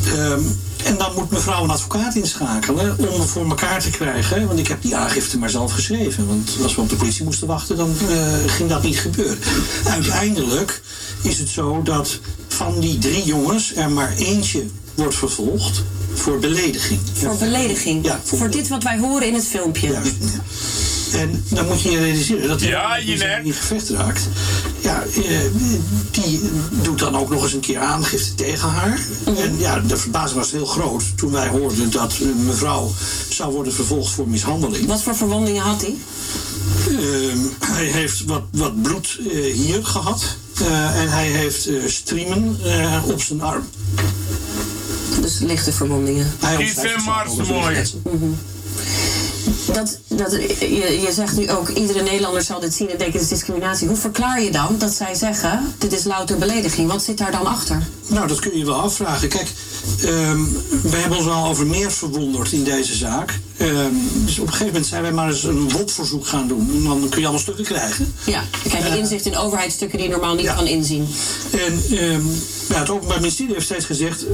[0.05, 0.41] Ehm,
[0.83, 4.47] en dan moet mevrouw een advocaat inschakelen om voor elkaar te krijgen.
[4.47, 6.27] Want ik heb die aangifte maar zelf geschreven.
[6.27, 9.37] Want als we op de politie moesten wachten, dan eh, ging dat niet gebeuren.
[9.83, 10.81] Uiteindelijk
[11.21, 14.65] is het zo dat van die drie jongens er maar eentje
[14.95, 15.83] wordt vervolgd
[16.15, 16.99] voor belediging.
[17.13, 18.05] Voor belediging?
[18.05, 19.93] Ja, voor, dit wat wij horen in het filmpje?
[21.13, 24.27] En dan moet je je realiseren dat die Ja, je in gevecht raakt.
[24.79, 25.39] Ja, eh,
[26.11, 26.41] die
[26.81, 28.99] doet dan ook nog eens een keer aangifte tegen haar.
[29.37, 32.91] En ja, de verbazing was heel groot toen wij hoorden dat een mevrouw
[33.29, 34.85] zou worden vervolgd voor mishandeling.
[34.87, 35.95] Wat voor verwondingen had hij?
[36.87, 40.37] Ehm, hij heeft wat, wat bloed eh, hier gehad.
[40.61, 43.63] Eh, en hij heeft eh, striemen eh, op zijn arm.
[45.25, 46.31] Dus lichte verwondingen.
[46.39, 47.83] Hij Die zijn mars mooi.
[49.73, 53.21] Dat, dat, je, je zegt nu ook, iedere Nederlander zal dit zien en denken, dit
[53.21, 53.87] is discriminatie.
[53.87, 56.91] Hoe verklaar je dan dat zij zeggen, dit is louter belediging?
[56.91, 57.87] Wat zit daar dan achter?
[58.07, 59.29] Nou, dat kun je wel afvragen.
[59.29, 59.47] Kijk,
[60.01, 60.43] ehm,
[60.81, 63.39] we hebben ons al over meer verwonderd in deze zaak.
[63.57, 63.93] Ehm,
[64.25, 66.69] dus op een gegeven moment zijn wij maar eens een WOP-verzoek gaan doen.
[66.73, 68.13] En dan kun je allemaal stukken krijgen.
[68.25, 71.07] Ja, dan krijg je inzicht in overheidsstukken die je normaal niet kan inzien.
[71.51, 72.21] En ehm,
[72.69, 74.25] ja, het Openbaar Ministerie heeft steeds gezegd...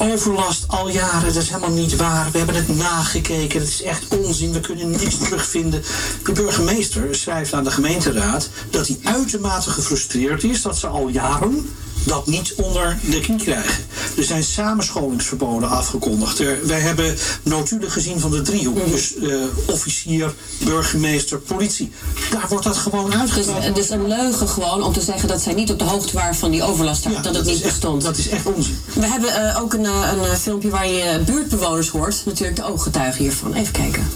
[0.00, 2.28] overlast al jaren, dat is helemaal niet waar.
[2.30, 4.52] We hebben het nagekeken, het is echt onzin.
[4.52, 5.82] We kunnen niks terugvinden.
[6.24, 8.48] De burgemeester schrijft aan de gemeenteraad...
[8.70, 11.68] dat hij uitermate gefrustreerd is dat ze al jaren
[12.04, 13.84] dat niet onder de knie krijgen.
[14.16, 16.38] Er zijn samenscholingsverboden afgekondigd.
[16.40, 18.86] Er, wij hebben notulen gezien van de driehoek.
[18.90, 19.34] Dus eh,
[19.66, 21.90] officier, burgemeester, politie.
[22.30, 23.62] Daar wordt dat gewoon Dus uitgedragen.
[23.62, 26.34] het is een leugen gewoon om te zeggen dat zij niet op de hoogte waren
[26.34, 28.02] van die overlast, dat het niet bestond.
[28.02, 28.78] Dat is echt onzin.
[28.94, 33.22] We hebben eh, ook een, eh, een filmpje waar je buurtbewoners hoort, natuurlijk de ooggetuigen
[33.22, 33.54] hiervan.
[33.54, 34.08] Even kijken.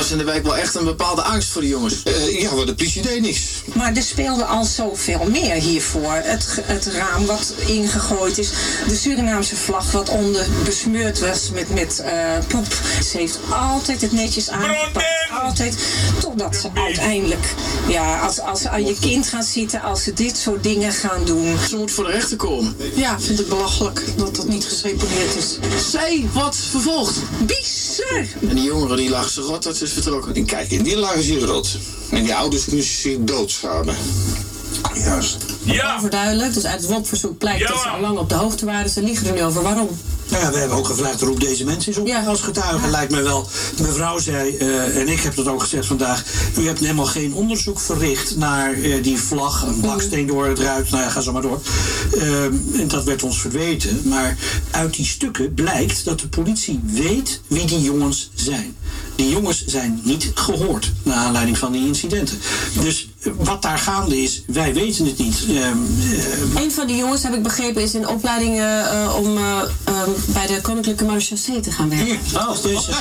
[0.00, 2.02] Was in de wijk wel echt een bepaalde angst voor die jongens.
[2.38, 3.40] ja, maar de politie deed niks.
[3.74, 6.12] Maar er speelde al zoveel meer hiervoor.
[6.12, 8.50] Het, het raam wat ingegooid is.
[8.88, 12.66] De Surinaamse vlag wat onder besmeurd was met, met eh, poep.
[13.10, 15.06] Ze heeft altijd het netjes aangepakt.
[15.42, 15.78] Altijd.
[16.20, 17.54] Totdat ze uiteindelijk,
[17.88, 21.24] ja, als, als ze aan je kind gaan zitten, als ze dit soort dingen gaan
[21.24, 21.56] doen.
[21.68, 22.76] Ze moet voor de rechter komen.
[22.94, 25.58] Ja, ik vind het belachelijk dat dat niet geseponeerd is.
[25.90, 27.16] Zij wordt vervolgd.
[27.38, 28.26] Bizar!
[28.48, 30.34] En die jongeren die lagen ze rot dat ze is vertrokken.
[30.34, 31.78] En kijk, in die lagen ze hier rot.
[32.10, 33.96] En die ouders moesten zich doodschamen.
[34.94, 35.36] Juist.
[35.62, 35.96] Ja.
[35.96, 38.90] Overduidelijk, dus uit het WOP-verzoek blijkt dat ze al lang op de hoogte waren.
[38.90, 39.62] Ze liegen er nu over.
[39.62, 39.88] Waarom?
[40.30, 42.88] Nou ja, we hebben ook gevraagd, roep deze mensen eens op als getuige.
[42.88, 43.48] Lijkt me wel.
[43.80, 46.24] Mevrouw zei, eh, en ik heb dat ook gezegd vandaag...
[46.58, 49.62] u hebt helemaal geen onderzoek verricht naar eh, die vlag...
[49.62, 51.60] een baksteen door het ruit, nou ja, ga zo maar door.
[52.18, 54.02] Ehm, en dat werd ons verweten.
[54.04, 54.36] Maar
[54.70, 58.76] uit die stukken blijkt dat de politie weet wie die jongens zijn.
[59.20, 60.92] Die jongens zijn niet gehoord...
[61.02, 62.40] naar aanleiding van die incidenten.
[62.80, 65.44] Dus eh, wat daar gaande is, wij weten het niet.
[65.48, 65.56] Ehm,
[66.56, 70.10] eh, Een van die jongens, heb ik begrepen, is in opleiding eh, om eh, ehm,
[70.26, 72.18] bij de Koninklijke Marechaussee te gaan werken.
[72.34, 72.92] Oh, deze.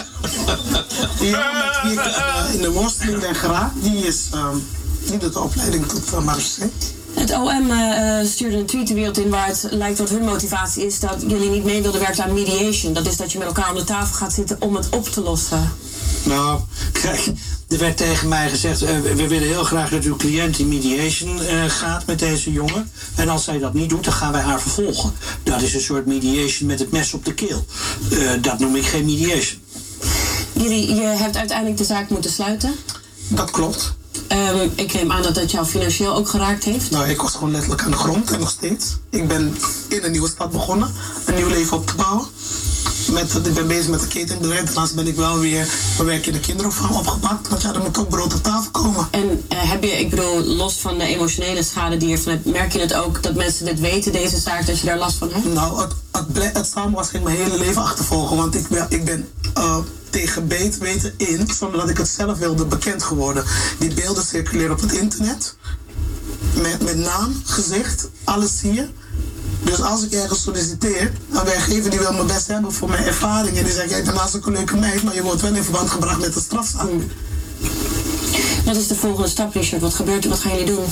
[1.20, 4.58] Die jongen met wie ik in de worsteling ben geraakt, die is ehm,
[5.10, 6.72] die doet de opleiding tot uh, marechaussee.
[7.14, 10.86] Het OM eh, stuurde een tweet de wereld in waar het lijkt dat hun motivatie
[10.86, 12.94] is dat jullie niet mee wilden werken aan mediation.
[12.94, 15.22] Dat is dat je met elkaar om de tafel gaat zitten om het op te
[15.22, 15.72] lossen.
[16.24, 16.60] Nou,
[16.92, 17.32] kijk,
[17.70, 21.42] er werd tegen mij gezegd: eh, we willen heel graag dat uw cliënt in mediation
[21.42, 22.92] eh, gaat met deze jongen.
[23.16, 25.14] En als zij dat niet doet, dan gaan wij haar vervolgen.
[25.44, 27.66] Dat is een soort mediation met het mes op de keel.
[28.12, 29.60] Eh, dat noem ik geen mediation.
[30.54, 32.76] Jullie, je hebt uiteindelijk de zaak moeten sluiten.
[33.28, 33.98] Dat klopt.
[34.28, 36.92] Ehm, ik neem aan dat dat jou financieel ook geraakt heeft.
[36.92, 38.98] Nou, ik was gewoon letterlijk aan de grond en nog steeds.
[39.10, 40.92] Ik ben in een nieuwe stad begonnen,
[41.26, 42.28] een nieuw leven op te bouwen.
[43.12, 44.64] Met, ik ben bezig met een cateringbedrijf.
[44.64, 45.68] Daarnaast ben ik wel weer
[45.98, 47.48] werk in de kinderopvang opgepakt.
[47.48, 49.08] Want ja, er moet ook brood op tafel komen.
[49.12, 52.46] En eh, heb je, ik bedoel, los van de emotionele schade die je ervan hebt,
[52.46, 55.32] merk je het ook dat mensen dit weten, deze zaak, dat je daar last van
[55.32, 55.54] hebt?
[55.54, 58.38] Nou, het, het, het samen was ging mijn hele leven achtervolgen.
[58.38, 59.78] Want ik ben, ik ben eh,
[60.10, 63.44] tegen beet weten in, zonder dat ik het zelf wilde, bekend geworden.
[63.80, 65.56] Die beelden circuleren op het internet.
[66.54, 68.88] Met, met naam, gezicht, alles zie je.
[69.64, 73.58] Dus als ik ergens solliciteer, een werkgever die wil me best hebben voor mijn ervaring.
[73.58, 75.90] En die zegt, jij bent hartstikke een leuke meid, maar je wordt wel in verband
[75.90, 76.90] gebracht met de strafzaak.
[78.66, 79.82] Wat is de volgende stap, Richard?
[79.82, 80.30] Wat gebeurt er?
[80.30, 80.86] Wat gaan jullie doen?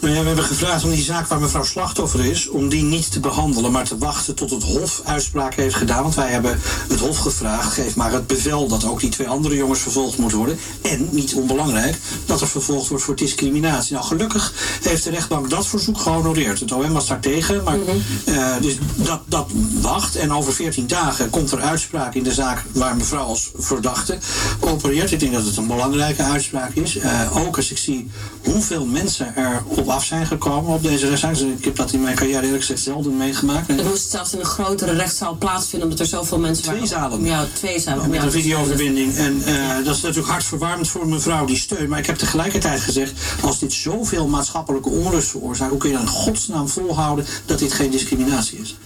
[0.00, 3.12] Nou ja, we hebben gevraagd om die zaak waar mevrouw slachtoffer is, om die niet
[3.12, 6.02] te behandelen, maar te wachten tot het Hof uitspraak heeft gedaan.
[6.02, 9.56] Want wij hebben het Hof gevraagd, geef maar het bevel dat ook die twee andere
[9.56, 10.58] jongens vervolgd moeten worden.
[10.82, 11.96] En, niet onbelangrijk,
[12.26, 13.94] dat er vervolgd wordt voor discriminatie.
[13.94, 14.52] Nou, gelukkig
[14.82, 16.60] heeft de rechtbank dat verzoek gehonoreerd.
[16.60, 17.78] Het OM was daar tegen, maar
[18.24, 19.50] eh, dus dat, dat
[19.80, 20.16] wacht.
[20.16, 24.18] En over 14 dagen komt er uitspraak in de zaak waar mevrouw als verdachte
[24.60, 25.12] opereert.
[25.12, 26.96] Ik denk dat het een belangrijke uitspraak is.
[26.96, 28.10] Eh, ook als ik zie
[28.44, 31.32] hoeveel mensen er op af zijn gekomen op deze rechtszaak.
[31.34, 33.66] Dus ik heb dat in mijn carrière eerlijk gezegd zelden meegemaakt.
[33.66, 36.88] Het moest zelfs in een grotere rechtszaal plaatsvinden omdat er zoveel mensen Twee waren.
[36.88, 37.24] zalen.
[37.24, 38.10] Ja, twee zalen.
[38.10, 39.16] Met Ja, een videoverbinding.
[39.16, 41.88] En eh, dat is natuurlijk hartverwarmend voor mevrouw die steun.
[41.88, 43.12] Maar ik heb tegelijkertijd gezegd:
[43.42, 47.72] als dit zoveel maatschappelijke onrust veroorzaakt, hoe kun je dan in godsnaam volhouden dat dit
[47.72, 48.76] geen discriminatie is?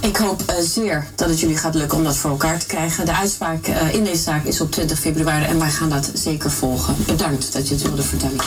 [0.00, 3.04] Ik hoop eh, zeer dat het jullie gaat lukken om dat voor elkaar te krijgen.
[3.06, 6.50] De uitspraak eh, in deze zaak is op 20 februari en wij gaan dat zeker
[6.50, 6.96] volgen.
[7.06, 8.40] Bedankt dat je het wilde vertellen.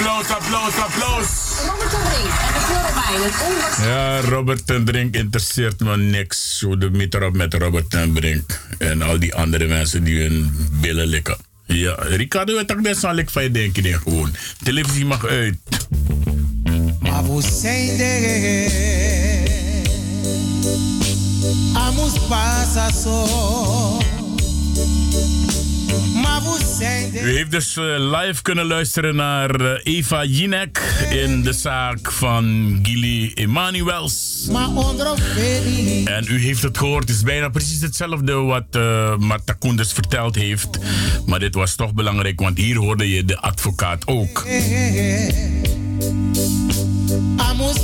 [0.00, 1.26] Applaus, applaus, applaus.
[1.66, 3.34] Robert de Brink en de onwaarschijnlijk.
[3.82, 6.58] Ja, Robert ten Brink interesseert me niks.
[6.58, 8.60] Zo de meter op met Robert ten Brink.
[8.78, 11.36] En al die andere mensen die hun billen likken.
[11.64, 14.34] Ja, Ricardo, het ook best wel lekker van je denken in gewoon.
[14.62, 15.58] Televisie mag uit.
[17.00, 17.96] Maar você
[21.74, 23.98] Amos passa só
[27.24, 32.78] U heeft dus eh, live kunnen luisteren naar eh, Eva Jinek in de zaak van
[32.82, 34.46] Gilly Emanuels.
[36.04, 40.34] En u heeft het gehoord, het is bijna precies hetzelfde wat eh Marta Koenders verteld
[40.34, 40.78] heeft.
[41.26, 44.46] Maar dit was toch belangrijk, want hier hoorde je de advocaat ook.
[47.36, 47.78] Amos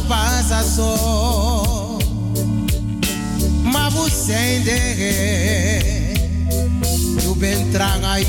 [6.49, 7.35] Tu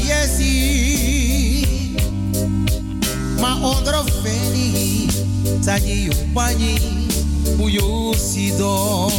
[0.07, 0.53] yesi
[3.39, 3.56] Ma
[5.61, 6.73] Saji Upani,
[7.60, 9.10] Uyo Sido.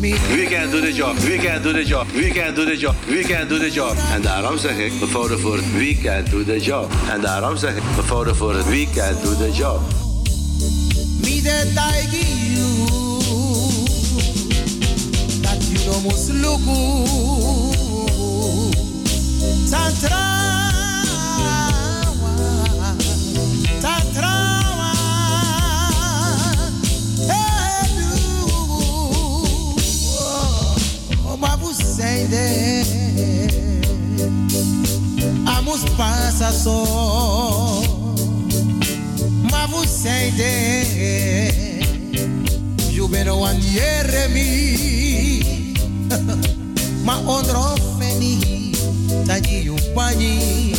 [0.00, 2.96] We can do the job, we can do the job, we can do the job,
[3.06, 3.96] we can do the job.
[4.12, 6.92] En daarom zeg ik, we vouwen voor het we can do the job.
[7.10, 9.80] En daarom zeg ik, we vouwen voor het we can do the job.
[11.22, 12.99] Me the you you know must
[43.10, 45.59] better one year me
[47.04, 48.72] Ma ondro feni
[49.26, 50.72] Taji you pani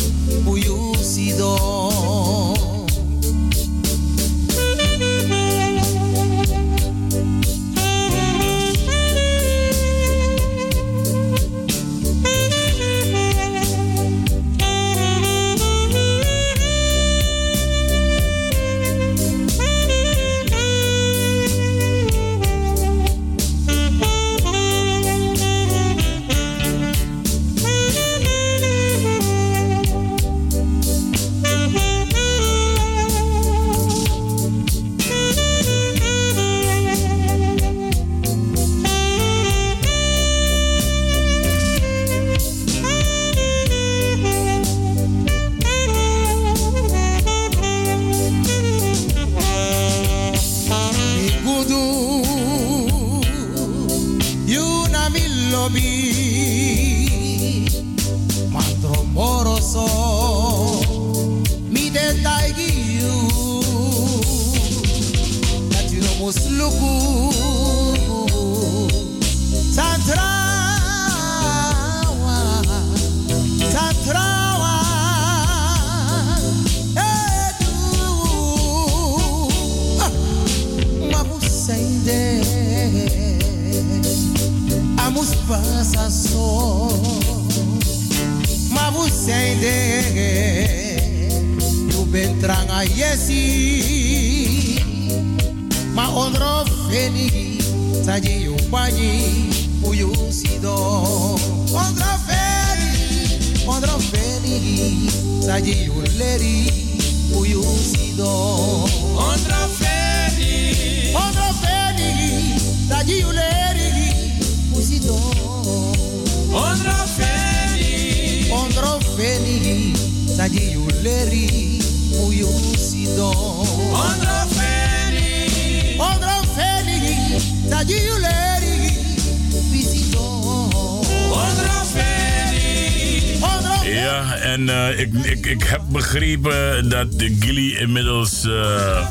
[137.22, 139.06] de Gilly inmiddels eh,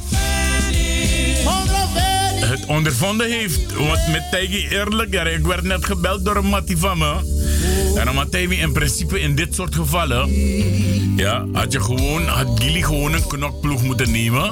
[2.50, 3.74] het ondervonden heeft.
[3.74, 7.14] Want met Tijgi eerlijk, ik werd net gebeld door een mattie van me.
[7.96, 10.30] En dan had in principe in dit soort gevallen,
[11.16, 14.52] ja, had je gewoon, had Gilly gewoon een knokploeg moeten nemen.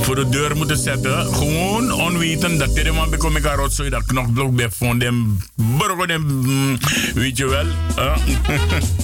[0.00, 1.34] Voor de deur moeten zetten.
[1.34, 5.10] Gewoon onweten dat dit man bekom ik rotzooi dat knokploeg bij vond
[6.18, 6.78] mm,
[7.14, 7.66] weet je wel.
[7.94, 8.12] hè?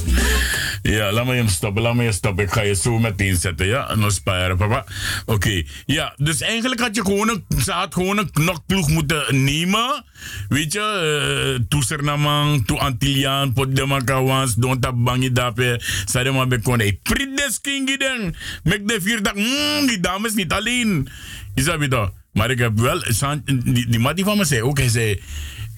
[0.87, 2.45] Ja, laat me hem stoppen, laat me je stoppen.
[2.45, 3.91] Ik ga je zo meteen zetten, ja?
[3.91, 4.85] En sparen, papa.
[5.25, 10.05] Oké, ja, dus eigenlijk had je gewoon een, ze gewoon een knokploeg moeten nemen.
[10.49, 15.81] Weet je, uh, toesernamang, toe Antilliaan, pot de makawans, don't tap bangi dape.
[16.05, 18.35] Sade maar bekon, hey, prides kingi den.
[18.63, 21.09] Mek de vier dag, mm, die dames niet alleen.
[21.55, 22.11] Isabi toch?
[22.33, 23.03] Maar ik heb wel,
[23.45, 25.23] die, die mattie van me zei ook, hij zei,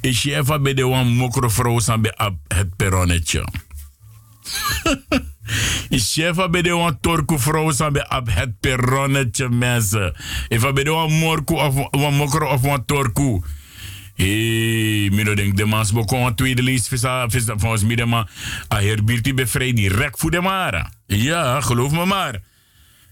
[0.00, 2.14] is je even bij de wan mokro vrouw bij
[2.48, 3.44] het perronnetje.
[5.88, 10.16] Is chef bij de wan torku vrouw san bij ab het perronnetje mensen.
[10.48, 13.40] Even bij de wan morku of wan mokro of wan torku.
[14.14, 18.28] Hey, mino denk de mans boko een tweede lees visa visa volgens mij de man
[18.74, 20.92] a herbirti bevrijd direct voor de mara.
[21.06, 22.40] Ja, geloof me maar.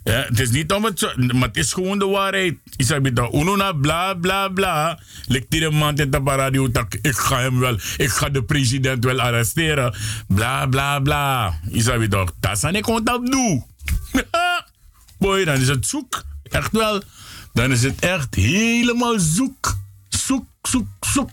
[0.06, 2.58] Ja, het is niet om het maar het is gewoon de waarheid.
[2.76, 5.00] Isabi dat uno na bla bla bla.
[5.26, 8.42] Ligt die de man in de radio tak ik ga hem wel, ik ga de
[8.42, 9.94] president wel arresteren.
[10.28, 11.60] Bla bla bla.
[11.70, 13.64] Isabi dat dat zijn ik dat doe.
[15.18, 16.22] Boy, dan is het zoek.
[16.42, 17.02] Echt wel.
[17.52, 19.76] Dan is het echt helemaal zoek.
[20.08, 21.30] Zoek, zoek, zoek.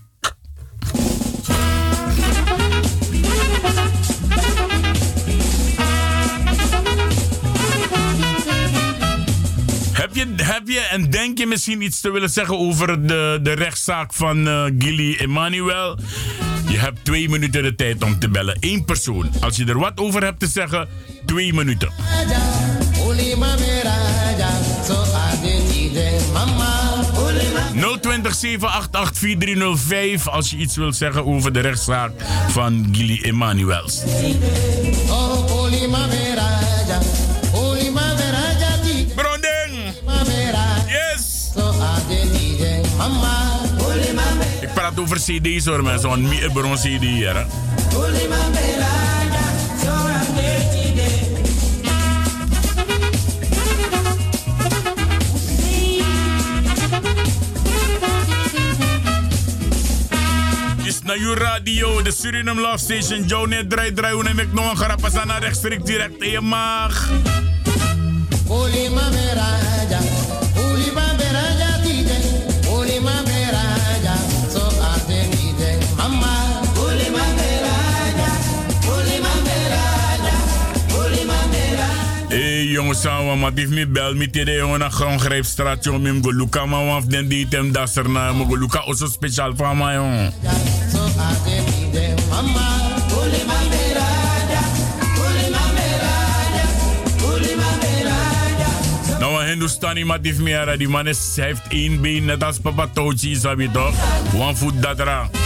[10.16, 14.48] Heb je en denk je misschien iets te willen zeggen over de, de rechtszaak van
[14.48, 15.98] eh, Gilly Emmanuel?
[16.68, 18.58] Je hebt twee minuten de tijd om te bellen.
[18.60, 19.30] Eén persoon.
[19.42, 20.88] Als je er wat over hebt te zeggen,
[21.26, 21.90] twee minuten.
[23.08, 24.50] Uli mameraja,
[24.88, 27.04] so adetide mama.
[27.28, 32.12] Uli ma 020 788 4305 als je iets wilt zeggen over de rechtszaak
[32.48, 34.04] van Gilly Emmanuels.
[35.10, 35.44] Oh,
[44.94, 47.46] praat over CD's hoor mensen, want meer bron CD hier.
[61.04, 63.26] naar uw radio, de Suriname Love Station.
[63.26, 66.32] Joe net draai draai, hoe neem ik nog een grap aan naar rechtstreeks direct in
[66.32, 67.12] je maag.
[82.94, 86.84] Samen, maar die me bel me tede jongen naar Grongrijpstraat, jongen, mim go luka ma
[86.86, 90.34] waf den die tem dasser na, mo go luka also speciaal van mij, jongen.
[99.20, 103.30] Nou, Hindustani maar die meer, die man is, heeft één been, net als Papa Tochi,
[103.30, 103.94] je toch?
[104.34, 105.43] One foot dat ra.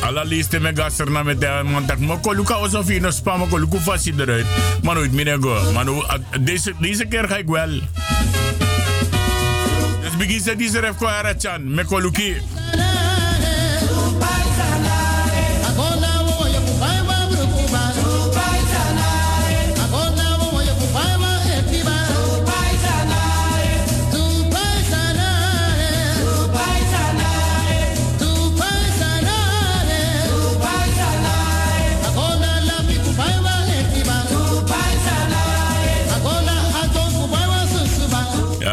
[0.00, 3.48] Alla liste me gasser met de man tak mo ko luka also fi no spam
[3.48, 4.46] ko luku fasi eruit.
[4.82, 4.96] Maar
[5.40, 6.04] go.
[6.40, 7.80] Deze deze keer ga ik wel.
[10.00, 11.98] Dus begin ze deze ref ko ara chan me ko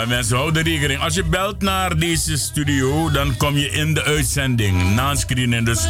[0.08, 1.00] mensen, hou de rekening.
[1.00, 4.94] Als je belt naar deze studio, dan kom je in de uitzending.
[4.94, 5.66] Na screenen.
[5.66, 5.88] Dus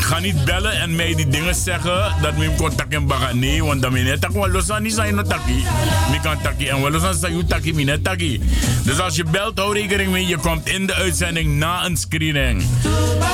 [0.00, 3.32] ga niet bellen en mij die dingen zeggen dat we contact in baga.
[3.32, 5.64] Nee, want dan ben je wel los aan niet zijn taki.
[6.10, 8.40] Mi kan taki en wel los aan zijn taki, mi taki.
[8.84, 10.26] Dus als je belt, hou rekening mee.
[10.26, 12.64] Je komt in de uitzending na een screening.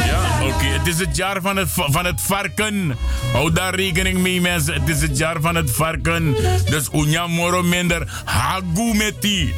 [0.06, 0.64] Ja, oké.
[0.64, 2.96] Het is het jaar van het, van het varken.
[3.32, 4.74] Hou daar rekening mee, mensen.
[4.74, 6.36] Het is het jaar van het varken.
[6.64, 8.22] Dus unya moro minder.
[8.24, 9.54] Hagu met die.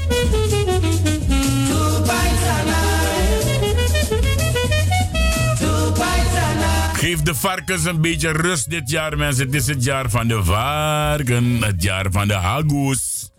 [6.92, 9.46] Geef de varkens een beetje rust dit jaar, mensen.
[9.46, 11.62] Het is het jaar van de varken.
[11.62, 13.30] Het jaar van de hagoes.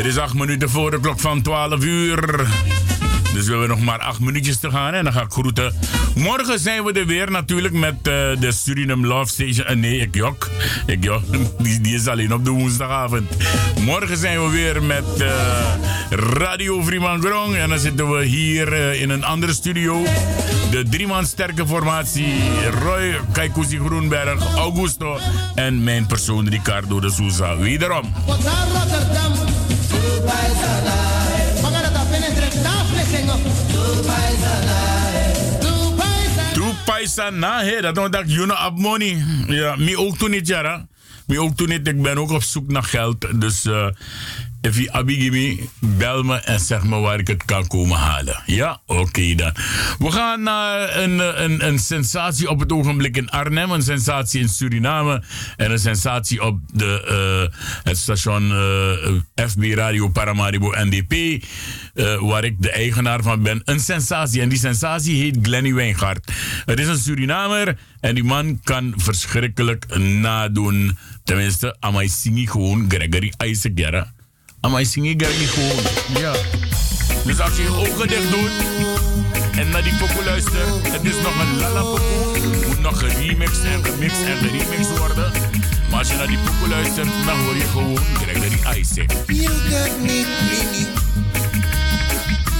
[0.00, 2.48] Het is acht minuten voor de klok van 12 uur.
[3.32, 5.74] Dus we hebben nog maar acht minuutjes te gaan en dan ga ik groeten.
[6.14, 8.02] Morgen zijn we er weer natuurlijk met eh,
[8.40, 9.66] de Suriname Love Station.
[9.66, 10.48] Eh, nee, ik jok.
[10.86, 11.22] Ik jok.
[11.62, 13.30] Die, die is alleen op de woensdagavond.
[13.80, 15.28] Morgen zijn we weer met eh,
[16.10, 17.56] Radio Vriman Grong.
[17.56, 20.02] En dan zitten we hier in een andere studio.
[20.70, 22.34] De drieman sterke formatie.
[22.82, 25.18] Roy Kaikousi Groenberg, Augusto
[25.54, 27.56] en mijn persoon Ricardo de Souza.
[27.56, 28.12] Wederom.
[37.32, 39.24] Na, hè, dat nog dat Juno op money.
[39.46, 40.62] Ja, mij ook toen niet, ja.
[40.62, 40.78] hè.
[41.26, 43.40] Mij ook toen niet, ik ben ook op zoek naar geld.
[43.40, 43.86] Dus eh
[44.60, 48.42] je abigimi, bel me en zeg me waar ik het kan komen halen.
[48.46, 49.52] Ja, oké dan.
[49.98, 54.48] We gaan naar een, een, een sensatie op het ogenblik in Arnhem, een sensatie in
[54.48, 55.22] Suriname
[55.56, 61.44] en een sensatie op de, eh, het station eh, FB Radio Paramaribo NDP,
[61.94, 63.62] eh, waar ik de eigenaar van ben.
[63.64, 66.32] Een sensatie en die sensatie heet Glenny Wijngaard.
[66.64, 70.98] Het is een Surinamer en die man kan verschrikkelijk nadoen.
[71.24, 73.74] Tenminste, amai singi gewoon Gregory Isaac
[74.60, 75.84] Amai singi Gregory gewoon.
[76.22, 76.32] Ja.
[77.24, 78.50] Dus als je je ogen dicht doet
[79.58, 82.66] en naar die pokoe luistert, het is nog een lala pokoe.
[82.66, 85.32] Moet nog geremixed en gemixt en geremixed worden.
[85.90, 89.10] Maar als je naar die pokoe luistert, dan hoor je gewoon Gregory Isaac.
[89.26, 90.88] You got me dreaming.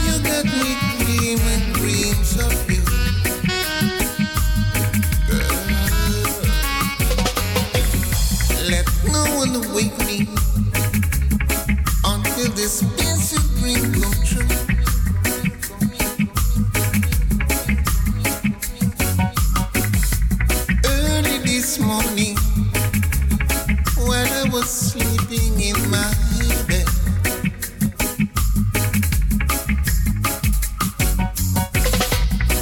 [0.04, 2.82] You got me dreaming dreams of you.
[5.28, 5.56] Girl.
[8.68, 10.39] Let no one wake me
[12.60, 12.76] Early
[21.38, 22.36] this morning,
[23.96, 26.12] I was sleeping in my
[26.68, 26.86] bed,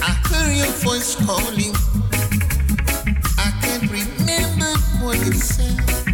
[0.00, 1.74] I heard your voice calling.
[3.36, 6.07] I can't remember what you said.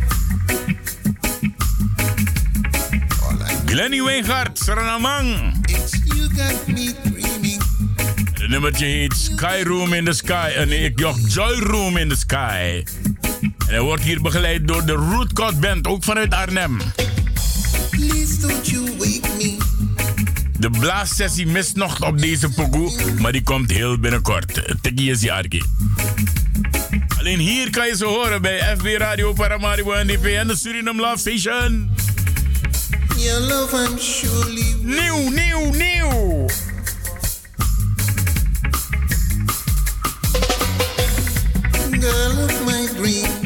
[3.74, 4.66] Glenny got
[6.66, 7.62] me dreaming.
[8.32, 10.50] Het nummertje heet Sky Room in the Sky.
[10.56, 12.84] En nee, ik dacht Joy Room in the Sky.
[13.40, 16.78] En hij wordt hier begeleid door de Rootcut Band, ook vanuit Arnhem.
[17.90, 19.56] Please don't you wake me.
[20.58, 24.76] De blaassessie mist nog op deze pokoe, maar die komt heel binnenkort.
[24.80, 25.62] Tikkie is arki.
[27.18, 31.18] Alleen hier kan je ze horen bij FB Radio Paramaribo NDP en de Suriname Love
[31.18, 31.90] Station.
[33.24, 36.48] Your love I'm surely Nieuw, nieuw, nieuw.
[41.98, 43.43] girl of my dream.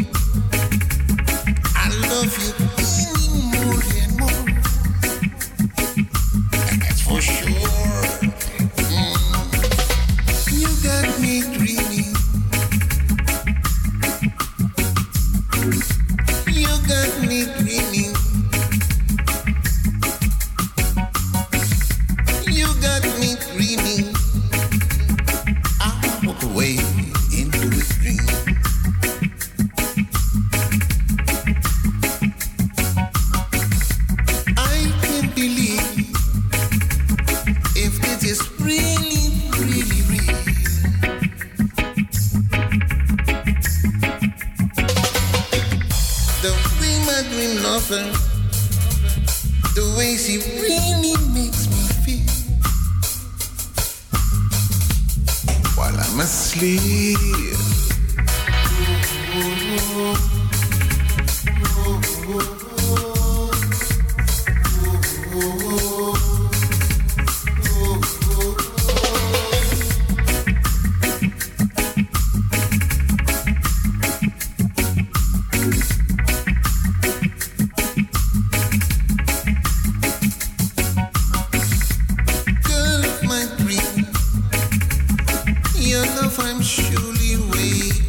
[85.88, 88.07] Your love I'm surely waiting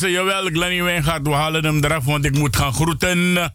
[0.00, 1.26] Jawel, Glenny Wijngaard.
[1.26, 3.52] We halen hem eraf, want ik moet gaan groeten.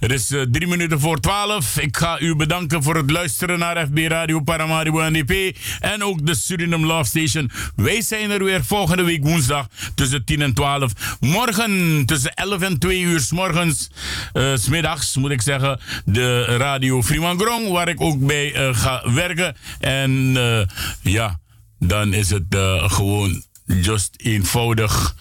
[0.00, 1.78] Het is eh, drie minuten voor twaalf.
[1.78, 5.56] Ik ga u bedanken voor het luisteren naar FB Radio Paramaribo NDP.
[5.80, 7.50] En ook de Suriname Love Station.
[7.76, 10.92] Wij zijn er weer volgende week woensdag tussen 10 en 12.
[11.20, 13.90] Morgen tussen 11 en 2 uur s morgens.
[14.32, 15.80] eh, s middags moet ik zeggen.
[16.04, 19.56] De Radio Freeman Grong, waar ik ook bij eh, ga werken.
[19.80, 20.66] En eh,
[21.12, 21.38] ja,
[21.78, 25.14] dan is het eh, gewoon just eenvoudig.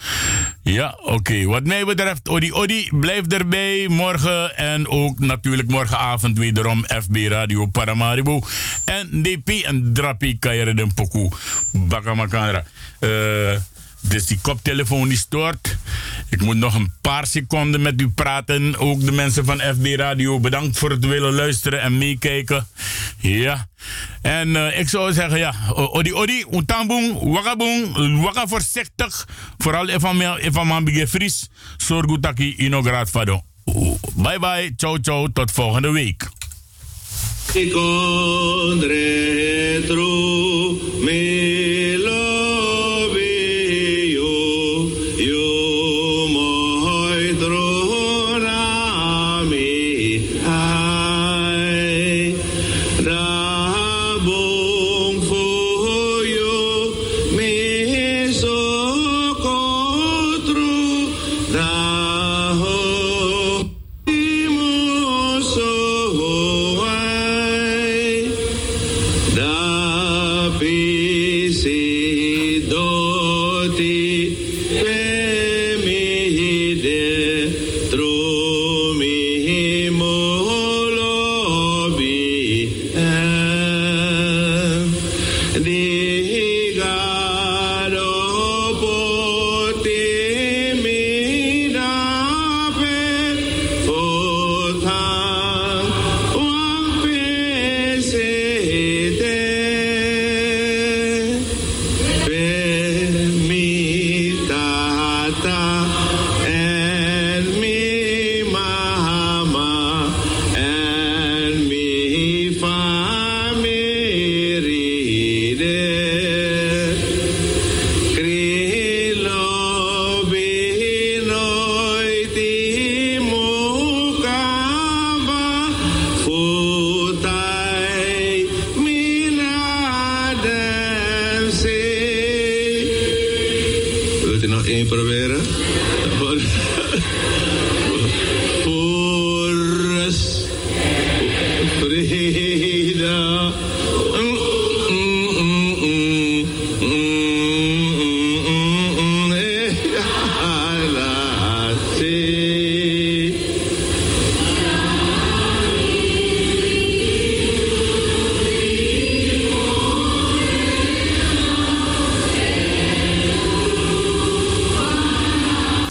[0.62, 1.46] Ja, oké.
[1.46, 4.58] Wat mij betreft, Odi Odi, blijf erbij morgen.
[4.58, 8.42] En ook natuurlijk morgenavond wederom FB Radio Paramaribo.
[8.86, 11.30] En DP en Drapi Kayere den Poku.
[11.72, 12.64] Bakamakara.
[13.00, 13.56] Eh
[14.08, 15.78] dus die koptelefoon die stoort.
[16.30, 18.78] Ik moet nog een paar seconden met u praten.
[18.78, 22.68] Ook de mensen van FB Radio, bedankt voor het willen luisteren en meekijken.
[23.18, 23.68] Ja.
[24.22, 29.28] En eh, ik zou zeggen, ja, odi odi, utambung, wakaboeng, waka voorzichtig.
[29.58, 30.18] Vooral even
[30.68, 31.50] mijn bige fris.
[31.78, 33.42] Zorg goed dat je vado.
[34.16, 36.30] Bye bye, ciao ciao, tot volgende week.
[37.72, 38.80] con